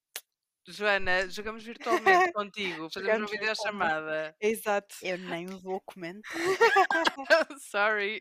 Joana, 0.67 1.29
jogamos 1.29 1.63
virtualmente 1.63 2.33
contigo, 2.33 2.89
fazemos 2.93 3.21
uma 3.21 3.27
videochamada. 3.27 4.35
Exato. 4.41 4.95
Eu 5.03 5.19
nem 5.19 5.47
vou 5.47 5.81
comentar. 5.83 6.33
sorry. 7.71 8.21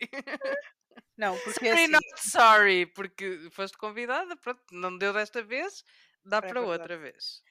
Não, 1.18 1.38
porque 1.40 1.70
Sorry, 1.70 1.84
assim. 1.84 1.88
not 1.92 2.06
sorry, 2.18 2.86
porque 2.88 3.50
foste 3.52 3.78
convidada, 3.78 4.36
pronto, 4.38 4.62
não 4.72 4.98
deu 4.98 5.14
desta 5.14 5.44
vez, 5.44 5.84
dá 6.26 6.42
para 6.42 6.60
verdade. 6.62 6.82
outra 6.82 6.98
vez. 6.98 7.42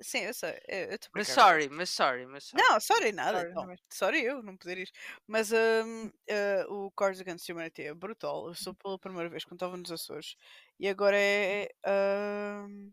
Sim, 0.00 0.20
eu 0.20 0.34
sei. 0.34 0.58
Eu 0.68 0.78
eu 0.90 0.94
a 0.94 0.98
Mas 1.14 1.28
sorry, 1.28 1.68
mas 1.68 1.90
sorry, 1.90 2.26
mas 2.26 2.44
sorry. 2.44 2.64
Não, 2.64 2.80
sorry 2.80 3.12
nada. 3.12 3.38
Sorry, 3.38 3.50
Então. 3.50 3.64
não 3.64 3.72
é? 3.72 3.76
Sorry 3.90 4.22
eu 4.24 4.42
não 4.42 4.56
poder 4.56 4.78
ir. 4.78 4.90
Mas 5.26 5.50
hum, 5.52 6.10
eh, 6.28 6.64
o 6.68 6.90
Cards 6.92 7.20
Against 7.20 7.48
Humanity 7.48 7.82
é 7.82 7.94
brutal. 7.94 8.48
Eu 8.48 8.54
sou 8.54 8.74
pela 8.74 8.98
primeira 8.98 9.28
vez 9.28 9.44
quando 9.44 9.54
estava 9.56 9.76
nos 9.76 9.90
Açores. 9.90 10.36
E 10.78 10.88
agora 10.88 11.16
é. 11.18 11.68
hum, 11.86 12.92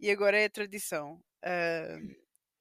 e 0.00 0.10
agora 0.10 0.38
é 0.38 0.48
tradição. 0.48 1.22
Hum, 1.44 2.14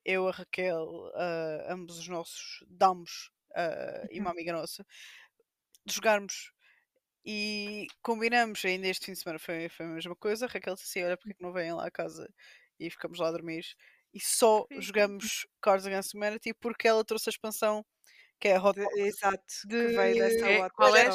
eu, 0.06 0.28
a 0.28 0.32
Raquel, 0.32 1.12
ah, 1.16 1.74
ambos 1.74 1.98
os 2.00 2.08
nossos 2.08 2.64
damos 2.68 3.32
ah, 3.56 4.06
e 4.12 4.20
uma 4.20 4.30
Uhum. 4.30 4.32
amiga 4.32 4.54
nossa, 4.54 4.86
de 5.86 5.94
jogarmos 5.94 6.52
e 7.26 7.88
combinamos 8.02 8.64
ainda 8.66 8.88
este 8.88 9.06
fim 9.08 9.14
de 9.14 9.20
semana 9.20 9.40
foi, 9.40 9.70
foi 9.70 9.86
a 9.86 9.90
mesma 9.90 10.16
coisa. 10.16 10.46
A 10.46 10.50
Raquel 10.50 10.76
disse 10.76 10.88
assim: 11.00 11.06
Olha, 11.08 11.18
porque 11.18 11.32
é 11.32 11.36
que 11.36 11.44
não 11.44 11.54
vêm 11.54 11.74
lá 11.74 11.88
a 11.88 11.92
casa 11.92 12.30
e 12.86 12.90
ficamos 12.90 13.20
lá 13.20 13.28
a 13.30 13.32
dormir? 13.32 13.64
E 14.14 14.20
só 14.20 14.66
jogamos 14.80 15.48
Cards 15.62 15.86
Against 15.88 16.14
Humanity 16.14 16.54
porque 16.54 16.88
ela 16.88 17.04
trouxe 17.04 17.30
a 17.30 17.32
expansão 17.32 17.86
que 18.40 18.48
é 18.50 18.56
a 18.58 18.62
Hot 18.64 18.80
Box. 18.80 18.96
exato. 18.98 19.44
Que 19.62 19.68
De- 19.68 19.88
veio 19.96 20.16
dessa 20.16 20.48
É, 20.50 20.70
qual, 20.70 20.96
é 20.96 21.08
a, 21.08 21.12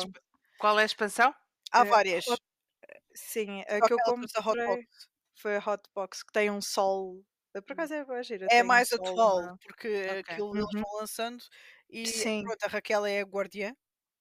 qual 0.59 0.78
é 0.78 0.83
a 0.83 0.87
expansão? 0.87 1.35
Há 1.70 1.81
Eh, 1.83 1.85
várias. 1.85 2.26
Hot- 2.26 2.42
Sim, 3.14 3.61
a 3.62 3.81
que 3.81 3.92
eu 3.92 3.96
que 3.96 4.02
a 4.38 4.42
comprei. 4.42 4.66
Box. 4.66 5.09
foi 5.37 5.57
a 5.57 5.62
Hotbox 5.64 6.22
que 6.22 6.33
tem 6.33 6.50
um 6.50 6.61
sol. 6.61 7.22
Por 7.52 7.61
Hum. 7.62 7.72
acaso 7.74 7.94
é 7.94 8.04
boa 8.04 8.22
gira, 8.22 8.46
É 8.50 8.62
um 8.62 8.66
mais 8.66 8.88
sol 8.88 8.98
atual, 9.00 9.42
na- 9.42 9.57
porque 9.59 9.88
Ok. 9.88 10.20
aquilo 10.20 10.57
eles 10.57 10.66
Uhum. 10.74 10.81
vão 10.83 10.96
lançando 11.00 11.42
e 11.90 12.07
Sim. 12.07 12.42
pronto, 12.44 12.64
a 12.64 12.68
Raquel 12.68 13.07
é 13.07 13.20
a 13.20 13.24
guardiã 13.24 13.74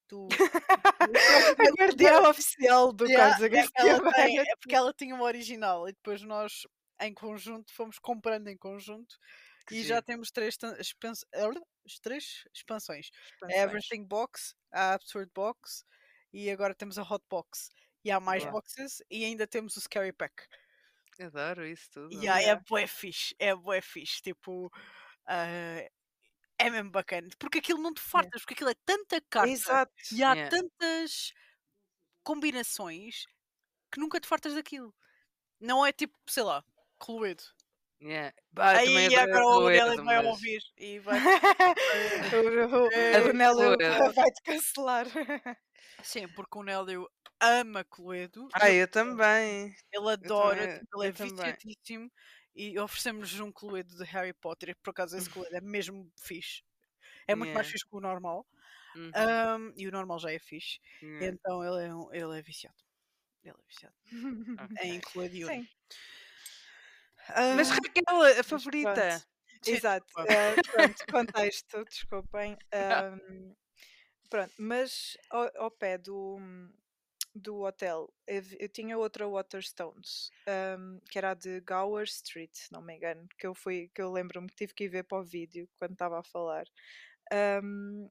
do. 0.09 0.27
a 1.59 1.71
guardiã 1.79 2.29
oficial 2.29 2.91
do 2.93 3.05
Yeah, 3.05 3.29
Cards 3.37 3.43
Against 3.45 3.71
que 3.75 3.83
Humanity. 3.83 4.39
é 4.39 4.55
porque 4.59 4.75
ela 4.75 4.93
tinha 4.93 5.15
uma 5.15 5.23
original 5.25 5.87
e 5.87 5.93
depois 5.93 6.21
nós, 6.23 6.63
em 6.99 7.13
conjunto, 7.13 7.73
fomos 7.73 7.99
comprando 7.99 8.47
em 8.47 8.57
conjunto 8.57 9.17
Que 9.67 9.75
e 9.75 9.83
já 9.83 9.95
giro. 9.95 10.05
temos 10.05 10.31
três, 10.31 10.57
expans- 10.79 11.25
três 12.01 12.43
expansões. 12.53 13.09
A 13.43 13.53
Expansões. 13.53 13.63
Everything 13.63 14.03
Box, 14.05 14.55
a 14.71 14.93
Absurd 14.93 15.31
Box 15.33 15.83
e 16.33 16.49
agora 16.51 16.75
temos 16.75 16.97
a 16.97 17.03
Hot 17.03 17.23
Box. 17.29 17.69
E 18.03 18.11
há 18.11 18.19
mais 18.19 18.45
boxes 18.45 19.01
e 19.11 19.25
ainda 19.25 19.45
temos 19.47 19.75
o 19.77 19.81
Scary 19.81 20.13
Pack. 20.13 20.47
Adoro 21.19 21.65
isso 21.67 21.89
tudo. 21.91 22.13
E 22.13 22.27
aí 22.27 22.45
é 22.45 22.47
Yeah. 22.47 22.63
bué 22.69 22.87
fixe, 22.87 23.35
é 23.39 23.53
bué 23.55 23.81
fixe, 23.81 24.21
tipo, 24.21 24.71
ah, 25.27 25.87
é 26.59 26.69
mesmo 26.69 26.91
bacana, 26.91 27.27
porque 27.39 27.59
aquilo 27.59 27.81
não 27.81 27.93
te 27.93 28.01
fartas, 28.01 28.41
porque 28.41 28.53
aquilo 28.55 28.69
é 28.71 28.75
tanta 28.85 29.21
carta 29.29 29.49
Exato. 29.51 29.93
e 30.11 30.23
há 30.23 30.33
Yeah. 30.35 30.49
tantas 30.49 31.33
combinações 32.23 33.25
que 33.91 33.99
nunca 33.99 34.19
te 34.19 34.27
fartas 34.27 34.53
daquilo. 34.55 34.93
Não 35.59 35.85
é 35.85 35.91
tipo, 35.93 36.17
sei 36.29 36.43
lá, 36.43 36.63
Cluedo. 36.99 37.43
Yeah. 38.01 38.31
Aí 38.57 39.15
agora 39.15 39.43
o 39.43 39.49
Aurélio 39.49 40.03
vai 40.03 40.17
mas- 40.17 40.25
ouvir 40.27 40.61
e 40.77 40.99
vai. 41.01 41.17
o, 41.19 42.91
É, 42.93 43.21
o 43.21 43.33
Nélio 43.33 43.75
Cluedo. 43.77 44.13
vai-te 44.13 44.41
cancelar. 44.43 45.05
Sim, 46.03 46.27
porque 46.29 46.57
o 46.59 46.63
Nélio 46.63 47.09
ama 47.41 47.83
Cluedo, 47.83 48.47
Ah, 48.53 48.69
eu 48.71 48.87
também. 48.87 49.75
ele 49.91 50.09
adora, 50.11 50.59
também- 50.59 50.79
tipo, 50.79 51.03
ele 51.03 51.07
é 51.07 51.11
viciadíssimo 51.11 52.11
e 52.55 52.79
oferecemos 52.79 53.39
um 53.39 53.51
Cluedo 53.51 53.95
de 53.95 54.03
Harry 54.05 54.33
Potter 54.33 54.69
e 54.69 54.75
por 54.75 54.91
acaso 54.91 55.17
esse 55.17 55.29
Cluedo 55.29 55.55
é 55.55 55.61
mesmo 55.61 56.11
fixe. 56.21 56.61
É 57.27 57.35
muito 57.35 57.53
mais 57.53 57.65
Yeah. 57.67 57.71
fixe 57.71 57.85
que 57.89 57.95
o 57.95 57.99
normal. 57.99 58.45
Uhum, 58.95 59.11
Ahm, 59.13 59.73
e 59.75 59.87
o 59.87 59.91
normal 59.91 60.19
já 60.19 60.31
é 60.31 60.39
fixe. 60.39 60.79
yeah. 61.01 61.27
Então 61.27 61.63
ele 61.63 61.87
é, 61.87 61.93
um- 61.95 62.13
ele 62.13 62.37
é 62.39 62.41
viciado. 62.43 62.77
Ele 63.43 63.55
é 63.57 63.67
viciado 63.67 63.95
em 64.83 64.97
Ok. 64.97 65.01
Cluedo. 65.11 65.47
Sim. 65.47 65.67
Mas 67.49 67.69
Ah, 67.69 67.75
Raquel, 67.75 68.39
a 68.39 68.43
favorita. 68.43 69.23
Exato. 69.65 70.13
eh, 70.23 70.57
pronto, 70.71 71.01
contexto, 71.09 71.83
desculpem. 71.85 72.57
Ahm, 72.73 73.53
pronto, 74.29 74.53
mas 74.59 75.17
ao, 75.31 75.49
ao 75.65 75.71
pé 75.71 75.97
do, 75.97 76.37
do 77.35 77.61
hotel 77.63 78.13
eu, 78.27 78.41
eu 78.59 78.69
tinha 78.69 78.97
outra 78.97 79.27
Waterstones, 79.27 80.31
ahm, 80.47 80.99
que 81.09 81.17
era 81.17 81.31
a 81.31 81.33
de 81.35 81.61
Gower 81.61 82.05
Street, 82.05 82.51
se 82.53 82.71
não 82.73 82.81
me 82.81 82.95
engano, 82.95 83.27
que 83.37 83.47
eu 83.47 83.53
fui, 83.55 83.89
que 83.93 84.01
eu 84.01 84.11
lembro-me 84.11 84.47
que 84.49 84.55
tive 84.55 84.73
que 84.73 84.85
ir 84.85 84.89
ver 84.89 85.03
para 85.03 85.19
o 85.21 85.25
vídeo 85.25 85.69
quando 85.77 85.93
estava 85.93 86.19
a 86.19 86.23
falar. 86.23 86.65
Ahm, 87.31 88.09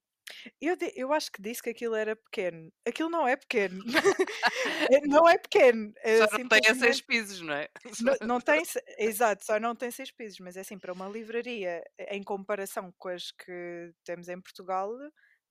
eu, 0.61 0.77
di- 0.77 0.93
eu 0.97 1.13
acho 1.13 1.31
que 1.33 1.41
disse 1.43 1.63
que 1.63 1.71
aquilo 1.71 1.95
era 1.95 2.17
pequeno. 2.17 2.73
Aquilo 2.87 3.09
não 3.11 3.27
é 3.29 3.37
pequeno. 3.37 3.83
Não 5.09 5.29
é 5.29 5.39
pequeno. 5.39 5.93
é 6.03 6.19
Só 6.19 6.39
não 6.39 6.49
tem 6.49 6.59
a 6.59 6.63
simplesmente- 6.63 6.79
seis 6.81 7.01
pisos, 7.01 7.41
não 7.41 7.55
é? 7.55 7.69
não, 8.01 8.17
não 8.27 8.41
tem, 8.41 8.65
se- 8.65 8.83
exato, 8.99 9.45
só 9.45 9.59
não 9.61 9.75
tem 9.75 9.91
seis 9.91 10.11
pisos, 10.11 10.39
mas 10.41 10.57
é 10.57 10.61
assim, 10.61 10.79
para 10.79 10.93
uma 10.93 11.09
livraria, 11.09 11.83
em 12.11 12.23
comparação 12.23 12.93
com 12.99 13.09
as 13.09 13.31
que 13.33 13.93
temos 14.05 14.29
em 14.29 14.41
Portugal, 14.41 14.91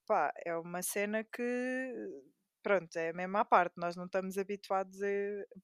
pá, 0.08 0.32
é 0.46 0.56
uma 0.58 0.82
cena 0.82 1.24
que, 1.24 1.94
pronto, 2.64 2.96
é 2.98 3.14
mesmo 3.14 3.38
à 3.38 3.46
parte, 3.46 3.74
nós 3.78 3.96
não 3.96 4.06
estamos 4.06 4.38
habituados 4.38 5.02
a, 5.02 5.08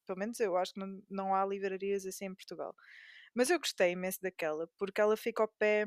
pelo 0.05 0.19
menos 0.19 0.39
eu 0.39 0.55
acho 0.57 0.73
que 0.73 0.79
não, 0.79 1.01
não 1.09 1.35
há 1.35 1.45
livrarias 1.45 2.05
assim 2.05 2.25
em 2.25 2.35
Portugal. 2.35 2.73
Mas 3.33 3.49
eu 3.49 3.59
gostei 3.59 3.91
imenso 3.91 4.19
daquela, 4.21 4.67
porque 4.77 4.99
ela 5.01 5.15
fica 5.17 5.41
ao 5.43 5.47
pé 5.59 5.85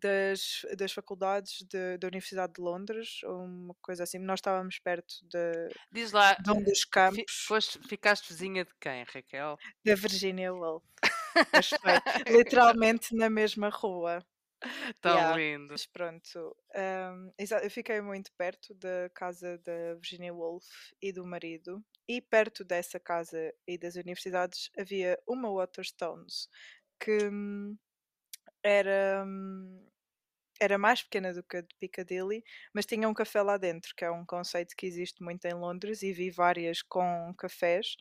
das, 0.00 0.62
das 0.76 0.92
faculdades 0.92 1.62
de- 1.68 1.98
da 1.98 2.08
Universidade 2.08 2.54
de 2.54 2.60
Londres, 2.60 3.20
ou 3.24 3.44
uma 3.44 3.74
coisa 3.80 4.02
assim, 4.04 4.18
nós 4.18 4.38
estávamos 4.40 4.78
perto 4.78 5.14
de, 5.28 5.68
Diz 5.92 6.12
lá, 6.12 6.34
de 6.34 6.50
um 6.50 6.62
dos 6.62 6.84
campos 6.84 7.24
foste, 7.46 7.78
ficaste 7.88 8.28
vizinha 8.28 8.64
de 8.64 8.72
quem, 8.80 9.04
Raquel? 9.04 9.56
da 9.84 9.94
Virginia 9.94 10.52
Woolf. 10.52 10.82
Mas 11.54 11.68
foi 11.70 11.92
literalmente 12.32 13.14
na 13.14 13.28
mesma 13.30 13.68
rua. 13.68 14.24
Tão 15.02 15.12
Yeah. 15.16 15.36
lindo. 15.36 15.68
Mas 15.72 15.86
pronto, 15.86 16.56
exa- 17.38 17.62
eu 17.62 17.70
fiquei 17.70 18.00
muito 18.00 18.32
perto 18.38 18.74
da 18.74 19.10
casa 19.14 19.58
da 19.58 19.94
Virginia 19.96 20.32
Woolf 20.34 20.64
e 21.00 21.12
do 21.12 21.26
marido, 21.26 21.84
e 22.08 22.20
perto 22.22 22.64
dessa 22.64 22.98
casa 22.98 23.52
e 23.66 23.76
das 23.78 23.96
universidades 23.96 24.70
havia 24.78 25.18
uma 25.28 25.52
Waterstones 25.52 26.48
que 26.98 27.28
hum, 27.28 27.76
era, 28.66 29.24
hum, 29.26 29.86
era 30.60 30.78
mais 30.78 31.02
pequena 31.02 31.34
do 31.34 31.42
que 31.42 31.58
a 31.58 31.60
de 31.62 31.74
Piccadilly, 31.80 32.44
mas 32.74 32.86
tinha 32.86 33.08
um 33.08 33.14
café 33.14 33.42
lá 33.42 33.56
dentro, 33.58 33.94
que 33.96 34.04
é 34.04 34.10
um 34.10 34.24
conceito 34.26 34.74
que 34.76 34.86
existe 34.86 35.22
muito 35.22 35.44
em 35.46 35.54
Londres, 35.54 36.02
e 36.02 36.12
vi 36.12 36.30
várias 36.30 36.82
com 36.82 37.34
cafés. 37.38 37.96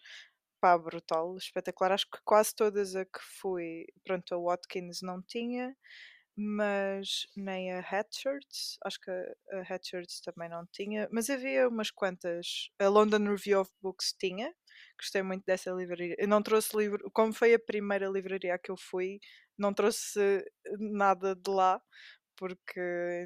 Pá, 0.62 0.78
brutal, 0.78 1.38
espetacular. 1.38 1.92
Acho 1.94 2.10
que 2.10 2.20
quase 2.26 2.56
todas 2.56 2.96
a 2.96 3.06
que 3.06 3.20
fui, 3.42 3.86
pronto, 4.06 4.34
a 4.36 4.40
Watkins 4.40 5.02
não 5.02 5.22
tinha, 5.22 5.76
mas 6.38 7.28
nem 7.36 7.72
a 7.74 7.80
Hatchards, 7.80 8.78
acho 8.84 9.00
que 9.02 9.10
a, 9.12 9.62
Hatchards 9.74 10.20
também 10.22 10.50
não 10.50 10.66
tinha, 10.72 11.08
mas 11.12 11.30
havia 11.30 11.68
umas 11.70 11.92
quantas. 11.92 12.70
A 12.80 12.88
London 12.90 13.20
Review 13.30 13.62
of 13.62 13.72
Books 13.82 14.14
tinha, 14.20 14.54
gostei 15.00 15.22
muito 15.24 15.46
dessa 15.46 15.72
livraria. 15.72 16.16
Eu 16.20 16.28
não 16.28 16.42
trouxe 16.44 16.76
livro, 16.78 17.10
como 17.14 17.34
foi 17.34 17.54
a 17.54 17.60
primeira 17.60 18.08
livraria 18.10 18.58
que 18.60 18.70
eu 18.72 18.76
fui, 18.78 19.20
não 19.58 19.74
trouxe 19.74 20.44
nada 20.80 21.36
de 21.36 21.50
lá, 21.52 21.82
porque 22.38 22.80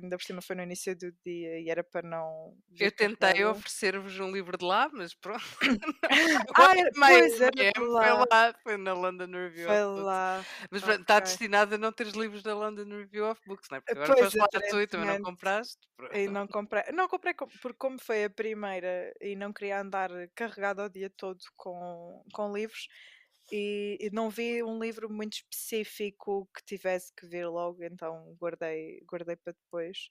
ainda 0.03 0.17
por 0.17 0.23
cima 0.23 0.39
foi 0.41 0.55
no 0.55 0.61
início 0.63 0.95
do 0.95 1.11
dia 1.25 1.59
e 1.59 1.69
era 1.69 1.83
para 1.83 2.07
não. 2.07 2.55
Eu 2.79 2.91
tentei 2.91 3.43
oferecer-vos 3.43 4.19
um 4.19 4.31
livro 4.31 4.55
de 4.57 4.63
lá, 4.65 4.87
mas 4.93 5.15
pronto. 5.15 5.43
Ah, 6.55 6.73
era- 6.77 6.89
Meio 6.95 7.19
pois, 7.21 7.41
era 7.41 7.51
mesmo, 7.55 7.73
de 7.73 7.79
Foi 7.79 7.87
lá. 7.87 8.25
lá, 8.31 8.55
foi 8.63 8.77
na 8.77 8.93
London 8.93 9.31
Review 9.31 9.67
Foi 9.67 9.75
of 9.83 9.85
Books. 9.93 10.03
lá. 10.05 10.45
Mas 10.71 10.81
pronto, 10.83 11.01
está 11.01 11.19
destinado 11.19 11.75
a 11.75 11.77
não 11.77 11.91
teres 11.91 12.13
livros 12.13 12.43
da 12.43 12.53
London 12.55 12.85
Review 12.85 13.29
of 13.29 13.41
Books, 13.45 13.67
não 13.69 13.77
é? 13.77 13.81
Porque 13.81 13.93
agora 13.93 14.17
foste 14.17 14.37
lá 14.37 14.47
tu 14.69 14.81
e 14.81 14.87
também 14.87 15.07
não 15.07 15.21
compraste. 15.21 15.77
pronto. 15.97 16.15
E 16.15 16.27
não 16.27 16.47
comprei, 16.47 16.83
não 16.93 17.07
comprei 17.07 17.33
co- 17.33 17.47
porque 17.61 17.77
como 17.77 17.99
foi 17.99 18.25
a 18.25 18.29
primeira 18.29 19.11
e 19.21 19.35
não 19.35 19.51
queria 19.53 19.81
andar 19.81 20.09
carregada 20.35 20.85
o 20.85 20.89
dia 20.89 21.09
todo 21.09 21.39
com, 21.55 22.23
com 22.33 22.53
livros 22.53 22.87
e, 23.51 23.97
e 23.99 24.09
não 24.11 24.29
vi 24.29 24.63
um 24.63 24.79
livro 24.79 25.09
muito 25.11 25.33
específico 25.35 26.49
que 26.55 26.63
tivesse 26.65 27.11
que 27.15 27.25
vir 27.27 27.47
logo, 27.47 27.83
então 27.83 28.35
guardei, 28.39 29.01
guardei 29.07 29.35
para 29.35 29.53
depois. 29.53 30.09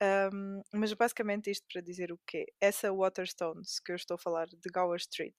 Ahm, 0.00 0.62
mas 0.72 0.92
basicamente 0.94 1.50
isto 1.50 1.66
para 1.72 1.80
dizer 1.82 2.12
o 2.12 2.18
quê? 2.26 2.46
Essa 2.60 2.92
Waterstones 2.92 3.78
que 3.80 3.92
eu 3.92 3.96
estou 3.96 4.16
a 4.16 4.18
falar 4.18 4.46
de 4.48 4.70
Gower 4.72 4.98
Street 4.98 5.34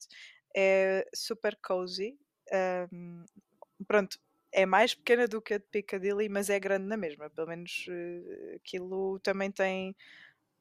é 0.55 1.05
super 1.15 1.57
cozy. 1.61 2.17
ahm, 2.51 3.25
pronto, 3.87 4.17
é 4.51 4.65
mais 4.65 4.93
pequena 4.95 5.27
do 5.27 5.41
que 5.41 5.55
a 5.55 5.57
de 5.57 5.65
Piccadilly, 5.71 6.29
mas 6.29 6.49
é 6.49 6.59
grande 6.59 6.85
na 6.87 6.97
mesma. 6.97 7.29
Pelo 7.29 7.47
menos 7.47 7.85
eh, 7.89 8.55
aquilo 8.57 9.19
também 9.19 9.51
tem 9.51 9.95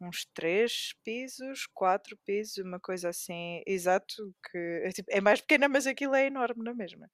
uns 0.03 0.27
três 0.35 0.95
pisos, 1.05 1.67
quatro 1.75 2.17
pisos, 2.27 2.59
uma 2.59 2.81
coisa 2.81 3.09
assim, 3.11 3.63
exato, 3.67 4.35
que 4.51 4.59
é, 4.85 4.91
tipo, 4.91 5.09
é 5.11 5.21
mais 5.21 5.41
pequena, 5.41 5.69
mas 5.69 5.87
aquilo 5.87 6.15
é 6.15 6.27
enorme 6.27 6.65
na 6.65 6.75
mesma. 6.75 7.11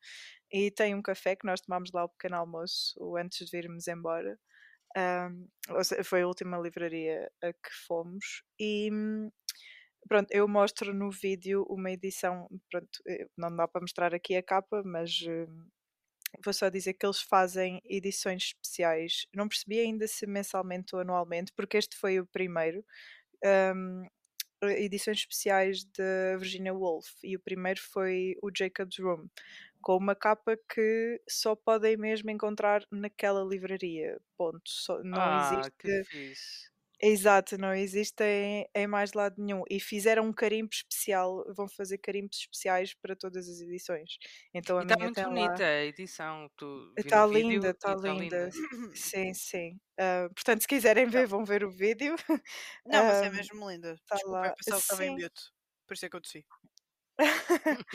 E 0.53 0.71
tem 0.71 0.95
um 0.95 1.03
café 1.03 1.37
que 1.37 1.47
nós 1.47 1.61
tomámos 1.61 1.91
lá 1.93 2.05
o 2.05 2.09
pequeno 2.09 2.37
almoço 2.37 3.17
antes 3.17 3.49
de 3.51 3.59
irmos 3.59 3.89
embora. 3.89 4.39
Seja, 5.83 6.05
foi 6.05 6.23
a 6.23 6.27
última 6.27 6.59
livraria 6.59 7.31
a 7.43 7.53
que 7.53 7.71
fomos 7.87 8.43
e 8.59 8.91
hum, 8.93 9.31
pronto, 10.09 10.29
eu 10.33 10.49
mostro 10.49 10.95
no 10.95 11.11
vídeo 11.11 11.65
uma 11.69 11.91
edição, 11.91 12.49
pronto, 12.71 12.89
eh, 13.09 13.27
não 13.37 13.55
dá 13.55 13.69
para 13.69 13.83
mostrar 13.83 14.15
aqui 14.15 14.37
a 14.37 14.43
capa, 14.43 14.83
mas 14.85 15.11
hum, 15.27 15.69
vou 16.45 16.53
só 16.53 16.69
dizer 16.69 16.95
que 16.95 17.07
eles 17.07 17.21
fazem 17.21 17.81
edições 17.85 18.45
especiais. 18.45 19.27
Não 19.35 19.49
percebi 19.49 19.81
ainda 19.81 20.07
se 20.07 20.27
mensalmente 20.27 20.95
ou 20.95 21.01
anualmente, 21.01 21.53
porque 21.55 21.77
este 21.77 21.97
foi 21.97 22.21
o 22.21 22.27
primeiro. 22.27 22.85
hum, 23.75 24.07
edições 24.63 25.19
especiais 25.19 25.85
da 25.85 26.37
Virginia 26.37 26.75
Woolf 26.75 27.07
e 27.23 27.37
o 27.37 27.41
primeiro 27.41 27.81
foi 27.81 28.35
o 28.43 28.51
Jacob's 28.57 28.99
Room 28.99 29.29
com 29.81 29.97
uma 29.97 30.15
capa 30.15 30.59
que 30.69 31.21
só 31.29 31.55
podem 31.55 31.97
mesmo 31.97 32.31
encontrar 32.31 32.85
naquela 32.91 33.45
livraria 33.45 34.19
ponto, 34.37 34.61
Só- 34.67 35.03
não 35.03 35.21
ah, 35.21 35.63
existe. 35.63 36.53
Exato, 37.01 37.57
não 37.57 37.73
existe 37.75 38.25
em, 38.75 38.87
mais 38.89 39.13
lado 39.13 39.37
nenhum. 39.41 39.63
E 39.71 39.79
fizeram 39.79 40.25
um 40.27 40.33
carimbo 40.33 40.71
especial, 40.73 41.45
vão 41.55 41.69
fazer 41.69 41.99
carimbos 41.99 42.39
especiais 42.39 42.93
para 42.95 43.15
todas 43.15 43.49
as 43.49 43.61
edições. 43.61 44.19
Então 44.53 44.77
a 44.79 44.83
E 44.83 44.85
está 44.85 44.97
minha 44.97 44.99
muito 44.99 45.17
tem 45.17 45.27
lá. 45.27 45.49
bonita 45.49 45.65
a 45.65 45.85
edição. 45.85 46.49
Tu 46.57 46.97
vi 47.01 47.11
Está 47.11 47.25
no 47.25 47.25
vídeo 47.27 47.67
linda, 47.67 47.71
e 47.87 47.95
está 47.95 47.95
tá 47.97 48.15
linda. 48.15 48.49
Sim, 48.93 49.33
sim. 49.35 49.79
Ah, 49.99 50.29
portanto, 50.35 50.63
se 50.63 50.69
quiserem 50.69 51.07
ver, 51.07 51.27
vão 51.27 51.45
ver 51.45 51.63
o 51.65 51.71
vídeo. 51.71 52.17
Não, 52.85 53.05
mas 53.05 53.21
é 53.23 53.31
Ahm, 53.31 53.37
mesmo 53.37 53.69
linda. 53.71 53.97
tá 54.09 54.17
Desculpa, 54.17 54.51
lá. 54.51 54.55
pensava 54.57 54.81
que 54.83 54.87
estava 54.87 55.05
em 55.07 55.11
Sim. 55.11 55.23
mute. 55.23 55.43
Por 55.87 55.95
isso 55.95 56.07
é 56.07 56.11
que 56.11 56.17
eu 56.17 56.21
desci. 56.21 56.47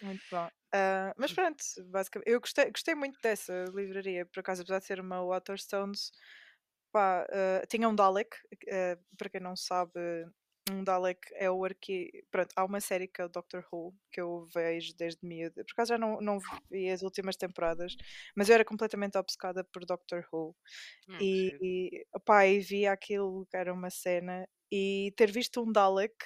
Muito 0.00 0.26
bom. 0.30 0.48
Ah, 0.74 1.14
mas 1.18 1.32
pronto, 1.32 1.62
basicamente, 1.86 2.30
eu 2.30 2.40
gostei, 2.40 2.70
gostei 2.70 2.94
muito 2.94 3.18
dessa 3.22 3.64
livraria, 3.74 4.26
por 4.26 4.40
acaso, 4.40 4.62
apesar 4.62 4.80
de 4.80 4.86
ser 4.86 5.00
uma 5.00 5.24
Waterstones, 5.24 6.12
pá, 6.96 7.26
ah, 7.30 7.66
tinha 7.68 7.88
um 7.88 7.94
Dalek, 7.94 8.34
ah, 8.72 8.98
para 9.18 9.28
quem 9.28 9.40
não 9.40 9.54
sabe, 9.54 9.92
um 10.70 10.82
Dalek 10.82 11.20
é 11.34 11.50
o 11.50 11.62
arqui... 11.62 12.10
Pronto, 12.30 12.48
há 12.56 12.64
uma 12.64 12.80
série 12.80 13.06
que 13.06 13.20
é 13.20 13.24
o 13.26 13.28
Doctor 13.28 13.62
Who, 13.70 13.94
que 14.10 14.20
eu 14.20 14.46
vejo 14.54 14.94
desde 14.96 15.20
miúda. 15.22 15.62
Por 15.64 15.72
acaso 15.72 15.90
já 15.90 15.98
não, 15.98 16.20
não 16.20 16.38
vi 16.70 16.90
as 16.90 17.02
últimas 17.02 17.36
temporadas, 17.36 17.94
mas 18.34 18.48
eu 18.48 18.54
era 18.54 18.64
completamente 18.64 19.18
obcecada 19.18 19.62
por 19.64 19.84
Doctor 19.84 20.26
Who. 20.32 20.56
Hum, 21.08 21.18
E, 21.20 21.58
e, 21.60 22.06
opá, 22.14 22.46
e 22.46 22.60
via 22.60 22.92
aquilo 22.92 23.46
que 23.50 23.56
era 23.56 23.72
uma 23.72 23.90
cena, 23.90 24.48
e 24.72 25.12
ter 25.16 25.30
visto 25.30 25.62
um 25.62 25.70
Dalek, 25.70 26.16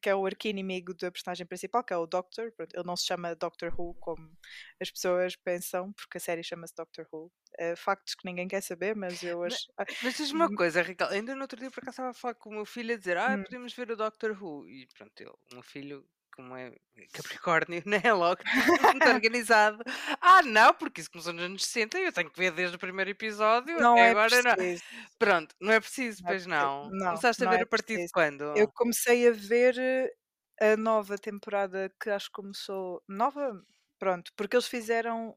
que 0.00 0.08
é 0.08 0.14
o 0.14 0.26
arqui-inimigo 0.26 0.94
da 0.94 1.10
personagem 1.10 1.46
principal, 1.46 1.82
que 1.84 1.92
é 1.92 1.96
o 1.96 2.06
Doctor, 2.06 2.52
ele 2.58 2.84
não 2.84 2.96
se 2.96 3.06
chama 3.06 3.34
Doctor 3.34 3.72
Who 3.78 3.94
como 4.00 4.36
as 4.80 4.90
pessoas 4.90 5.36
pensam, 5.36 5.92
porque 5.92 6.18
a 6.18 6.20
série 6.20 6.42
chama-se 6.42 6.74
Doctor 6.76 7.06
Who. 7.12 7.32
Eh, 7.58 7.74
factos 7.76 8.14
que 8.14 8.24
ninguém 8.24 8.46
quer 8.48 8.62
saber, 8.62 8.94
mas 8.96 9.22
eu 9.22 9.40
Mas- 9.40 9.54
acho. 9.54 9.72
ah, 9.78 9.84
Mas 10.02 10.14
diz-me 10.16 10.36
uma 10.40 10.46
Hum. 10.50 10.54
coisa, 10.54 10.82
Ricardo. 10.82 11.12
Ainda 11.12 11.34
no 11.34 11.42
outro 11.42 11.58
dia 11.58 11.70
por 11.70 11.80
acaso 11.82 11.94
estava 11.94 12.10
a 12.10 12.14
falar 12.14 12.34
com 12.34 12.50
o 12.50 12.52
meu 12.54 12.64
filho 12.66 12.94
a 12.94 12.96
dizer: 12.98 13.16
Ah, 13.16 13.36
Hum. 13.36 13.42
podemos 13.42 13.72
ver 13.74 13.90
o 13.90 13.96
Doctor 13.96 14.30
Who. 14.42 14.68
E 14.68 14.86
pronto, 14.96 15.12
ele, 15.20 15.30
o 15.30 15.54
meu 15.54 15.62
filho, 15.62 16.06
como 16.30 16.56
é 16.56 16.74
Capricórnio, 17.12 17.82
não 17.86 17.98
é 18.02 18.12
logo 18.12 18.42
muito 18.82 19.08
organizado. 19.08 19.82
Ah, 20.20 20.42
não, 20.42 20.74
porque 20.74 21.00
isso 21.00 21.10
começou 21.10 21.32
nos 21.32 21.44
anos 21.44 21.64
60 21.66 21.98
e 21.98 22.04
eu 22.06 22.12
tenho 22.12 22.30
que 22.30 22.38
ver 22.38 22.52
desde 22.52 22.76
o 22.76 22.78
primeiro 22.78 23.10
episódio 23.10 23.78
Não 23.78 23.92
até 23.92 24.08
é 24.08 24.10
agora. 24.10 24.42
Não. 24.42 24.56
preciso. 24.56 24.84
Pronto, 25.18 25.54
não 25.60 25.72
é 25.72 25.80
preciso, 25.80 26.22
Não 26.22 26.30
é 26.30 26.34
pois 26.34 26.46
não. 26.46 26.90
Não, 26.90 27.06
Começaste 27.08 27.42
a 27.44 27.46
não 27.46 27.52
ver 27.52 27.60
é 27.60 27.62
a 27.62 27.66
partir 27.66 27.98
de 27.98 28.06
preciso. 28.06 28.12
quando? 28.12 28.54
Eu 28.54 28.68
comecei 28.72 29.28
a 29.28 29.32
ver 29.32 29.78
eh, 29.78 30.72
a 30.72 30.76
nova 30.76 31.16
temporada 31.18 31.92
que 32.02 32.10
acho 32.10 32.26
que 32.26 32.32
começou. 32.42 33.02
Nova? 33.08 33.62
Pronto, 33.98 34.32
porque 34.36 34.56
eles 34.56 34.66
fizeram 34.68 35.36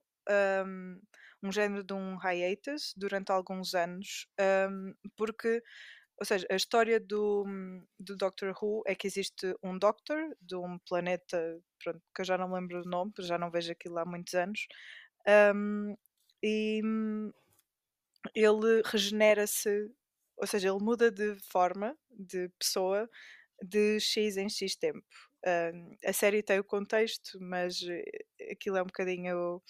um, 0.65 1.01
um 1.43 1.51
género 1.51 1.84
de 1.84 1.93
um 1.93 2.17
hiatus 2.23 2.93
durante 2.95 3.32
alguns 3.32 3.73
anos, 3.75 4.27
um, 4.69 4.93
porque, 5.17 5.62
ou 6.24 6.26
seja, 6.26 6.48
a 6.50 6.56
história 6.56 7.02
do, 7.02 7.44
do 8.00 8.16
Doctor 8.16 8.56
Who 8.62 8.82
é 8.88 8.96
que 8.96 9.06
existe 9.06 9.54
um 9.62 9.78
Doctor 9.78 10.34
de 10.40 10.56
um 10.56 10.80
planeta 10.88 11.62
pronto, 11.84 12.02
que 12.16 12.22
eu 12.22 12.26
já 12.26 12.38
não 12.38 12.54
lembro 12.54 12.82
o 12.82 12.90
nome, 12.90 13.12
porque 13.12 13.28
já 13.28 13.38
não 13.38 13.52
vejo 13.52 13.74
aquilo 13.74 13.98
há 14.00 14.06
muitos 14.06 14.34
anos, 14.34 14.66
um, 15.54 15.98
e 16.42 16.82
hum, 16.82 17.30
ele 18.34 18.82
regenera-se, 18.86 19.92
ou 20.38 20.48
seja, 20.48 20.70
ele 20.70 20.82
muda 20.82 21.12
de 21.12 21.36
forma, 21.52 21.94
de 22.10 22.48
pessoa, 22.58 23.10
de 23.62 24.00
X 24.00 24.38
em 24.38 24.48
X 24.48 24.78
tempo. 24.78 25.04
Um, 25.46 25.98
a 26.06 26.14
série 26.14 26.42
tem 26.42 26.58
o 26.58 26.64
contexto, 26.64 27.38
mas 27.42 27.82
eh, 27.84 28.50
aquilo 28.50 28.78
é 28.78 28.82
um 28.82 28.86
bocadinho 28.86 29.62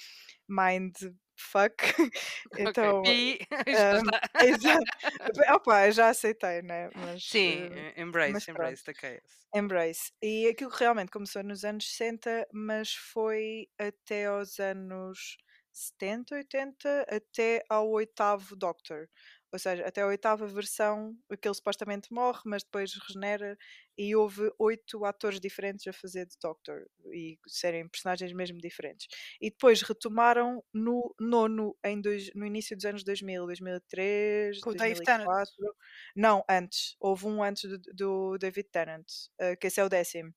mind 0.48 0.94
fuck. 1.38 1.78
então, 2.58 3.02
Ok, 3.02 3.04
pi, 3.04 3.40
isto 3.68 3.96
um, 3.98 4.10
exato. 4.40 4.84
Opa, 5.56 5.90
já 5.92 6.10
aceitei, 6.10 6.62
né? 6.62 6.90
Mas, 6.96 7.24
Sim, 7.24 7.70
eh, 7.74 7.94
embrace, 8.02 8.32
mas 8.32 8.48
embrace 8.52 8.84
the 8.84 8.94
chaos. 8.94 9.48
Embrace. 9.56 10.12
E 10.22 10.48
aquilo 10.48 10.72
realmente 10.72 11.12
começou 11.12 11.44
nos 11.44 11.64
anos 11.64 11.86
60, 11.92 12.48
mas 12.52 12.94
foi 12.94 13.68
até 13.78 14.26
aos 14.26 14.60
anos 14.60 15.38
70, 15.72 16.36
80, 16.36 17.06
até 17.10 17.64
ao 17.70 17.90
oitavo 17.90 18.56
Doctor. 18.56 19.08
Ou 19.54 19.60
seja, 19.60 19.86
até 19.86 20.02
a 20.02 20.08
oitava 20.08 20.48
versão, 20.48 21.16
aquele 21.32 21.54
supostamente 21.56 22.12
morre, 22.12 22.42
mas 22.46 22.64
depois 22.64 22.92
regenera, 23.08 23.56
e 23.98 24.16
houve 24.16 24.52
oito 24.60 25.06
atores 25.06 25.40
diferentes 25.40 25.86
a 25.88 25.94
fazer 25.94 26.26
de 26.26 26.36
Doctor, 26.42 26.88
e 27.14 27.38
serem 27.48 27.88
personagens 27.88 28.34
mesmo 28.34 28.58
diferentes. 28.60 29.08
E 29.40 29.52
depois 29.52 29.82
retomaram 29.84 30.64
no 30.74 31.14
nono, 31.20 31.78
em 31.86 32.02
dois, 32.02 32.32
no 32.36 32.46
início 32.46 32.76
dos 32.76 32.86
anos 32.86 33.04
2000, 33.04 33.46
2003, 33.46 34.58
Com 34.62 34.72
o 34.72 34.76
Dave 34.76 35.00
Tennant. 35.02 35.32
2004. 35.32 35.76
Não, 36.16 36.44
antes. 36.50 36.96
Houve 37.00 37.28
um 37.28 37.44
antes 37.44 37.70
do, 37.70 37.78
do 37.94 38.38
David 38.40 38.70
Tennant, 38.72 39.06
eh, 39.40 39.56
que 39.56 39.68
esse 39.68 39.80
é 39.80 39.84
o 39.84 39.90
décimo. 39.90 40.34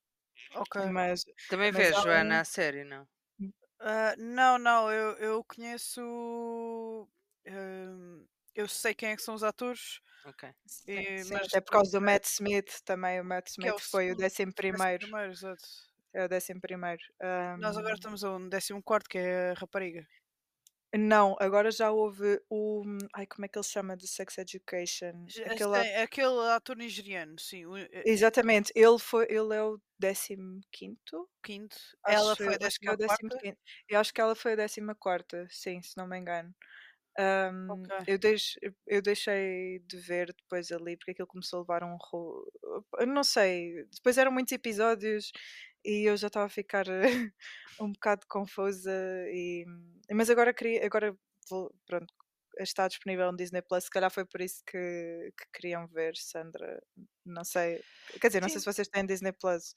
Ok. 0.54 0.76
Mas 0.94 1.24
Também 1.48 1.72
Mas 1.72 1.72
vês, 1.72 1.98
Joana, 1.98 2.40
um- 2.40 2.40
a 2.40 2.44
série, 2.44 2.84
não? 2.84 3.08
Ah, 3.80 4.14
não, 4.18 4.58
não, 4.58 4.90
eu, 4.92 5.16
eu 5.18 5.44
conheço. 5.44 6.00
hum, 7.46 8.26
eu 8.56 8.68
sei 8.68 8.94
quem 8.94 9.10
é 9.10 9.16
que 9.16 9.22
são 9.22 9.34
os 9.34 9.42
atores. 9.44 10.00
Ok. 10.24 10.42
sim, 10.66 11.06
Eh, 11.06 11.24
sim, 11.26 11.34
mas 11.34 11.46
até 11.48 11.60
por 11.60 11.70
causa 11.72 11.98
do 11.98 12.04
Matt 12.04 12.24
Smith 12.26 12.80
também. 12.84 13.20
O 13.20 13.24
Matt 13.24 13.48
que 13.58 13.68
é 13.68 13.72
Smith 13.72 13.74
o 13.74 13.80
foi 13.80 14.12
o 14.12 14.16
segundo, 14.16 14.16
décimo 14.16 14.52
décimo 14.66 14.92
primeiro. 14.92 14.98
primeiro, 14.98 15.30
exato. 15.32 15.68
É 16.12 16.24
o 16.24 16.28
décimo 16.28 16.60
primeiro. 16.60 17.02
Nós 17.62 17.76
agora 17.76 17.94
estamos 17.96 18.22
a 18.24 18.30
um 18.36 18.48
décimo 18.48 18.82
quarto, 18.88 19.08
que 19.10 19.18
é 19.18 19.50
a 19.50 19.54
rapariga. 19.54 20.02
Não, 20.94 21.36
agora 21.40 21.70
já 21.70 21.90
houve 21.90 22.40
o. 22.48 22.82
Ai, 23.14 23.26
como 23.26 23.44
é 23.44 23.48
que 23.48 23.58
ele 23.58 23.64
se 23.64 23.72
chama? 23.72 23.96
Do 23.96 24.06
Sex 24.06 24.38
Education. 24.38 25.26
Já 25.28 25.44
Aquele 25.52 25.76
aquele 26.02 26.40
ator 26.50 26.76
nigeriano, 26.76 27.38
sim, 27.38 27.64
eh, 27.92 28.02
Exatamente, 28.04 28.72
ele, 28.74 28.98
foi, 28.98 29.26
ele 29.28 29.54
é 29.54 29.62
o 29.62 29.78
15 30.00 31.26
quinto. 31.42 31.76
Ela 32.06 32.32
Acho 32.32 32.36
foi 32.36 32.54
a 32.54 32.58
eu, 32.60 32.66
acho 32.66 32.80
que 32.80 32.88
é 32.88 32.92
o 32.92 32.96
décima 32.96 33.30
quarta. 33.30 33.38
15 33.38 33.58
Eu 33.88 34.00
acho 34.00 34.12
que 34.14 34.20
ela 34.20 34.34
foi 34.36 34.52
a 34.52 34.56
14 34.56 35.48
sim, 35.50 35.82
se 35.82 35.96
não 35.96 36.06
me 36.08 36.18
engano. 36.18 36.54
Ahm, 37.18 37.70
Ok. 37.70 37.96
eu, 38.06 38.18
deix, 38.18 38.58
eu 38.86 39.00
deixei 39.02 39.78
de 39.86 39.96
ver 39.98 40.34
depois 40.34 40.70
ali, 40.70 40.96
porque 40.96 41.12
aquilo 41.12 41.26
começou 41.26 41.58
a 41.58 41.62
levar 41.62 41.82
um 41.84 41.96
ro... 41.96 42.46
eu 42.98 43.06
Não 43.06 43.24
sei, 43.24 43.84
depois 43.94 44.18
eram 44.18 44.30
muitos 44.32 44.52
episódios 44.52 45.32
e 45.84 46.08
eu 46.08 46.16
já 46.16 46.26
estava 46.26 46.46
a 46.46 46.50
ficar 46.50 46.84
um 47.80 47.92
bocado 47.92 48.26
confusa. 48.28 48.92
E... 49.28 49.64
Mas 50.12 50.28
agora 50.30 50.52
queria, 50.52 50.84
agora 50.84 51.16
vou- 51.48 51.72
pronto, 51.86 52.12
está 52.58 52.88
disponível 52.88 53.30
no 53.30 53.36
Disney 53.36 53.62
Plus, 53.62 53.84
se 53.84 53.90
calhar 53.90 54.10
foi 54.10 54.24
por 54.24 54.40
isso 54.40 54.62
que, 54.66 55.32
que 55.38 55.46
queriam 55.54 55.86
ver, 55.88 56.16
Sandra. 56.16 56.82
Não 57.24 57.44
sei. 57.44 57.82
Quer 58.20 58.28
dizer, 58.28 58.40
não 58.40 58.48
sei 58.48 58.58
Sim. 58.58 58.64
se 58.64 58.72
vocês 58.74 58.88
têm 58.88 59.06
Disney 59.06 59.32
Plus. 59.32 59.74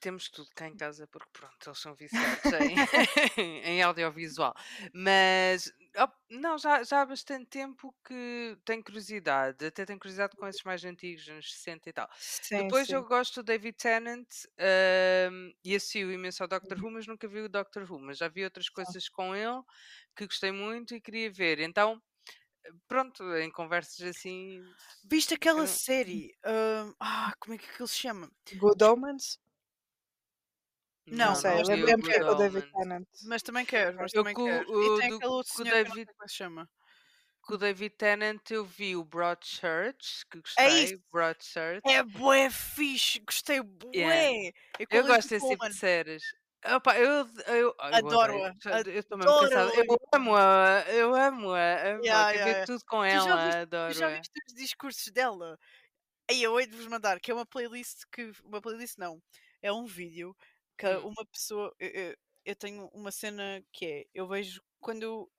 Temos 0.00 0.28
tudo 0.30 0.48
cá 0.54 0.68
em 0.68 0.76
casa 0.76 1.06
porque 1.08 1.30
pronto, 1.32 1.56
eles 1.66 1.78
são 1.78 1.94
viciados 1.94 2.52
em, 2.52 2.74
em 3.64 3.82
audiovisual. 3.82 4.54
Mas 4.94 5.72
op, 5.96 6.14
não, 6.30 6.56
já, 6.56 6.82
já 6.84 7.02
há 7.02 7.06
bastante 7.06 7.46
tempo 7.46 7.94
que 8.06 8.56
tenho 8.64 8.82
curiosidade, 8.84 9.66
até 9.66 9.84
tenho 9.84 9.98
curiosidade 9.98 10.36
com 10.36 10.46
esses 10.46 10.62
mais 10.62 10.84
antigos, 10.84 11.28
anos 11.28 11.52
60 11.52 11.90
e 11.90 11.92
tal. 11.92 12.08
Sim, 12.16 12.62
Depois 12.62 12.86
sim. 12.86 12.94
eu 12.94 13.04
gosto 13.04 13.42
do 13.42 13.46
David 13.46 13.76
Tennant 13.76 14.28
ahm, 14.58 15.50
e 15.64 15.74
associo 15.74 16.12
imenso 16.12 16.42
ao 16.42 16.48
Doctor 16.48 16.78
Who, 16.78 16.90
mas 16.92 17.06
nunca 17.06 17.26
vi 17.26 17.40
o 17.40 17.48
Doctor 17.48 17.90
Who, 17.90 17.98
mas 18.00 18.18
já 18.18 18.28
vi 18.28 18.44
outras 18.44 18.68
coisas 18.68 19.08
com 19.08 19.34
ele 19.34 19.62
que 20.16 20.26
gostei 20.26 20.52
muito 20.52 20.94
e 20.94 21.00
queria 21.00 21.30
ver. 21.30 21.58
Então, 21.60 22.00
pronto, 22.86 23.24
em 23.36 23.50
conversas 23.50 24.00
assim. 24.02 24.62
Viste 25.04 25.34
aquela 25.34 25.66
série? 25.66 26.36
ah, 27.00 27.32
como 27.38 27.54
é 27.54 27.58
que 27.58 27.66
aquilo 27.66 27.88
se 27.88 27.96
chama? 27.96 28.30
Good 28.58 28.82
Omens? 28.82 29.38
Não, 31.10 31.26
Não 31.28 31.34
sei, 31.34 31.50
mas 31.56 31.68
vi 31.68 31.74
o 31.74 31.86
lembrei-me 31.86 32.02
que 32.02 32.12
é 32.12 32.30
o 32.30 32.34
David. 32.34 32.72
Tennant. 32.72 33.06
Mas 33.24 33.42
também 33.42 33.64
quero, 33.66 33.96
mas 33.96 34.12
Eu 34.14 34.20
também 34.22 34.34
com 34.34 34.44
quero. 34.44 34.70
o- 34.70 34.96
E 34.96 35.00
tem 35.00 35.08
do- 35.10 35.16
aquele 35.16 35.32
outro 35.32 35.52
com 35.54 35.62
o 35.62 35.64
senhor 35.64 35.64
que 35.64 35.68
eu 35.68 35.74
sei 35.74 35.84
David- 35.84 36.06
como 36.06 36.22
é 36.22 36.24
que 36.26 36.30
se 36.30 36.36
chama. 36.36 36.70
Com 37.42 37.54
o 37.54 37.58
David 37.58 37.94
Tennant 37.96 38.50
eu 38.50 38.64
vi 38.64 38.94
o 38.96 39.04
Broadchurch, 39.04 40.26
que 40.30 40.38
É 40.38 40.40
gostei. 40.40 40.84
isso! 40.84 41.02
Broadchurch. 41.10 41.80
É 41.86 42.02
bué 42.02 42.50
fixe, 42.50 43.20
gostei 43.20 43.62
bué! 43.62 43.90
Yeah. 43.94 44.52
É 44.78 44.86
Eu 44.90 45.06
gosto 45.06 45.28
desse 45.30 45.48
tipo 45.48 45.68
de 45.68 45.74
séries. 45.74 46.22
Opa, 46.64 46.98
eu, 46.98 47.24
eu, 47.46 47.56
eu 47.56 47.74
Adoro-a, 47.78 48.52
Eu 48.84 48.98
estou 48.98 49.16
mesmo 49.16 49.30
adoro 49.32 49.48
cansada. 49.48 49.74
Eu 49.76 49.96
amo-a, 50.12 50.84
eu 50.90 51.14
amo-a. 51.14 51.26
amo-a, 51.28 51.58
Yeah, 51.58 52.00
Quero 52.02 52.04
yeah, 52.04 52.32
ver 52.44 52.44
yeah. 52.50 52.66
tudo 52.66 52.84
com 52.84 53.04
ela, 53.04 53.66
tu 53.66 53.94
já 53.94 54.08
viste 54.18 54.32
os 54.48 54.54
discursos 54.54 55.12
dela? 55.12 55.56
Aí 56.28 56.42
eu 56.42 56.58
hei 56.60 56.66
de 56.66 56.76
vos 56.76 56.86
mandar, 56.88 57.18
que 57.20 57.30
é 57.30 57.34
uma 57.34 57.46
playlist 57.46 58.02
que. 58.12 58.30
Uma 58.44 58.60
playlist 58.60 58.98
não. 58.98 59.22
É 59.62 59.72
um 59.72 59.86
vídeo 59.86 60.34
que. 60.34 60.44
Uma 61.04 61.24
pessoa. 61.26 61.74
Eu, 61.78 61.88
eu- 62.44 62.56
tenho 62.56 62.86
uma 62.94 63.10
cena 63.12 63.62
que 63.72 63.86
é. 63.86 64.06
Eu 64.14 64.26
vejo 64.28 64.62
quando 64.80 65.02
eu. 65.02 65.30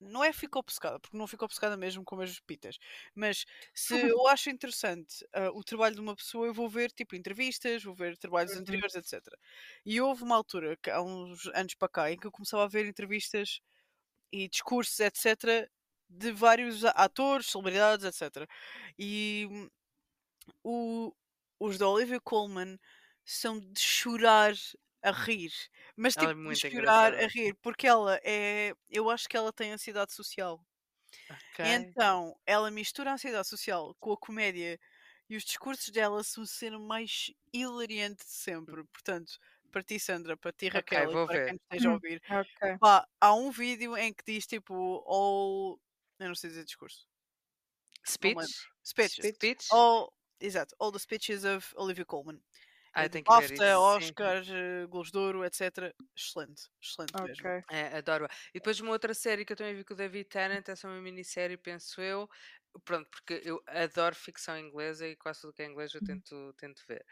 Não 0.00 0.22
é 0.24 0.32
fico 0.32 0.58
obcecada, 0.58 1.00
porque 1.00 1.16
não 1.16 1.26
fico 1.26 1.44
obcecada 1.46 1.76
mesmo 1.76 2.04
com 2.04 2.20
as 2.20 2.38
pitas. 2.40 2.78
Mas 3.14 3.44
se 3.74 3.96
eu 4.10 4.26
acho 4.28 4.50
interessante 4.50 5.26
ah, 5.32 5.50
o 5.52 5.64
trabalho 5.64 5.94
de 5.94 6.00
uma 6.02 6.16
pessoa, 6.16 6.46
eu 6.46 6.54
vou 6.54 6.68
ver 6.68 6.90
tipo 6.92 7.16
entrevistas, 7.16 7.82
vou 7.84 7.94
ver 7.94 8.18
trabalhos 8.18 8.54
Uhum. 8.54 8.56
anteriores, 8.56 8.94
etc. 8.96 9.38
E 9.86 10.00
houve 10.00 10.22
uma 10.24 10.36
altura, 10.36 10.78
há 10.92 11.02
uns 11.02 11.46
anos 11.54 11.74
para 11.76 11.88
cá, 11.88 12.12
em 12.12 12.18
que 12.18 12.26
eu 12.26 12.32
começava 12.32 12.64
a 12.64 12.68
ver 12.68 12.86
entrevistas 12.86 13.60
e 14.32 14.48
discursos, 14.48 15.00
etc., 15.00 15.70
de 16.08 16.32
vários 16.32 16.84
atores, 16.84 17.46
celebridades, 17.50 18.04
etc. 18.06 18.48
E 18.98 19.48
hum, 19.50 19.68
o- 20.62 21.14
os 21.60 21.78
da 21.78 21.88
Olivia 21.88 22.20
Colman 22.20 22.78
são 23.24 23.60
de 23.60 23.80
chorar 23.80 24.54
a 25.02 25.10
rir, 25.12 25.52
mas 25.96 26.16
Ela 26.16 26.30
é 26.32 26.34
tipo 26.34 26.40
de 26.46 26.54
chorar 26.70 27.14
a 27.14 27.26
engraçada. 27.26 27.28
rir, 27.28 27.54
porque 27.62 27.86
ela 27.86 28.18
é. 28.24 28.74
Eu 28.90 29.10
acho 29.10 29.28
que 29.28 29.36
ela 29.36 29.52
tem 29.52 29.72
ansiedade 29.72 30.12
social. 30.14 30.64
Ok. 31.28 31.60
Então, 31.62 32.38
ela 32.46 32.70
mistura 32.70 33.10
a 33.10 33.14
ansiedade 33.14 33.48
social 33.48 33.94
com 34.00 34.12
a 34.12 34.16
comédia 34.18 34.78
e 35.28 35.36
os 35.36 35.44
discursos 35.44 35.88
dela 35.90 36.22
são 36.24 36.42
a 36.44 36.46
cena 36.46 36.78
mais 36.78 37.32
hilariante 37.52 38.24
de 38.24 38.30
sempre. 38.30 38.84
Portanto, 38.86 39.38
para 39.70 39.82
ti, 39.82 39.98
Sandra, 39.98 40.36
para 40.36 40.52
ti, 40.52 40.68
Raquel, 40.68 41.12
e 41.12 41.16
para 41.24 41.38
ver. 41.38 41.40
quem 41.40 41.56
esteja 41.56 41.88
a 41.90 41.92
Hum. 41.92 41.94
ouvir. 41.94 42.22
Ok. 42.28 42.78
Pá, 42.78 43.06
há 43.20 43.34
um 43.34 43.50
vídeo 43.50 43.96
em 43.96 44.12
que 44.14 44.24
diz 44.26 44.46
tipo 44.46 44.74
all. 45.06 45.80
Eu 46.18 46.28
não 46.28 46.34
sei 46.34 46.50
dizer 46.50 46.64
discurso. 46.64 47.06
Speech? 48.06 48.68
Speeches. 48.82 49.32
Speech? 49.32 49.64
All, 49.70 50.12
exato, 50.40 50.74
all 50.78 50.92
the 50.92 50.98
speeches 50.98 51.44
of 51.44 51.72
Olivia 51.76 52.04
Colman. 52.04 52.40
Ah, 52.94 53.08
tem 53.08 53.22
que 53.24 53.34
ver 53.34 53.50
BAFTA, 53.50 53.78
isso. 53.78 53.80
Oscars, 53.80 54.48
Globos 54.88 55.10
de 55.10 55.18
Ouro, 55.18 55.44
etc. 55.44 55.94
Excelente, 56.16 56.68
excelente 56.82 57.22
mesmo. 57.22 57.52
Ok. 57.52 57.64
É, 57.70 57.96
adoro. 57.98 58.26
E 58.50 58.54
depois 58.58 58.78
uma 58.80 58.92
outra 58.92 59.14
série 59.14 59.44
que 59.44 59.52
eu 59.52 59.56
também 59.56 59.74
vi 59.74 59.84
com 59.84 59.94
o 59.94 59.96
David 59.96 60.28
Tennant, 60.28 60.68
essa 60.68 60.86
é 60.86 60.90
uma 60.90 61.00
minissérie, 61.00 61.56
penso 61.56 62.00
eu. 62.00 62.28
Pronto, 62.84 63.08
porque 63.10 63.40
eu 63.44 63.62
adoro 63.68 64.14
ficção 64.16 64.58
inglesa 64.58 65.06
e 65.06 65.16
quase 65.16 65.40
tudo 65.42 65.52
que 65.54 65.62
é 65.62 65.66
inglês 65.66 65.94
eu 65.94 66.02
Uhum. 66.02 66.22
tento, 66.24 66.52
tento 66.58 66.82
ver. 66.88 67.04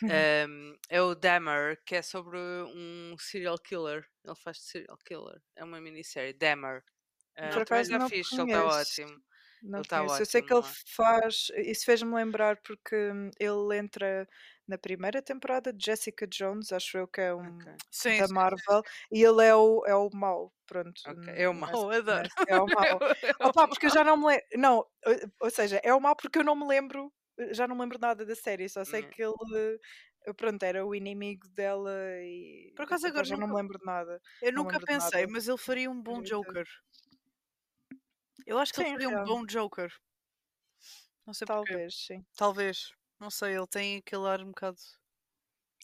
Um, 0.48 0.76
é 0.88 1.02
o 1.02 1.14
Dahmer, 1.14 1.82
que 1.86 1.96
é 1.96 2.02
sobre 2.02 2.38
um 2.38 3.16
serial 3.18 3.58
killer. 3.58 4.06
Ele 4.24 4.36
faz 4.36 4.58
de 4.58 4.64
serial 4.64 4.98
killer. 5.04 5.42
É 5.56 5.64
uma 5.64 5.80
minissérie. 5.80 6.32
Dahmer. 6.32 6.84
Uh, 7.38 7.60
Por 7.60 7.62
também 7.64 7.84
acaso 7.84 7.88
já 7.88 8.00
fiz, 8.00 8.36
ele 8.36 8.46
está 8.46 8.64
ótimo. 8.64 9.22
Não 9.62 9.78
Ele 9.78 9.82
está 9.82 10.02
conheço. 10.02 10.22
Eu 10.22 10.26
sei 10.26 10.42
ótimo, 10.42 10.42
que 10.42 10.52
ele 10.54 10.62
é? 10.62 10.74
faz. 10.96 11.48
Isso 11.56 11.84
fez-me 11.84 12.14
lembrar 12.14 12.58
porque 12.62 12.96
hum, 13.12 13.30
ele 13.40 13.76
entra 13.78 14.28
na 14.68 14.76
primeira 14.78 15.22
temporada 15.22 15.72
de 15.72 15.84
Jessica 15.86 16.26
Jones, 16.26 16.72
acho 16.72 16.98
eu 16.98 17.08
que 17.08 17.20
é 17.22 17.34
um 17.34 17.56
Ok. 17.58 17.72
Sim, 17.90 18.18
da 18.18 18.26
sim, 18.28 18.34
Marvel, 18.34 18.82
e 19.10 19.22
ele 19.24 19.44
é 19.44 19.54
o, 19.54 19.82
é 19.86 19.94
o 19.94 20.10
mau, 20.12 20.52
pronto. 20.66 21.00
Ok, 21.06 21.24
n- 21.24 21.40
é 21.40 21.48
o 21.48 21.54
nessa- 21.54 21.72
mau, 21.72 21.90
adoro. 21.90 22.22
nessa- 22.22 22.44
É 22.46 22.60
o 22.60 22.66
mau. 22.98 22.98
É 23.40 23.46
Opa, 23.46 23.66
porque 23.68 23.86
eu 23.86 23.90
já 23.90 24.04
não 24.04 24.16
me 24.16 24.26
lembro. 24.26 24.44
Não, 24.56 24.86
ou- 25.40 25.50
seja, 25.50 25.80
é 25.82 25.92
o 25.94 26.00
mau 26.00 26.14
porque 26.14 26.38
eu 26.38 26.44
não 26.44 26.54
me 26.54 26.66
lembro, 26.66 27.12
já 27.52 27.66
não 27.66 27.74
me 27.76 27.82
lembro 27.82 27.98
nada 28.00 28.24
da 28.26 28.34
série, 28.36 28.68
só 28.68 28.84
sei 28.84 29.02
Hum. 29.04 29.10
que 29.10 29.22
ele. 29.22 29.34
eh, 30.26 30.32
Pronto, 30.36 30.62
era 30.62 30.84
o 30.84 30.94
inimigo 30.94 31.48
dela 31.50 31.90
e. 32.22 32.72
Por 32.76 32.84
acaso 32.84 33.06
agora 33.06 33.24
já 33.24 33.34
não 33.36 33.46
me 33.46 33.52
nunca- 33.52 33.62
lembro 33.62 33.78
de 33.78 33.84
nada. 33.86 34.20
Eu 34.42 34.52
Não 34.52 34.64
nunca 34.64 34.78
pensei, 34.80 35.26
mas 35.26 35.48
ele 35.48 35.56
faria 35.56 35.90
um 35.90 36.02
bom 36.02 36.20
Joker. 36.22 36.66
Eu 38.46 38.58
acho 38.58 38.72
que 38.74 38.80
ele 38.80 38.88
Sim, 38.88 38.92
faria 38.94 39.08
um 39.08 39.12
real. 39.12 39.24
bom 39.24 39.46
Joker. 39.46 39.90
Não 41.26 41.32
sei 41.32 41.46
porquê. 41.46 41.72
Talvez, 41.72 41.94
sim. 42.06 42.24
Talvez. 42.36 42.92
Não 43.20 43.30
sei, 43.30 43.54
ele 43.56 43.66
tem 43.68 43.96
aquele 43.98 44.26
ar 44.26 44.40
um 44.42 44.48
bocado. 44.48 44.80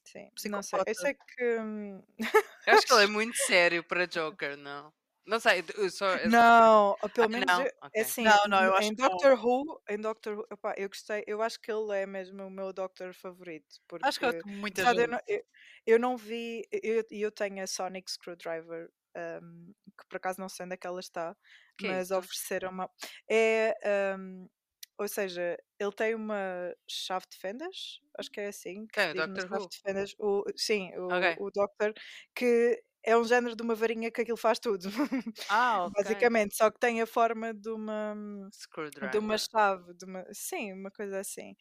Sim, 0.04 0.30
não 0.44 0.62
sei. 0.62 0.82
Eu 0.86 0.94
sei 0.94 1.14
que. 1.14 1.58
hum, 1.60 2.02
Eu 2.66 2.74
acho 2.74 2.86
que 2.86 2.92
ele 2.92 3.04
é 3.04 3.06
muito 3.06 3.36
sério 3.38 3.84
para 3.84 4.06
Joker, 4.06 4.56
não? 4.56 4.92
Não 5.26 5.40
sei, 5.40 5.64
eu 5.76 5.90
só. 5.90 6.16
eu 6.16 6.30
Não, 6.30 6.96
pelo 7.12 7.28
Ah, 7.32 7.40
menos 7.40 7.58
não? 7.58 7.66
eu- 7.66 7.70
é 7.94 8.00
assim, 8.00 8.30
Não, 8.30 8.38
não, 8.48 8.62
eu 8.64 8.74
acho 8.74 8.90
em 8.90 8.94
não. 8.98 9.18
Doctor 9.18 9.32
Who, 9.44 9.80
em 9.88 9.98
Doctor 10.00 10.38
Who, 10.38 10.46
opá, 10.52 10.74
eu 10.76 10.88
gostei, 10.88 11.22
eu 11.26 11.42
acho 11.42 11.60
que 11.60 11.70
ele 11.70 11.92
é 11.96 12.06
mesmo 12.06 12.42
o 12.46 12.50
meu 12.50 12.72
Doctor 12.72 13.14
favorito, 13.14 13.80
porque 13.88 14.08
Acho 14.08 14.18
que 14.20 14.26
é 14.26 14.32
muita 14.44 14.84
apesar 14.84 14.94
de 14.94 15.02
eu 15.04 15.08
gente. 15.08 15.10
não, 15.10 15.18
eu, 15.28 15.42
eu 15.86 15.98
não 16.00 16.16
vi, 16.16 16.66
eu, 16.72 17.04
eu 17.10 17.30
tenho 17.32 17.62
a 17.62 17.66
Sonic 17.66 18.10
Screwdriver, 18.10 18.90
um, 19.42 19.72
que 19.98 20.06
por 20.08 20.16
acaso 20.16 20.40
não 20.40 20.48
sei 20.48 20.64
onde 20.66 20.74
é 20.74 20.76
que 20.78 20.86
ela 20.86 21.00
está, 21.00 21.36
Que 21.76 21.88
é 21.88 21.92
mas 21.92 22.10
isso? 22.10 22.10
ofereceram 22.10 22.70
uma, 22.70 22.90
é, 23.30 23.74
um, 24.18 24.48
ou 24.98 25.08
seja, 25.08 25.56
ele 25.78 25.92
tem 25.92 26.14
uma 26.14 26.74
chave 26.88 27.26
de 27.30 27.36
fendas, 27.38 28.00
acho 28.18 28.30
que 28.30 28.40
é 28.40 28.48
assim, 28.48 28.86
que 28.86 29.00
se 29.00 29.08
O 29.12 29.14
Doctor 29.14 29.48
chave 29.48 29.66
Who? 29.66 29.70
de 29.70 29.78
fendas, 29.80 30.14
o, 30.18 30.44
sim, 30.56 30.90
o, 30.98 31.06
Ok. 31.10 31.36
o 31.36 31.50
Doctor, 31.50 31.92
que 32.34 32.82
é 33.04 33.16
um 33.16 33.24
género 33.24 33.56
de 33.56 33.62
uma 33.62 33.74
varinha 33.74 34.10
que 34.10 34.20
aquilo 34.22 34.36
faz 34.38 34.58
tudo. 34.58 34.88
Ah, 35.48 35.84
ok. 35.86 35.96
Basicamente, 35.96 36.56
só 36.56 36.70
que 36.70 36.78
tem 36.80 37.02
a 37.02 37.06
forma 37.06 37.52
de 37.54 37.70
uma, 37.70 38.14
de 39.02 39.18
uma 39.18 39.36
Screwdriver. 39.36 39.38
chave, 39.38 39.94
de 39.94 40.04
uma, 40.06 40.24
sim, 40.32 40.72
uma 40.72 40.90
coisa 40.90 41.20
assim. 41.20 41.54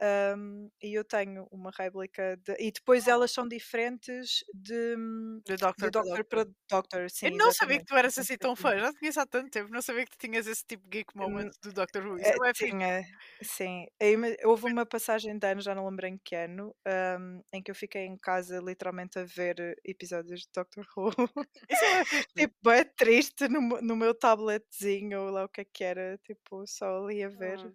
Ahm, 0.00 0.68
e 0.82 0.94
eu 0.94 1.04
tenho 1.04 1.46
uma 1.50 1.70
réplica 1.76 2.36
de, 2.38 2.54
e 2.60 2.70
depois 2.72 3.06
Oh. 3.06 3.08
elas 3.08 3.30
são 3.32 3.48
diferentes 3.48 4.44
de, 4.54 4.96
De 5.46 5.56
de 5.76 5.86
Doctor, 5.86 5.90
para 5.90 5.90
Doctor 5.90 6.24
Doctor. 6.24 6.24
para 6.24 6.46
Doctor, 6.70 7.10
sim, 7.10 7.26
Eu 7.26 7.32
não 7.32 7.50
sabia 7.52 7.78
que 7.78 7.84
exatamente. 7.84 7.86
tu 7.86 7.96
eras 7.96 8.16
assim 8.18 8.36
tão 8.38 8.54
fã. 8.56 8.78
Já 8.78 8.92
te 8.92 8.98
conheço 9.00 9.20
há 9.20 9.26
tanto 9.26 9.50
tempo. 9.50 9.70
Não 9.72 9.82
sabia 9.82 10.04
que 10.04 10.12
tu 10.12 10.18
tinhas 10.18 10.46
esse 10.46 10.64
tipo 10.66 10.84
de 10.84 10.90
geek 10.98 11.16
moment 11.16 11.50
do 11.62 11.72
Doctor 11.72 12.06
Who. 12.06 12.18
Isso 12.18 12.32
É, 12.32 12.38
não 12.38 12.44
é 12.46 12.52
tinha, 12.52 13.02
sim. 13.42 13.86
Houve 14.44 14.66
uma 14.66 14.84
passagem 14.86 15.38
de 15.38 15.46
ano, 15.46 15.60
já 15.60 15.74
não 15.74 15.88
lembro 15.88 16.06
em 16.06 16.18
que 16.18 16.34
ano, 16.34 16.74
ahm, 16.86 17.40
em 17.52 17.62
que 17.62 17.70
eu 17.70 17.74
fiquei 17.74 18.02
em 18.06 18.16
casa 18.16 18.58
literalmente 18.60 19.18
a 19.18 19.24
ver 19.24 19.60
eh, 19.60 19.74
episódios 19.84 20.40
de 20.42 20.48
Doctor 20.54 20.84
Who. 20.96 21.10
Isso 21.70 21.84
é 21.84 22.04
fixe. 22.04 22.28
tipo, 22.36 22.70
é 22.70 22.84
triste 22.84 23.48
no, 23.48 23.60
no 23.82 23.96
meu 23.96 24.14
tabletzinho, 24.14 25.22
ou 25.26 25.30
lá 25.30 25.44
o 25.44 25.48
que 25.48 25.62
é 25.62 25.64
que 25.64 25.84
era, 25.84 26.18
tipo, 26.24 26.66
só 26.66 27.04
ali 27.04 27.22
a 27.22 27.28
ver. 27.28 27.58
Ah. 27.58 27.72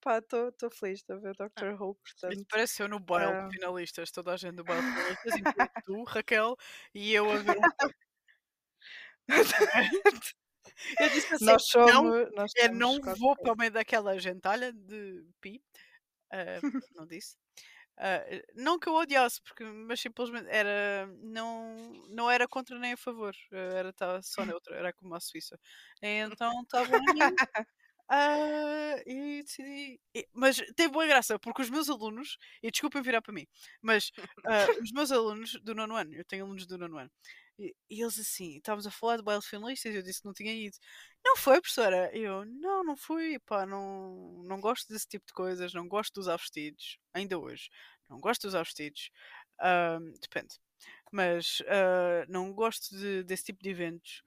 Pá, 0.00 0.18
estou 0.18 0.70
feliz 0.70 1.02
de 1.02 1.16
ver 1.18 1.36
Doctor 1.36 1.80
Who, 1.80 1.96
Isso 2.04 2.20
portanto. 2.20 2.46
parece 2.48 2.82
eu 2.82 2.88
no 2.88 2.98
baile 2.98 3.32
ah, 3.32 3.48
de 3.48 3.54
finalistas. 3.54 4.10
Toda 4.10 4.32
a 4.32 4.36
gente 4.36 4.56
do 4.56 4.64
baile 4.64 4.82
de 4.82 4.92
finalistas, 4.92 5.36
incluindo 5.36 5.72
tu, 5.84 6.04
Raquel, 6.04 6.56
e 6.94 7.12
eu 7.12 7.30
a 7.30 7.36
ver. 7.36 7.56
Eu 10.98 11.08
disse 11.10 11.34
assim: 11.34 11.44
nós 11.44 11.62
não, 11.74 11.84
somos. 11.84 12.32
Nós 12.34 12.52
é, 12.56 12.62
somos 12.64 12.78
não 12.78 13.00
vou 13.16 13.36
para 13.36 13.52
o 13.52 13.56
meio 13.56 13.70
daquela 13.70 14.18
gentalha 14.18 14.72
de 14.72 15.24
pi. 15.40 15.62
ah, 16.32 16.60
não 16.94 17.06
disse. 17.06 17.36
Ah, 17.98 18.24
não 18.54 18.78
que 18.78 18.88
eu 18.88 18.94
odiasse, 18.94 19.42
porque, 19.42 19.62
mas 19.64 20.00
simplesmente 20.00 20.48
era. 20.48 21.06
Não, 21.22 21.76
não 22.08 22.30
era 22.30 22.48
contra 22.48 22.78
nem 22.78 22.94
a 22.94 22.96
favor. 22.96 23.34
ah, 23.52 23.56
Era 23.56 23.92
tá 23.92 24.22
só 24.22 24.44
neutra, 24.44 24.76
era 24.76 24.92
como 24.92 25.14
a 25.14 25.20
Suíça. 25.20 25.58
Então 26.02 26.62
estava 26.62 26.88
ah, 28.10 28.96
e 29.06 29.42
decidi. 29.44 30.00
e- 30.14 30.28
Mas 30.34 30.58
tem 30.76 30.88
boa 30.90 31.06
graça, 31.06 31.38
porque 31.38 31.62
os 31.62 31.70
meus 31.70 31.88
alunos, 31.90 32.36
e 32.62 32.70
desculpem 32.70 33.02
virar 33.02 33.22
para 33.22 33.32
mim, 33.34 33.46
mas 33.82 34.10
ah, 34.46 34.66
os 34.84 34.92
meus 34.92 35.12
alunos 35.12 35.52
do 35.62 35.74
nono 35.74 35.94
ano, 35.96 36.14
eu 36.14 36.24
tenho 36.24 36.44
alunos 36.44 36.66
do 36.66 36.78
nono 36.78 36.98
ano, 36.98 37.10
e, 37.58 37.74
e 37.90 38.02
eles 38.02 38.18
assim, 38.18 38.56
estávamos 38.56 38.86
a 38.86 38.90
falar 38.90 39.18
de 39.18 39.22
baile 39.22 39.42
finalistas, 39.42 39.94
eu 39.94 40.02
disse 40.02 40.20
que 40.22 40.26
não 40.26 40.34
tinha 40.34 40.52
ido. 40.54 40.76
Não 41.24 41.36
foi, 41.36 41.60
professora? 41.60 42.10
Eu, 42.16 42.44
não, 42.46 42.82
não 42.84 42.96
fui, 42.96 43.38
pá, 43.40 43.66
não, 43.66 44.42
não 44.44 44.60
gosto 44.60 44.88
desse 44.92 45.06
tipo 45.06 45.26
de 45.26 45.32
coisas, 45.34 45.72
não 45.74 45.86
gosto 45.88 46.14
de 46.14 46.20
usar 46.20 46.36
vestidos, 46.36 46.98
ainda 47.14 47.38
hoje, 47.38 47.68
não 48.08 48.18
gosto 48.20 48.42
de 48.42 48.48
usar 48.48 48.62
vestidos, 48.64 49.10
Ahm, 49.62 50.14
depende, 50.22 50.56
mas 51.12 51.58
não 52.28 52.52
gosto 52.52 52.96
de- 52.96 53.22
desse 53.24 53.44
tipo 53.44 53.62
de 53.62 53.70
eventos, 53.70 54.22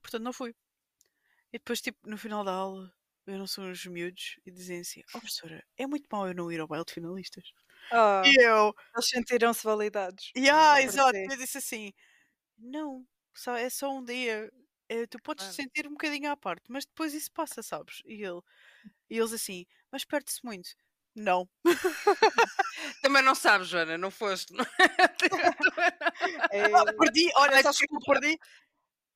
portanto 0.00 0.22
não 0.24 0.32
fui. 0.32 0.54
E 1.52 1.58
depois, 1.58 1.80
tipo, 1.80 2.08
no 2.08 2.16
final 2.18 2.44
da 2.44 2.52
aula, 2.52 2.92
eu 3.26 3.38
não 3.38 3.46
sou 3.46 3.64
uns 3.64 3.84
miúdos 3.86 4.36
e 4.46 4.50
dizem 4.50 4.80
assim: 4.80 5.02
Oh, 5.14 5.18
professora, 5.20 5.64
é 5.76 5.86
muito 5.86 6.06
mau 6.10 6.26
eu 6.26 6.34
não 6.34 6.50
ir 6.50 6.60
ao 6.60 6.66
baile 6.68 6.84
de 6.84 6.92
finalistas. 6.94 7.52
Ah, 7.90 8.32
E 8.32 8.42
eu, 8.42 8.74
eles 8.94 9.08
sentiram-se 9.10 9.64
validados. 9.64 10.34
e 10.34 10.48
ah, 10.50 10.80
por 10.82 10.82
exato, 10.82 11.18
eu 11.30 11.36
disse 11.36 11.58
assim: 11.58 11.92
Não, 12.58 13.06
só, 13.34 13.56
é 13.56 13.70
só 13.70 13.90
um 13.92 14.04
dia. 14.04 14.50
eh, 14.90 15.06
tu 15.08 15.18
podes 15.22 15.48
te 15.48 15.54
sentir 15.54 15.86
um 15.88 15.92
bocadinho 15.92 16.30
à 16.32 16.36
parte, 16.36 16.64
mas 16.70 16.86
depois 16.86 17.14
isso 17.14 17.32
passa, 17.32 17.62
sabes? 17.62 18.02
E, 18.06 18.22
ele, 18.24 18.40
e 19.10 19.18
eles 19.18 19.32
assim: 19.34 19.66
Mas 19.92 20.04
perde-se 20.06 20.40
muito. 20.44 20.70
Não. 21.16 21.48
Também 23.02 23.22
não 23.22 23.34
sabes, 23.34 23.68
Joana, 23.68 23.98
não 23.98 24.10
foste. 24.10 24.52
não 24.54 24.64
é? 24.64 24.68
É, 26.50 26.92
Perdi, 26.98 27.30
olha, 27.36 27.58
sabes 27.58 27.78
que 27.80 27.86
perdi? 28.06 28.38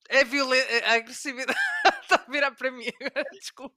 É 0.08 0.24
violência, 0.24 0.86
a 0.86 0.92
agressividade 0.94 1.58
está 2.14 2.24
a 2.26 2.30
virar 2.30 2.52
para 2.52 2.70
mim 2.70 2.86
agora, 3.00 3.24
desculpa. 3.32 3.74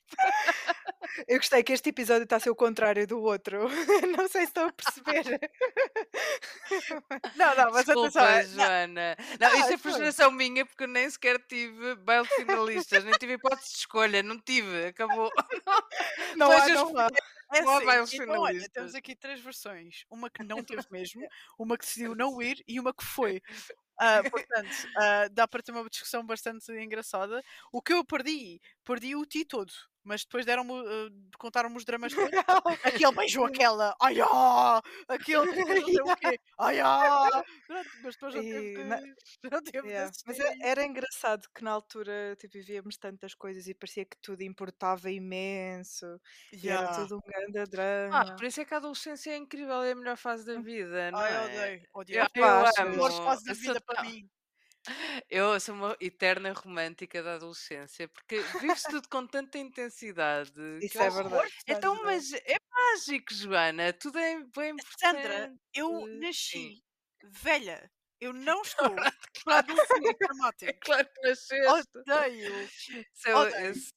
eu 1.28 1.38
gostei 1.38 1.64
que 1.64 1.74
este 1.74 1.90
episódio 1.90 2.24
está 2.24 2.36
a 2.38 2.40
ser 2.40 2.50
o 2.50 2.56
contrário 2.56 3.06
do 3.08 3.22
outro. 3.22 3.68
não 4.18 4.28
sei 4.28 4.42
se 4.42 4.48
estão 4.48 4.68
a 4.68 4.72
perceber. 4.74 5.40
Não, 7.36 7.56
não, 7.56 7.72
mas 7.72 7.86
Desculpa, 7.86 8.08
atenção. 8.08 8.26
é- 8.26 8.44
não, 8.44 8.54
Joana. 8.54 9.18
Não, 9.40 9.48
Ah, 9.48 9.58
isto 9.58 9.74
é 9.74 9.78
frustração 9.78 10.32
minha 10.32 10.66
porque 10.66 10.84
eu 10.84 10.88
nem 10.88 11.10
sequer 11.10 11.40
tive 11.48 11.96
baile 11.96 12.28
de 12.28 12.36
finalistas, 12.36 13.04
nem 13.04 13.14
tive 13.14 13.34
hipótese 13.34 13.72
de 13.72 13.78
escolha, 13.80 14.22
não 14.24 14.40
tive, 14.40 14.88
acabou. 14.88 15.32
Não 16.36 16.52
há, 16.52 16.70
eu 16.70 16.76
não 16.76 16.98
há. 16.98 17.08
É 17.52 17.62
Não 17.62 17.90
há 17.90 18.00
assim, 18.02 18.22
então 18.22 18.42
olha, 18.42 18.70
temos 18.70 18.94
aqui 18.94 19.16
três 19.16 19.40
versões. 19.40 20.06
Uma 20.10 20.30
que 20.30 20.44
não 20.44 20.64
teve 20.64 20.86
mesmo, 20.92 21.28
uma 21.58 21.78
que 21.78 21.86
decidiu 21.86 22.16
não 22.16 22.40
ir 22.42 22.64
e 22.68 22.80
uma 22.80 22.94
que 22.94 23.04
foi. 23.04 23.42
Ah, 24.00 24.24
portanto, 24.24 24.88
ah, 24.96 25.28
dá 25.32 25.48
para 25.48 25.62
ter 25.62 25.72
uma 25.74 25.88
discussão 25.90 26.26
bastante 26.26 26.72
engraçada. 26.72 27.44
O 27.72 27.82
que 27.82 27.94
eu 27.94 28.06
perdi, 28.06 28.62
perdi 28.86 29.16
o 29.16 29.26
ti 29.26 29.44
todo. 29.46 29.74
Mas 30.04 30.24
depois 30.24 30.46
deram-me, 30.46 30.72
ah, 30.74 31.10
contaram-me 31.38 31.78
os 31.78 31.86
dramas 31.86 32.14
todos. 32.14 32.32
Aquele 32.84 33.12
beijou 33.14 33.46
aquela, 33.46 33.96
ai 34.02 34.20
ah! 34.22 34.82
Aquele 35.08 35.48
que 35.48 35.66
não 35.76 35.88
sei 35.88 36.02
o 36.04 36.16
quê, 36.16 36.40
ai 36.60 36.80
ah! 36.80 37.44
Pronto, 37.68 37.90
mas 38.02 38.16
depois 38.16 38.34
não 38.36 38.46
teve, 38.46 38.70
de- 38.74 38.84
na- 38.86 39.02
não 39.52 39.62
teve 39.64 39.82
de 39.84 39.88
Yeah, 39.90 40.12
Mas 40.26 40.40
é- 40.40 40.58
era 40.62 40.84
engraçado 40.86 41.48
que 41.54 41.64
na 41.64 41.72
altura 41.72 42.36
tipo, 42.40 42.54
vivíamos 42.54 42.98
tantas 42.98 43.34
coisas 43.36 43.68
e 43.68 43.74
parecia 43.76 44.06
que 44.06 44.18
tudo 44.22 44.42
importava 44.44 45.10
imenso 45.12 46.20
e 46.62 46.70
era 46.70 46.88
Yeah. 46.88 46.96
tudo 46.96 47.18
um 47.18 47.22
grande 47.26 47.60
Ah, 47.60 47.66
drama. 47.68 48.36
por 48.36 48.46
isso 48.46 48.62
é 48.62 48.66
que 48.66 48.74
a 48.74 48.78
adolescência 48.78 49.32
é 49.32 49.38
incrível, 49.38 49.84
é 49.84 49.92
a 49.92 49.96
melhor 49.96 50.18
fase 50.18 50.46
da 50.46 50.60
vida, 50.62 51.12
não 51.12 51.20
Ai, 51.20 51.34
é? 51.34 51.46
odeio, 51.46 51.88
Eu, 52.12 52.24
odeio. 52.24 52.30
eu 52.36 52.60
Opa, 52.62 52.62
achas? 52.62 52.78
A 52.80 52.86
pior 52.86 53.12
amo. 53.12 53.24
fase 53.24 53.46
da 53.46 53.52
eu 53.52 53.56
vida 53.56 53.82
para 53.82 54.04
mim. 54.04 54.30
Eu 55.30 55.60
sou 55.60 55.76
uma 55.76 55.98
eterna 56.00 56.54
romântica 56.54 57.22
da 57.22 57.36
adolescência, 57.36 58.08
porque 58.08 58.40
vive-se 58.62 58.90
tudo 58.90 59.08
com 59.10 59.26
tanta 59.28 59.58
intensidade 59.58 60.52
que 60.80 60.86
Isso 60.86 60.98
eu 60.98 61.02
é 61.04 61.08
acho- 61.08 61.16
verdade. 61.18 61.54
Então, 61.68 61.96
Sandra. 61.96 62.12
mas 62.12 62.34
é 62.34 62.58
mágico, 62.72 63.34
Joana. 63.34 63.94
Tudo 63.94 64.18
é 64.18 64.40
bem 64.56 64.76
Sandra, 65.00 65.22
importante. 65.46 65.60
eu 65.74 65.90
Sim. 66.06 66.20
nasci 66.20 66.84
velha. 67.24 67.92
Eu 68.22 68.34
não 68.34 68.62
estou 68.62 68.90
para 69.44 69.60
adolescentes 69.60 70.10
É 70.22 70.26
dramáticos. 70.26 70.80
claro 70.82 71.08
que 71.14 71.22
nasceste. 71.30 72.00
Odeio. 72.00 72.70
Seu- 73.14 73.38
odeio. 73.38 73.72
esse- 73.72 73.94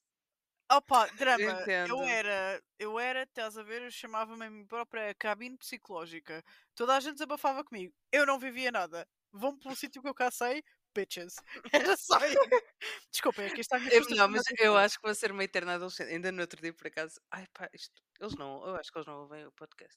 Opa, 0.70 1.06
drama. 1.08 1.42
Eu 1.44 1.60
entendo. 1.60 2.02
era, 2.04 2.62
eu 2.78 2.98
era, 2.98 3.22
estás 3.24 3.58
a 3.58 3.62
ver, 3.62 3.82
eu 3.82 3.90
chamava-me 3.90 4.46
a 4.46 4.50
mim 4.50 4.64
própria 4.66 5.14
cabine 5.14 5.56
psicológica. 5.58 6.42
Toda 6.74 6.96
a 6.96 7.00
gente 7.00 7.14
desabafava 7.14 7.62
comigo. 7.62 7.92
Eu 8.10 8.24
não 8.24 8.38
vivia 8.38 8.70
nada. 8.72 9.06
Vão 9.32 9.58
para 9.58 9.72
um 9.72 9.74
sítio 9.74 10.02
que 10.02 10.08
eu 10.08 10.14
cá 10.14 10.30
sei, 10.30 10.62
bitches. 10.94 11.36
Era 11.72 11.96
só. 11.96 12.18
Desculpem, 13.10 13.46
aqui 13.46 13.60
está 13.60 13.76
a 13.76 13.80
minha 13.80 13.92
Eu, 13.92 14.04
não, 14.10 14.28
mas 14.28 14.42
eu 14.58 14.76
acho 14.76 14.96
que 14.98 15.06
vou 15.06 15.14
ser 15.14 15.32
uma 15.32 15.44
eterna 15.44 15.74
adolescente. 15.74 16.10
Ainda 16.10 16.30
no 16.30 16.40
outro 16.40 16.60
dia, 16.60 16.72
por 16.72 16.86
acaso, 16.86 17.20
ai 17.30 17.46
pá, 17.52 17.68
isto, 17.72 18.02
eles 18.20 18.34
não, 18.36 18.66
eu 18.66 18.76
acho 18.76 18.90
que 18.92 18.98
eles 18.98 19.06
não 19.06 19.20
ouvem 19.20 19.46
o 19.46 19.52
podcast. 19.52 19.96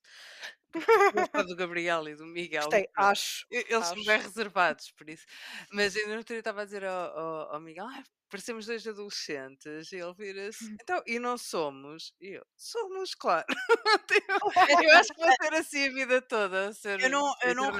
Do 1.48 1.56
Gabriel 1.56 2.08
e 2.08 2.16
do 2.16 2.26
Miguel. 2.26 2.64
Gostei, 2.64 2.88
acho. 2.96 3.46
Eles 3.50 3.86
são 3.86 4.04
bem 4.04 4.16
acho. 4.16 4.28
reservados, 4.28 4.92
por 4.92 5.10
isso. 5.10 5.26
Mas 5.72 5.96
ainda 5.96 6.10
no 6.10 6.18
outro 6.18 6.34
dia 6.34 6.40
estava 6.40 6.62
a 6.62 6.66
dizer 6.66 6.84
ao, 6.84 7.18
ao, 7.18 7.54
ao 7.56 7.60
Miguel, 7.60 7.86
ah, 7.86 8.04
parecemos 8.36 8.66
dois 8.66 8.86
adolescentes. 8.88 9.92
E 9.92 9.98
ele 9.98 10.14
vira-se, 10.14 10.70
Hum. 10.70 10.78
então, 10.82 11.02
e 11.08 11.20
não 11.20 11.38
somos? 11.38 12.14
E 12.22 12.38
eu, 12.38 12.46
somos, 12.58 13.16
claro. 13.16 13.46
Eu 14.82 14.92
acho 15.00 15.10
que 15.14 15.20
vou 15.22 15.32
ser 15.34 15.54
assim 15.54 15.88
a 15.88 15.92
vida 15.94 16.22
toda. 16.22 16.72
Eu 17.00 17.10
não- 17.10 17.34
eu 17.42 17.56
não. 17.56 17.72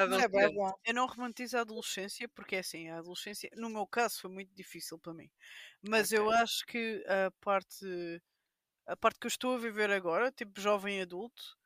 Eu 0.88 0.94
não 0.94 1.08
romantizo 1.08 1.58
a 1.58 1.62
adolescência 1.62 2.30
porque 2.30 2.56
é 2.58 2.60
assim, 2.60 2.90
a 2.90 3.00
adolescência, 3.00 3.50
no 3.56 3.70
meu 3.70 3.88
caso, 3.88 4.22
foi 4.22 4.30
muito 4.32 4.54
difícil 4.54 5.00
para 5.00 5.14
mim. 5.16 5.32
Mas 5.82 6.12
eu 6.12 6.30
Ok. 6.30 6.32
acho 6.32 6.64
que 6.68 7.04
a 7.08 7.32
parte, 7.42 8.22
a 8.88 8.96
parte 8.98 9.20
que 9.20 9.28
eu 9.28 9.30
estou 9.30 9.56
a 9.56 9.60
viver 9.60 9.92
agora, 9.92 10.32
tipo 10.32 10.60
jovem 10.60 11.02
adulto, 11.02 11.58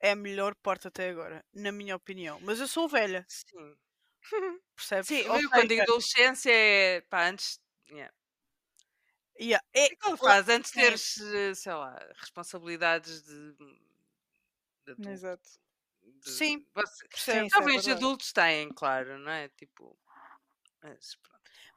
é 0.00 0.12
a 0.12 0.16
melhor 0.16 0.54
parte 0.56 0.88
até 0.88 1.10
agora, 1.10 1.44
na 1.54 1.72
minha 1.72 1.96
opinião. 1.96 2.40
Mas 2.40 2.60
eu 2.60 2.68
sou 2.68 2.88
velha, 2.88 3.28
Sim. 3.28 3.76
percebes? 4.76 5.08
Sim, 5.08 5.22
eu 5.22 5.50
quando 5.50 5.68
digo 5.68 5.82
adolescência 5.82 6.50
é, 6.52 7.00
pá, 7.02 7.28
antes... 7.28 7.60
yeah. 7.90 8.12
yeah, 9.40 9.64
é, 9.74 9.88
lá- 10.08 10.16
faz 10.16 10.48
antes 10.48 10.70
de 10.70 10.80
teres, 10.80 11.18
eh, 11.20 11.54
sei 11.54 11.72
lá, 11.74 11.96
responsabilidades 12.16 13.22
de. 13.22 13.52
de 14.96 15.08
Exato. 15.10 15.48
de- 16.02 16.30
Sim, 16.30 16.66
você-. 16.74 17.06
Sim, 17.14 17.30
é 17.32 17.48
Talvez 17.48 17.84
verdade. 17.84 17.92
adultos 18.04 18.32
têm, 18.32 18.68
claro, 18.74 19.18
não 19.18 19.30
é? 19.32 19.48
Tipo. 19.50 19.98
mas. 20.82 21.16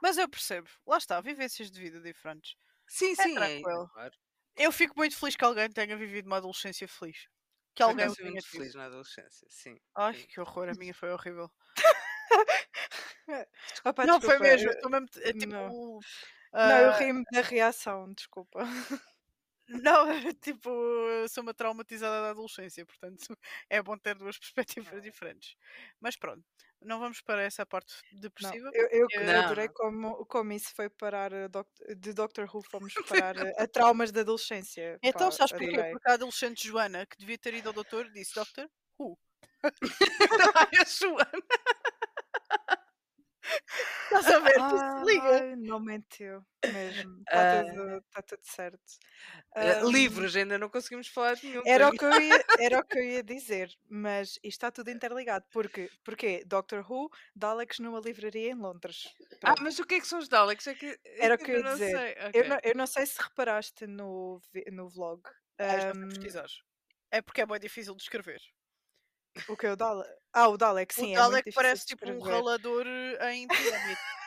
Mas 0.01 0.18
eu 0.18 0.30
percebo. 0.30 0.70
Lá 0.86 0.97
está, 0.97 1.20
vivências 1.22 1.72
de 1.72 1.80
vida 1.80 1.99
diferentes. 2.01 2.55
Sim, 2.88 3.12
É 3.14 3.16
sim, 3.16 3.32
é, 3.34 3.36
tranquilo. 3.36 3.89
claro. 3.89 4.14
Eu 4.55 4.72
fico 4.72 4.93
muito 4.97 5.16
feliz 5.18 5.36
que 5.36 5.45
alguém 5.45 5.70
tenha 5.72 5.95
vivido 5.97 6.26
uma 6.28 6.38
adolescência 6.38 6.88
feliz. 6.88 7.28
Que 7.76 7.84
alguém 7.84 8.12
tenha 8.14 8.32
muito 8.32 8.47
feliz 8.47 8.74
na 8.74 8.86
adolescência, 8.86 9.47
sim. 9.49 9.78
Ai, 9.95 10.14
sim. 10.16 10.28
que 10.28 10.39
horror, 10.39 10.70
a 10.70 10.74
minha 10.74 10.93
foi 10.93 11.12
horrível. 11.12 11.51
Opa, 13.86 14.05
não, 14.05 14.19
foi 14.21 14.38
desculpa, 14.38 14.43
mesmo. 14.43 14.69
eu- 14.71 14.89
mesmo, 14.89 15.07
é 15.21 15.34
tipo. 15.34 15.53
não. 15.53 15.99
Não, 16.63 16.78
eu 16.80 16.89
ah, 16.89 16.97
ri-me 16.97 17.23
da 17.32 17.41
reação, 17.41 18.11
desculpa. 18.13 18.61
Não, 19.69 20.05
tipo, 20.41 20.69
eu 20.69 21.28
sou 21.28 21.43
uma 21.43 21.53
traumatizada 21.53 22.21
da 22.21 22.30
adolescência, 22.32 22.86
portanto 22.86 23.19
é 23.69 23.82
bom 23.82 23.97
ter 23.97 24.15
duas 24.15 24.38
perspectivas 24.38 25.01
diferentes. 25.03 25.55
Mas 25.99 26.15
pronto, 26.15 26.43
não 26.82 26.99
vamos 26.99 27.21
para 27.21 27.43
essa 27.43 27.65
parte 27.65 27.93
Não, 28.13 28.21
depressiva. 28.21 28.71
eu, 28.73 28.88
eu, 28.91 29.07
eu 29.11 29.25
Não, 29.25 29.39
adorei 29.43 29.67
não. 29.67 29.73
como, 29.73 30.25
como 30.25 30.53
isso 30.53 30.73
foi 30.73 30.89
parar 30.89 31.32
doc- 31.49 31.67
de 31.97 32.13
Doctor 32.13 32.47
Who, 32.53 32.61
fomos 32.63 32.93
parar 33.09 33.38
a, 33.38 33.63
a 33.63 33.67
traumas 33.67 34.11
da 34.11 34.21
adolescência. 34.21 34.97
Então, 35.03 35.30
sabes 35.32 35.51
porquê? 35.51 35.84
Porque 35.91 36.09
a 36.09 36.13
adolescente 36.13 36.65
Joana, 36.65 37.05
que 37.05 37.17
devia 37.17 37.38
ter 37.38 37.53
ido 37.53 37.67
ao 37.67 37.73
doutor, 37.73 38.09
disse: 38.11 38.34
Doctor, 38.36 38.69
who? 38.97 39.17
Ai, 39.63 40.69
a 40.80 40.86
Joana. 40.86 41.43
Estás 44.05 44.28
a 44.28 44.39
ver? 44.39 44.53
Se 44.55 45.05
liga. 45.05 45.32
Ai, 45.41 45.55
não 45.55 45.80
mentiu 45.80 46.43
mesmo. 46.72 47.20
Está 47.20 47.41
Ah. 47.41 47.64
tudo, 47.64 48.01
tá 48.12 48.22
tudo 48.22 48.41
certo. 48.43 48.80
Eh, 49.55 49.80
Ahm, 49.82 49.91
livros, 49.91 50.36
ainda 50.36 50.58
não 50.58 50.70
conseguimos 50.70 51.08
falar 51.08 51.36
de 51.36 51.47
nenhum. 51.47 51.64
Era 51.66 51.88
o, 51.89 51.91
que 51.91 52.05
eu 52.05 52.22
ia, 52.22 52.45
era 52.60 52.80
o 52.80 52.84
que 52.86 52.97
eu 52.97 53.03
ia 53.03 53.24
dizer, 53.24 53.70
mas 53.89 54.32
isto 54.36 54.45
está 54.47 54.72
tudo 54.72 54.89
interligado. 54.91 55.45
Porque, 55.51 55.89
porque 56.03 56.43
Doctor 56.45 56.86
Who, 56.89 57.10
Daleks 57.36 57.80
numa 57.80 57.99
livraria 57.99 58.51
em 58.51 58.55
Londres. 58.55 59.14
Ah, 59.43 59.55
Pronto. 59.55 59.64
mas 59.64 59.80
o 59.80 59.86
que 59.86 59.95
é 59.95 59.99
que 59.99 60.08
são 60.08 60.20
os 60.20 60.28
Daleks? 60.28 60.68
É 60.68 60.76
que, 60.76 60.99
é 61.05 61.26
Era 61.26 61.36
o 61.36 61.38
que 61.38 61.51
eu 61.51 61.58
ia 61.58 61.64
não 61.64 61.72
dizer. 61.74 61.97
sei. 61.97 62.16
Eu, 62.34 62.49
não, 62.49 62.60
eu 62.64 62.76
não 62.76 62.88
sei 62.88 63.05
se 63.05 63.22
reparaste 63.22 63.88
no, 63.88 64.41
no 64.72 64.89
vlog. 64.89 65.22
Ahm, 65.60 66.10
pesquisar. 66.10 66.47
É 67.12 67.22
porque 67.22 67.41
é 67.41 67.45
bem 67.45 67.60
difícil 67.60 67.95
de 67.95 68.03
escrever. 68.03 68.41
O 69.47 69.57
que 69.57 69.67
o 69.67 69.75
Dalek? 69.75 70.09
Ah, 70.33 70.47
o 70.49 70.57
Dalek, 70.57 70.93
sim, 70.93 71.05
o 71.05 71.11
é 71.11 71.15
Dalek 71.15 71.51
parece 71.53 71.85
tipo 71.85 72.09
um 72.09 72.19
ralador 72.19 72.85
eh, 72.85 73.33
em 73.35 73.47
pirâmide. 73.47 73.97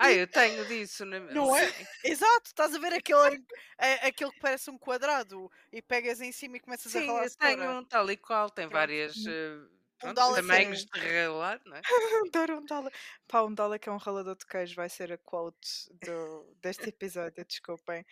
Ah, 0.00 0.12
eu 0.12 0.26
tenho 0.26 0.64
disso. 0.66 1.04
Na... 1.04 1.20
Não 1.20 1.54
é? 1.56 1.66
Sim. 1.66 1.84
Exato, 2.04 2.46
estás 2.46 2.74
a 2.74 2.78
ver 2.78 2.92
aquele, 2.94 3.44
é- 3.78 4.06
aquele 4.08 4.32
que 4.32 4.40
parece 4.40 4.70
um 4.70 4.78
quadrado 4.78 5.50
e 5.72 5.80
pegas 5.82 6.20
em 6.20 6.32
cima 6.32 6.56
e 6.56 6.60
começas 6.60 6.94
a 6.94 7.00
Sim, 7.00 7.06
ralar 7.06 7.24
eu 7.24 7.30
tenho 7.36 7.70
um 7.70 7.84
tal 7.84 8.10
e 8.10 8.16
qual, 8.16 8.50
tem 8.50 8.66
várias 8.68 9.16
Hum. 9.16 9.68
Eh, 10.04 10.14
pronto, 10.14 10.16
Dalek 10.16 10.40
tamanhos 10.48 10.86
é- 10.94 10.98
de 11.00 11.06
ralar, 11.26 11.60
não 11.66 11.76
é? 11.76 11.80
Adoro 12.28 12.58
um 12.60 12.64
Dalek. 12.66 12.96
Pá, 13.26 13.42
um 13.42 13.54
Dalek 13.54 13.88
é 13.88 13.92
um 13.92 13.96
ralador 13.96 14.36
de 14.36 14.46
queijo, 14.46 14.74
vai 14.74 14.88
ser 14.88 15.12
a 15.12 15.18
quote 15.18 15.68
do, 16.04 16.54
deste 16.62 16.88
episódio, 16.94 17.44
desculpem. 17.44 18.04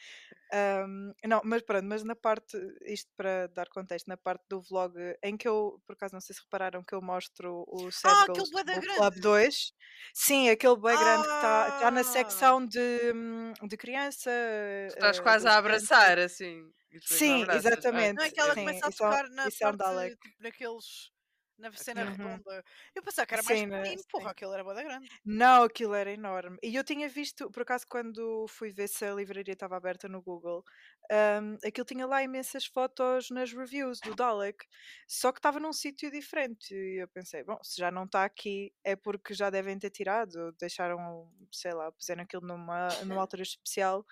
Ahm, 0.53 1.13
não, 1.25 1.41
mas 1.45 1.63
pronto, 1.63 1.85
mas 1.87 2.05
na 2.05 2.15
parte, 2.17 2.57
isto 2.85 3.11
para 3.17 3.49
dar 3.49 3.69
contexto, 3.69 4.07
na 4.09 4.17
parte 4.17 4.45
do 4.49 4.61
vlog 4.63 4.95
em 5.23 5.37
que 5.37 5.49
eu, 5.49 5.81
por 5.87 5.95
acaso 5.95 6.15
não 6.15 6.21
sei 6.21 6.35
se 6.35 6.43
repararam 6.43 6.83
que 6.85 6.95
eu 6.95 7.03
mostro 7.03 7.65
o 7.69 7.91
Sad 7.91 8.15
Ah, 8.23 8.27
da 8.27 8.33
do 8.33 8.81
grande. 8.81 8.97
Club 8.97 9.15
2. 9.21 9.73
Sim, 10.15 10.49
aquele 10.51 10.77
bem 10.77 10.97
grande 10.99 11.27
que 11.29 11.35
está 11.35 11.81
tá 11.81 11.91
na 11.91 12.01
Ah! 12.01 12.05
secção 12.05 12.65
de, 12.67 13.13
hum, 13.15 13.53
de 13.69 13.77
criança. 13.77 14.31
Tu 14.31 14.95
estás 14.95 15.19
eh, 15.19 15.23
quase 15.23 15.49
a 15.49 15.57
abraçar, 15.57 16.19
assim. 16.19 16.71
Sim, 17.03 17.43
abraças. 17.43 17.67
exatamente. 17.67 18.15
Não 18.17 18.25
é 18.25 18.31
que 18.31 18.41
ela 18.41 18.55
Sim, 18.55 18.61
começa 18.61 18.87
a 18.87 18.91
isso 18.91 19.03
é 19.05 19.07
um- 19.07 19.11
tocar 19.11 19.29
na 19.31 19.49
isso 19.49 19.65
é 19.65 19.67
um 19.67 19.77
parte, 19.77 19.79
Dalek. 19.79 20.17
tipo, 20.17 20.43
naqueles, 20.43 21.11
na 21.59 21.73
cena 21.73 22.05
Uhum. 22.05 22.05
redonda. 22.05 22.65
Eu 22.95 23.03
pensava 23.03 23.27
que 23.27 23.35
era 23.35 23.43
mais 23.43 23.63
Sim, 23.63 23.67
né, 23.69 23.83
pequenino, 23.83 24.03
porra, 24.11 24.31
aquele 24.33 24.53
era 24.55 24.65
bué 24.65 24.75
da 24.75 24.83
grande. 24.83 25.09
Não, 25.25 25.65
aquilo 25.65 25.95
era 25.95 26.11
enorme. 26.11 26.59
E 26.63 26.75
eu 26.75 26.85
tinha 26.85 27.09
visto, 27.09 27.51
por 27.51 27.63
acaso, 27.63 27.87
quando 27.89 28.47
fui 28.49 28.73
ver 28.73 28.89
se 28.89 29.05
a 29.05 29.15
livraria 29.15 29.53
estava 29.53 29.77
aberta 29.77 30.09
no 30.09 30.23
Google, 30.23 30.65
hum, 31.11 31.57
aquilo 31.65 31.85
tinha 31.85 32.07
lá 32.07 32.23
imensas 32.23 32.65
fotos 32.67 33.31
nas 33.31 33.53
reviews 33.53 34.01
do 34.01 34.15
Dalek, 34.15 34.65
só 35.09 35.33
que 35.33 35.39
estava 35.39 35.61
num 35.61 35.73
sítio 35.73 36.11
diferente. 36.11 36.75
E 36.75 37.03
eu 37.03 37.09
pensei, 37.09 37.43
bom, 37.45 37.59
se 37.63 37.77
já 37.81 37.91
não 37.91 38.05
está 38.05 38.25
aqui, 38.25 38.73
é 38.85 38.97
porque 38.97 39.35
já 39.35 39.51
devem 39.51 39.79
ter 39.79 39.91
tirado, 39.91 40.53
deixaram, 40.59 41.31
sei 41.53 41.73
lá, 41.75 41.91
puseram 41.93 42.23
aquilo 42.23 42.47
numa, 42.47 42.89
numa 43.05 43.21
altura 43.21 43.43
especial. 43.43 44.05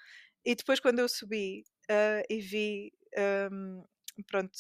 E 0.45 0.55
depois, 0.55 0.81
quando 0.81 0.99
eu 0.99 1.09
subi 1.09 1.65
ah, 1.91 2.23
e 2.29 2.41
vi, 2.41 2.93
hum, 3.51 3.85
pronto, 4.27 4.53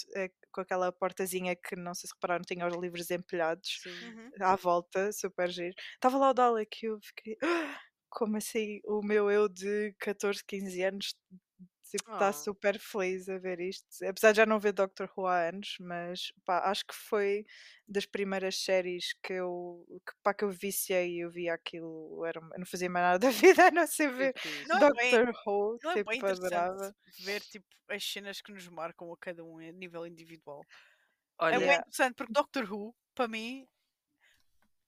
com 0.54 0.62
aquela 0.62 0.92
portazinha 0.92 1.56
que 1.56 1.76
não 1.76 1.94
sei 1.94 2.08
se 2.08 2.14
repararam, 2.14 2.44
tinha 2.46 2.66
os 2.68 2.76
livros 2.76 3.10
empilhados. 3.10 3.80
Uhum. 3.86 4.34
à 4.40 4.56
volta, 4.56 5.12
super 5.12 5.50
giro. 5.50 5.74
Estava 5.94 6.18
lá 6.18 6.30
o 6.30 6.34
Dalek 6.34 6.84
e 6.84 6.88
eu 6.88 6.98
fiquei, 7.02 7.36
"Ah, 7.42 7.80
como 8.10 8.36
assim? 8.36 8.80
O 8.84 9.02
meu 9.02 9.30
eu 9.30 9.48
de 9.48 9.94
14, 10.00 10.44
15 10.46 10.82
anos 10.82 11.14
está 11.96 12.30
Oh. 12.30 12.32
super 12.32 12.78
feliz 12.78 13.28
a 13.28 13.38
ver 13.38 13.60
isto. 13.60 13.86
Apesar 14.06 14.32
de 14.32 14.38
já 14.38 14.46
não 14.46 14.58
ver 14.58 14.72
Doctor 14.72 15.10
Who 15.16 15.26
há 15.26 15.48
anos, 15.48 15.76
mas 15.80 16.32
pá, 16.44 16.70
acho 16.70 16.84
que 16.86 16.94
foi 16.94 17.44
das 17.86 18.06
primeiras 18.06 18.56
séries 18.64 19.14
que 19.22 19.32
eu, 19.34 19.84
que, 20.06 20.12
pá, 20.22 20.32
que 20.34 20.44
eu 20.44 20.50
viciei 20.50 21.16
e 21.16 21.20
eu 21.20 21.30
via 21.30 21.54
aquilo. 21.54 22.24
Era, 22.24 22.40
eu 22.40 22.58
não 22.58 22.66
fazia 22.66 22.88
mais 22.90 23.04
nada 23.04 23.18
da 23.18 23.30
vida 23.60 23.66
a 23.68 23.70
não 23.70 23.86
ser 23.86 24.10
Que 24.10 24.16
ver 24.16 24.38
fixe. 24.38 24.68
Não 24.68 24.76
é 24.78 24.92
bem- 24.92 25.10
Doctor 25.10 25.34
Who, 25.46 25.78
Não 25.82 25.90
é 25.90 25.94
bem 25.94 26.02
tipo, 26.04 26.14
interessante 26.14 26.54
adorava. 26.54 26.96
ver 27.24 27.40
tipo, 27.42 27.66
as 27.88 28.04
cenas 28.04 28.40
que 28.40 28.52
nos 28.52 28.66
marcam 28.68 29.12
a 29.12 29.16
cada 29.18 29.44
um 29.44 29.58
a 29.58 29.72
nível 29.72 30.06
individual. 30.06 30.62
É 31.40 31.50
bem 31.50 31.60
Yeah. 31.60 31.80
interessante 31.80 32.14
porque 32.14 32.32
Doctor 32.32 32.64
Who, 32.72 32.94
para 33.14 33.28
mim, 33.28 33.66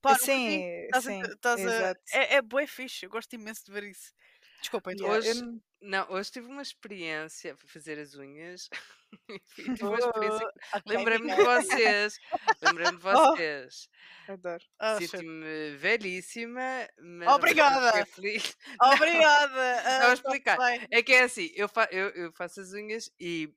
pá, 0.00 0.12
nunca 0.12 0.24
vi. 0.24 0.26
Sim, 0.26 0.62
Estás 0.86 1.06
a- 1.06 1.10
sim, 1.10 1.20
estás 1.22 1.60
a- 1.60 1.62
exato. 1.62 2.00
é, 2.12 2.34
é 2.36 2.42
bué 2.42 2.66
fixe, 2.66 3.04
eu 3.06 3.10
gosto 3.10 3.32
imenso 3.34 3.64
de 3.64 3.72
ver 3.72 3.84
isso. 3.84 4.12
Desculpa, 4.60 4.92
então. 4.92 5.06
Yeah, 5.06 5.26
eu 5.26 5.32
hoje- 5.32 5.42
não- 5.42 5.62
não, 5.82 6.10
hoje 6.10 6.30
tive 6.32 6.46
uma 6.48 6.62
experiência, 6.62 7.56
fui 7.56 7.68
fazer 7.68 7.98
as 7.98 8.14
unhas 8.14 8.68
tive 9.54 9.84
uma 9.84 9.98
experiência. 9.98 10.46
Oh, 10.46 10.76
ok, 10.78 10.96
Lembrei-me 10.96 11.34
de 11.36 11.42
vocês. 11.44 12.18
Lembrei-me 12.62 12.98
de 12.98 13.06
Oh. 13.06 13.36
vocês. 13.36 13.88
adoro. 14.28 14.64
Ah, 14.78 14.98
shit. 14.98 15.10
Sinto-me 15.10 15.76
velhíssima, 15.76 16.88
mas 16.98 17.28
Obrigada! 17.28 18.04
feliz. 18.06 18.56
Obrigada! 18.80 19.76
Estava 19.76 19.94
a 19.94 19.96
ah, 19.96 20.00
tá 20.08 20.14
explicar. 20.14 20.58
É 20.90 21.02
que 21.02 21.12
é 21.12 21.22
assim, 21.24 21.50
eu, 21.54 21.68
fa- 21.68 21.88
eu, 21.92 22.08
eu 22.10 22.32
faço 22.32 22.60
as 22.60 22.72
unhas 22.72 23.10
e 23.20 23.52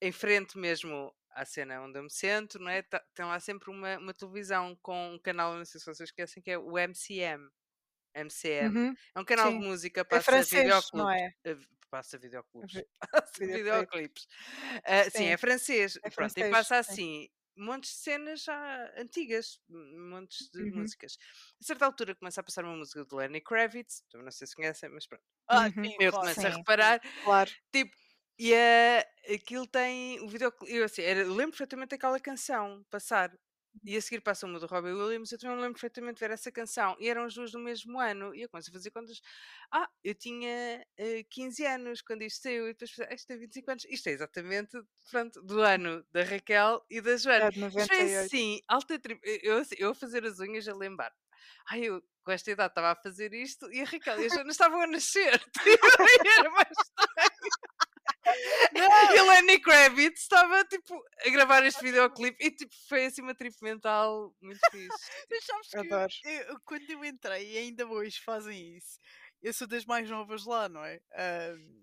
em 0.00 0.10
frente 0.12 0.56
mesmo 0.58 1.14
à 1.30 1.44
cena 1.44 1.80
onde 1.82 1.98
eu 1.98 2.02
me 2.02 2.10
sento, 2.10 2.58
não 2.58 2.70
é? 2.70 2.82
Tem 3.14 3.24
lá 3.26 3.38
sempre 3.38 3.70
uma, 3.70 3.96
uma 3.98 4.14
televisão 4.14 4.76
com 4.82 5.14
um 5.14 5.18
canal, 5.18 5.54
não 5.54 5.64
sei 5.64 5.78
se 5.78 5.86
vocês 5.86 6.08
esquecem, 6.08 6.42
que 6.42 6.50
é 6.50 6.58
o 6.58 6.76
MCM. 6.76 7.48
MCM. 8.20 8.78
Uhum. 8.78 8.96
É 9.14 9.20
um 9.20 9.24
canal 9.24 9.52
Sim. 9.52 9.58
de 9.58 9.64
música, 9.66 10.04
É 10.10 10.20
passa 10.20 10.20
francês, 10.20 10.50
videoclubes. 10.50 10.94
não 10.94 11.10
é? 11.10 11.32
eh, 11.44 11.56
Passa 11.90 12.18
videoclubes. 12.18 12.74
Vi- 12.74 12.86
Passa 13.12 13.46
videoclipes. 13.48 14.26
Ah, 14.84 15.08
sim, 15.10 15.24
Sim. 15.24 15.28
é 15.28 15.36
francês. 15.36 15.98
É 16.02 16.10
Pronto, 16.14 16.38
e 16.40 16.44
francês, 16.44 16.44
passa 16.44 16.78
sim. 16.86 16.98
assim, 16.98 17.28
montes 17.56 17.90
de 17.92 17.96
cenas 17.98 18.42
já 18.44 18.92
antigas, 18.98 19.60
montes 19.68 20.50
de 20.50 20.64
Uhum. 20.64 20.72
músicas. 20.72 21.16
A 21.60 21.64
certa 21.64 21.86
altura 21.86 22.14
começa 22.14 22.40
a 22.40 22.44
passar 22.44 22.64
uma 22.64 22.76
música 22.76 23.04
de 23.04 23.14
Lenny 23.14 23.40
Kravitz, 23.40 24.02
também 24.10 24.24
não 24.24 24.32
sei 24.32 24.46
se 24.46 24.54
conhecem, 24.56 24.88
mas 24.90 25.06
pronto. 25.06 25.24
Ah, 25.48 25.68
Uhum. 25.68 25.84
sim, 25.84 25.96
Eu 26.00 26.12
começo 26.14 26.46
a 26.46 26.50
Sim. 26.50 26.56
reparar, 26.56 27.00
Claro. 27.22 27.52
tipo, 27.72 27.96
e 28.38 28.52
eh, 28.54 29.04
aquilo 29.34 29.66
tem 29.66 30.20
o 30.20 30.28
videoclipe. 30.28 30.74
Eu, 30.76 30.84
assim, 30.84 31.02
era- 31.02 31.24
lembro 31.24 31.50
perfeitamente 31.52 31.90
daquela 31.90 32.20
canção 32.20 32.84
passar. 32.90 33.32
E 33.84 33.96
a 33.96 34.00
seguir 34.02 34.20
passa 34.20 34.46
uma 34.46 34.58
do 34.58 34.66
Robbie 34.66 34.92
Williams, 34.92 35.32
eu 35.32 35.38
também 35.38 35.56
me 35.56 35.62
lembro 35.62 35.74
perfeitamente 35.74 36.14
de 36.14 36.20
ver 36.20 36.30
essa 36.32 36.50
canção. 36.52 36.96
E 36.98 37.08
eram 37.08 37.24
as 37.24 37.34
duas 37.34 37.50
do 37.52 37.58
mesmo 37.58 37.98
ano. 38.00 38.34
E 38.34 38.42
eu 38.42 38.48
comecei 38.48 38.70
a 38.70 38.74
fazer 38.74 38.90
contas. 38.90 39.20
Ah, 39.72 39.88
eu 40.04 40.14
tinha 40.14 40.84
eh, 40.96 41.24
15 41.30 41.64
anos 41.66 42.02
quando 42.02 42.22
isto 42.22 42.42
saiu. 42.42 42.64
E 42.68 42.72
depois 42.72 42.90
pensei, 42.90 43.06
"Ah, 43.10 43.14
isto 43.14 43.26
tem 43.26 43.38
25 43.38 43.70
anos. 43.70 43.84
Isto 43.88 44.08
é 44.08 44.12
exatamente 44.12 44.78
pronto, 45.10 45.42
do 45.42 45.60
ano 45.62 46.04
da 46.12 46.22
Raquel 46.24 46.84
e 46.90 47.00
da 47.00 47.16
Joana. 47.16 47.46
É 47.46 47.50
de 47.50 47.58
Isto 47.60 47.70
foi 47.70 47.80
98. 47.98 48.26
assim, 48.26 48.60
alta 48.68 48.98
tri... 48.98 49.18
eu, 49.22 49.38
eu, 49.42 49.58
assim, 49.58 49.74
eu 49.78 49.90
a 49.90 49.94
fazer 49.94 50.24
as 50.24 50.38
unhas 50.40 50.66
a 50.68 50.74
lembrar. 50.74 51.12
Ai, 51.70 51.84
eu 51.84 52.02
com 52.24 52.32
esta 52.32 52.50
idade 52.50 52.72
estava 52.72 52.90
a 52.92 52.96
fazer 52.96 53.32
isto 53.32 53.72
e 53.72 53.80
a 53.80 53.84
Raquel 53.84 54.20
e 54.20 54.26
a 54.26 54.28
Joana 54.28 54.50
estavam 54.50 54.80
a 54.82 54.86
nascer. 54.86 55.40
E 56.26 56.40
era 56.40 56.50
mais 56.50 56.68
estranho. 58.62 59.14
E 59.14 59.18
a 59.18 59.22
Lenny 59.22 59.60
Kravitz 59.60 60.20
estava 60.22 60.64
tipo 60.64 61.00
a 61.26 61.30
gravar 61.30 61.64
este 61.64 61.82
videoclipe 61.82 62.44
e 62.44 62.50
tipo 62.50 62.74
foi 62.88 63.06
assim 63.06 63.22
uma 63.22 63.34
trip 63.34 63.56
mental 63.62 64.34
muito 64.40 64.60
fixe. 64.70 65.10
Mas 65.30 65.44
sabes 65.44 65.68
que 65.68 65.76
Adoro. 65.78 66.12
eu- 66.24 66.60
quando 66.64 66.90
eu 66.90 67.04
entrei, 67.04 67.52
e 67.52 67.58
ainda 67.58 67.86
hoje 67.86 68.20
fazem 68.24 68.76
isso, 68.76 68.98
eu 69.42 69.52
sou 69.52 69.66
das 69.66 69.84
mais 69.84 70.08
novas 70.08 70.44
lá, 70.44 70.68
não 70.68 70.84
é? 70.84 71.00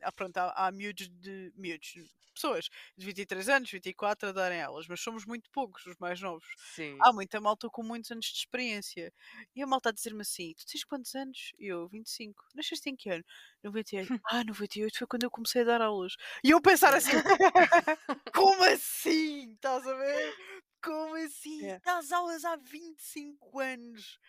Ah, 0.01 0.12
pronto, 0.12 0.38
há, 0.38 0.68
há 0.68 0.72
miúdos 0.72 1.10
de. 1.10 1.51
miúdos, 1.56 1.95
pessoas 2.36 2.70
de 2.97 3.06
23 3.06 3.49
anos, 3.49 3.72
24 3.72 4.30
a 4.30 4.32
darem 4.32 4.62
aulas, 4.62 4.88
mas 4.88 4.99
somos 4.99 5.26
muito 5.26 5.49
poucos 5.49 5.86
os 5.86 5.97
mais 5.97 6.22
novos. 6.22 6.45
Sim. 6.76 6.97
Há 7.01 7.12
muita 7.12 7.39
malta 7.39 7.70
com 7.70 7.82
muitos 7.82 8.12
anos 8.12 8.26
de 8.26 8.38
experiência. 8.38 9.12
E 9.56 9.64
a 9.64 9.68
malta 9.68 9.89
a 9.89 9.91
dizer-me 9.91 10.22
assim: 10.22 10.53
Tu 10.53 10.66
tens 10.68 10.84
quantos 10.84 11.16
anos? 11.16 11.53
Eu, 11.58 11.88
25. 11.88 12.43
Nasceste 12.53 12.89
em 12.89 12.95
que 12.95 13.10
ano? 13.10 13.24
98. 13.64 14.08
ah, 14.30 14.43
98 14.43 14.97
foi 14.97 15.08
quando 15.08 15.24
eu 15.24 15.32
comecei 15.32 15.62
a 15.62 15.66
dar 15.66 15.82
aulas. 15.82 16.16
E 16.43 16.51
eu 16.51 16.62
pensar 16.62 16.93
assim: 16.93 17.12
Como 18.36 18.64
assim? 18.66 19.53
Estás 19.53 19.88
a 19.88 19.93
ver? 19.95 20.36
Como 20.84 21.16
assim? 21.16 21.62
Yeah. 21.62 21.82
Dás 21.84 22.12
aulas 22.12 22.45
há 22.45 22.58
25 22.58 23.60
anos. 23.60 24.20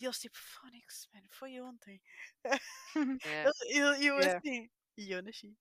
E 0.00 0.04
eles 0.06 0.18
tipo, 0.18 0.38
Phonics, 0.38 1.08
man, 1.12 1.22
foi 1.30 1.60
ontem. 1.60 2.00
é. 3.24 3.50
Eu, 3.68 3.94
eu, 3.94 4.02
eu 4.02 4.16
Yeah. 4.16 4.40
assim. 4.44 4.68
E 4.96 5.12
eu 5.12 5.22
nasci. 5.22 5.56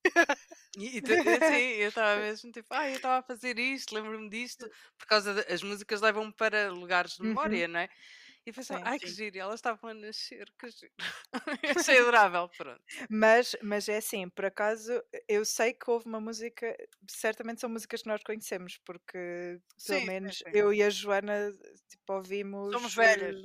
E, 0.78 0.98
e 0.98 1.02
tu- 1.02 1.12
assim, 1.38 1.54
eu 1.56 1.90
estava 1.90 2.20
mesmo 2.22 2.52
tipo, 2.52 2.68
ah, 2.74 2.88
eu 2.90 2.98
estava 2.98 3.18
a 3.20 3.24
fazer 3.24 3.58
isto, 3.58 3.94
lembro-me 3.96 4.30
disto, 4.30 4.70
por 4.98 5.08
causa 5.08 5.34
das 5.34 5.64
músicas 5.64 6.00
levam-me 6.02 6.32
para 6.34 6.72
lugares 6.72 7.16
de 7.16 7.24
Uhum. 7.24 7.24
memória, 7.24 7.68
não 7.68 7.80
é? 7.80 7.90
E 8.46 8.54
pensava, 8.54 8.80
Sim, 8.80 8.90
ai 8.90 9.00
que 9.00 9.10
sim. 9.10 9.14
giro, 9.14 9.38
e 9.38 9.40
elas 9.40 9.56
estavam 9.60 9.90
a 9.92 9.94
nascer, 9.96 10.48
que 10.60 10.70
giro. 10.70 10.94
Achei 11.78 12.00
adorável, 12.00 12.50
pronto. 12.50 12.84
Mas, 13.10 13.56
mas 13.62 13.88
é 13.90 13.98
assim, 13.98 14.30
por 14.30 14.46
acaso, 14.46 15.02
eu 15.28 15.46
sei 15.46 15.74
que 15.74 15.90
houve 15.90 16.08
uma 16.08 16.20
música, 16.20 16.76
certamente 17.10 17.62
são 17.62 17.70
músicas 17.70 18.02
que 18.02 18.08
nós 18.08 18.22
conhecemos, 18.24 18.78
porque 18.86 19.60
pelo 19.86 20.02
Sim, 20.02 20.12
sim, 20.22 20.32
menos 20.32 20.44
sim. 20.46 20.54
eu 20.54 20.74
e 20.74 20.82
a 20.84 20.90
Joana 20.90 21.52
tipo, 21.90 22.14
ouvimos. 22.14 22.72
Somos 22.72 22.96
velhas. 22.96 23.38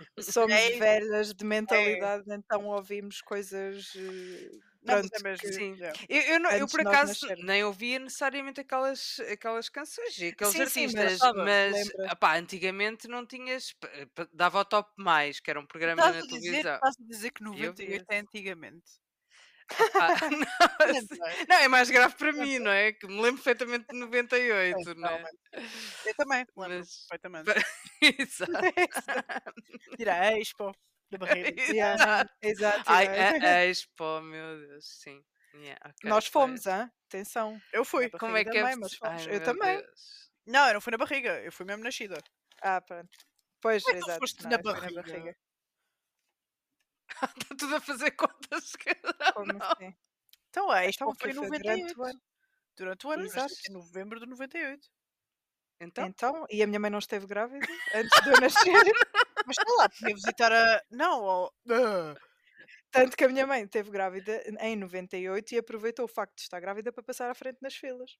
Somos 0.20 0.66
É 0.66 0.70
velhas 0.78 1.34
de 1.34 1.44
mentalidade, 1.44 2.24
então 2.28 2.66
ouvimos 2.66 3.20
coisas. 3.22 3.92
eh, 3.96 4.50
Não, 4.82 4.96
mas 4.98 5.08
Pronto, 5.08 5.14
é 5.14 5.18
mesmo. 5.20 5.48
que- 5.48 5.48
Sim. 5.50 5.78
Eu, 6.08 6.20
eu, 6.34 6.40
não- 6.40 6.50
eu 6.52 6.68
por 6.68 6.80
acaso 6.80 7.32
nem 7.38 7.64
ouvia 7.64 7.98
necessariamente 7.98 8.60
aquelas, 8.60 9.18
aquelas 9.32 9.68
canções 9.70 10.18
e 10.18 10.26
aqueles 10.28 10.58
Sim, 10.58 10.66
sim, 10.66 10.88
artistas, 10.90 11.14
sabe, 11.18 11.38
mas, 11.42 11.90
opá, 12.12 12.36
antigamente 12.36 13.08
não 13.08 13.26
tinhas, 13.26 13.74
dava 14.32 14.60
o 14.60 14.64
top 14.64 14.90
mais, 14.98 15.40
que 15.40 15.50
era 15.50 15.58
um 15.60 15.66
programa 15.66 16.02
Estás 16.02 16.14
na 16.14 16.22
dizer, 16.32 16.62
televisão. 16.62 16.78
estás 16.78 16.94
a 17.00 17.04
dizer 17.12 17.30
que 17.32 17.42
eu 17.52 17.72
vi 17.74 17.92
98 17.94 18.06
é 18.10 18.18
antigamente. 18.20 18.90
Opá, 19.80 20.14
não, 20.30 20.88
assim, 20.90 21.18
não, 21.48 21.56
é 21.56 21.68
mais 21.68 21.90
grave 21.90 22.14
para 22.16 22.32
mim, 22.32 22.58
não 22.58 22.70
é? 22.70 22.92
Que 22.92 23.06
me 23.06 23.14
lembro 23.20 23.42
perfeitamente 23.42 23.86
de 23.90 23.98
98, 23.98 24.82
Sim, 24.84 24.94
não 25.00 25.08
é? 25.08 25.24
Eu 26.04 26.14
também, 26.16 26.38
lembro 26.56 26.78
Mas- 26.78 27.06
perfeitamente. 27.08 27.50
Exato. 28.02 28.52
Tira 29.98 30.20
a 30.20 30.38
expo 30.38 30.72
da 31.10 31.18
barreira. 31.18 31.50
Yeah, 31.72 32.28
exato. 32.42 32.82
Ai, 32.86 33.06
a, 33.06 33.30
a 33.46 33.64
Expo, 33.66 34.20
meu 34.20 34.60
Deus, 34.66 34.84
sim. 34.86 35.22
Yeah, 35.54 35.78
ok, 35.84 36.10
Nós 36.10 36.26
fomos, 36.26 36.66
hã? 36.66 36.90
atenção. 37.08 37.60
Eu 37.72 37.84
fui. 37.84 38.10
Como 38.10 38.36
é 38.36 38.42
barriga 38.44 38.50
que 38.52 38.58
é? 38.58 38.60
da 38.62 38.66
mãe, 38.68 38.76
mas 38.76 38.94
fomos. 38.94 39.26
Ai, 39.26 39.36
Eu 39.36 39.44
também. 39.44 39.76
Deus. 39.78 40.30
Não, 40.46 40.66
eu 40.68 40.74
não 40.74 40.80
fui 40.80 40.90
na 40.90 40.98
barriga, 40.98 41.40
eu 41.40 41.52
fui 41.52 41.64
mesmo 41.64 41.82
nascida. 41.84 42.18
Ah, 42.60 42.80
pronto. 42.80 43.08
Pois, 43.62 43.82
Como 43.82 43.96
é 43.96 43.98
que 43.98 44.04
tu 44.04 44.06
exato. 44.06 44.20
foste 44.20 44.42
não, 44.42 44.50
na 44.50 44.56
fui 44.58 44.64
barriga? 44.64 45.36
Está 47.10 47.28
tudo 47.58 47.76
a 47.76 47.80
fazer 47.80 48.10
contas. 48.12 48.72
que- 48.78 48.94
Como 49.34 49.52
Não. 49.52 49.66
assim? 49.66 49.94
Então 50.50 50.70
a 50.70 50.84
expo 50.84 51.04
Então, 51.04 51.14
foi 51.18 51.30
em 51.30 51.34
foi 51.34 51.58
durante 51.58 51.60
98. 51.94 52.00
o 52.00 52.04
ano. 52.04 52.20
Durante 52.76 53.06
o 53.06 53.10
ano, 53.10 53.24
Exato. 53.24 53.54
mas 53.54 53.68
em 53.68 53.72
novembro 53.72 54.20
de 54.20 54.26
98. 54.26 54.88
Então, 55.80 56.06
Então, 56.06 56.46
e 56.50 56.62
a 56.62 56.66
minha 56.66 56.78
mãe 56.80 56.90
não 56.90 56.98
esteve 57.00 57.26
grávida 57.26 57.66
antes 57.94 58.20
de 58.22 58.28
eu 58.30 58.40
nascer. 58.40 58.72
Mas 59.46 59.56
sei 59.56 59.76
lá, 59.76 59.88
podia 59.88 60.14
visitar 60.14 60.52
a. 60.52 60.82
Não, 60.90 61.50
ah, 61.68 62.16
Tanto 62.90 63.16
que 63.16 63.24
a 63.24 63.28
minha 63.28 63.46
mãe 63.46 63.62
esteve 63.64 63.90
grávida 63.90 64.42
em 64.60 64.76
98 64.76 65.52
e 65.54 65.58
aproveitou 65.58 66.04
o 66.04 66.08
facto 66.08 66.36
de 66.36 66.42
estar 66.42 66.60
grávida 66.60 66.92
para 66.92 67.02
passar 67.02 67.28
à 67.28 67.34
frente 67.34 67.58
nas 67.60 67.74
filas. 67.74 68.16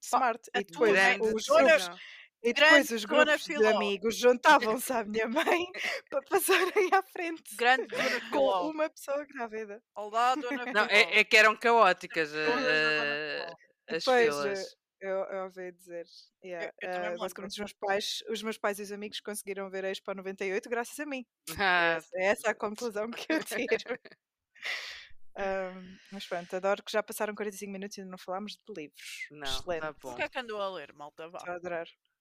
Smart. 0.00 0.48
E 0.54 0.62
depois, 0.64 0.92
os, 1.20 1.44
decisão. 1.44 1.98
E 2.42 2.52
depois 2.52 2.70
grande 2.88 2.94
os 2.94 3.02
dona 3.04 3.24
grupos 3.24 3.44
de 3.44 3.54
Filó. 3.54 3.68
amigos 3.76 4.16
juntavam-se 4.16 4.92
à 4.92 5.04
minha 5.04 5.28
mãe 5.28 5.66
para 6.10 6.22
passarem 6.22 6.90
à 6.92 7.02
frente 7.02 7.56
grande 7.56 7.86
dona 7.88 8.20
com 8.30 8.38
Filó. 8.38 8.70
uma 8.70 8.88
pessoa 8.90 9.24
grávida. 9.24 9.82
Olá, 9.94 10.34
dona 10.34 10.48
Filó. 10.64 10.72
Não, 10.72 10.84
é, 10.86 11.20
é 11.20 11.24
que 11.24 11.36
eram 11.36 11.56
caóticas 11.56 12.32
a- 12.34 12.46
Todas 12.46 12.58
a 12.58 12.62
dona 12.62 13.02
a- 13.02 13.46
Filó. 13.46 13.56
as 13.96 14.04
Pois, 14.04 14.24
filas. 14.34 14.76
Eu, 14.98 15.10
eu 15.24 15.44
ouvi 15.44 15.72
dizer. 15.72 16.06
Yeah. 16.42 16.66
eu 16.66 16.72
também 16.80 16.90
me 16.90 16.96
eh, 16.96 17.08
lembro. 17.10 17.18
basicamente, 17.20 17.50
os 17.52 17.58
meus, 17.58 17.72
pais, 17.74 18.24
os 18.30 18.42
meus 18.42 18.56
pais 18.58 18.78
e 18.78 18.82
os 18.82 18.92
amigos 18.92 19.20
conseguiram 19.20 19.68
ver 19.68 19.84
a 19.84 19.90
Expo 19.90 20.14
98 20.14 20.70
graças 20.70 20.98
a 20.98 21.04
mim. 21.04 21.26
Ah, 21.58 21.96
Essa- 21.98 22.08
É 22.16 22.24
essa 22.26 22.50
a 22.50 22.54
conclusão 22.54 23.10
que 23.10 23.30
eu 23.32 23.44
tiro. 23.44 23.66
Ahm, 25.38 25.98
mas 26.10 26.26
pronto, 26.26 26.56
adoro 26.56 26.82
que 26.82 26.90
já 26.90 27.02
passaram 27.02 27.34
45 27.34 27.70
minutos 27.70 27.98
e 27.98 28.00
ainda 28.00 28.10
não 28.10 28.16
falámos 28.18 28.52
de 28.56 28.72
livros. 28.74 29.26
não, 29.30 29.46
Excelente. 29.46 29.80
tá 29.82 29.90
O 29.90 29.94
bom. 30.00 30.14
que 30.14 30.22
é 30.22 30.28
que 30.30 30.38
andou 30.38 30.62
a 30.62 30.70
ler, 30.74 30.94
malta? 30.94 31.28
Vá. 31.28 31.36
Estou 31.38 31.52
a 31.52 31.56
adorar. 31.56 31.86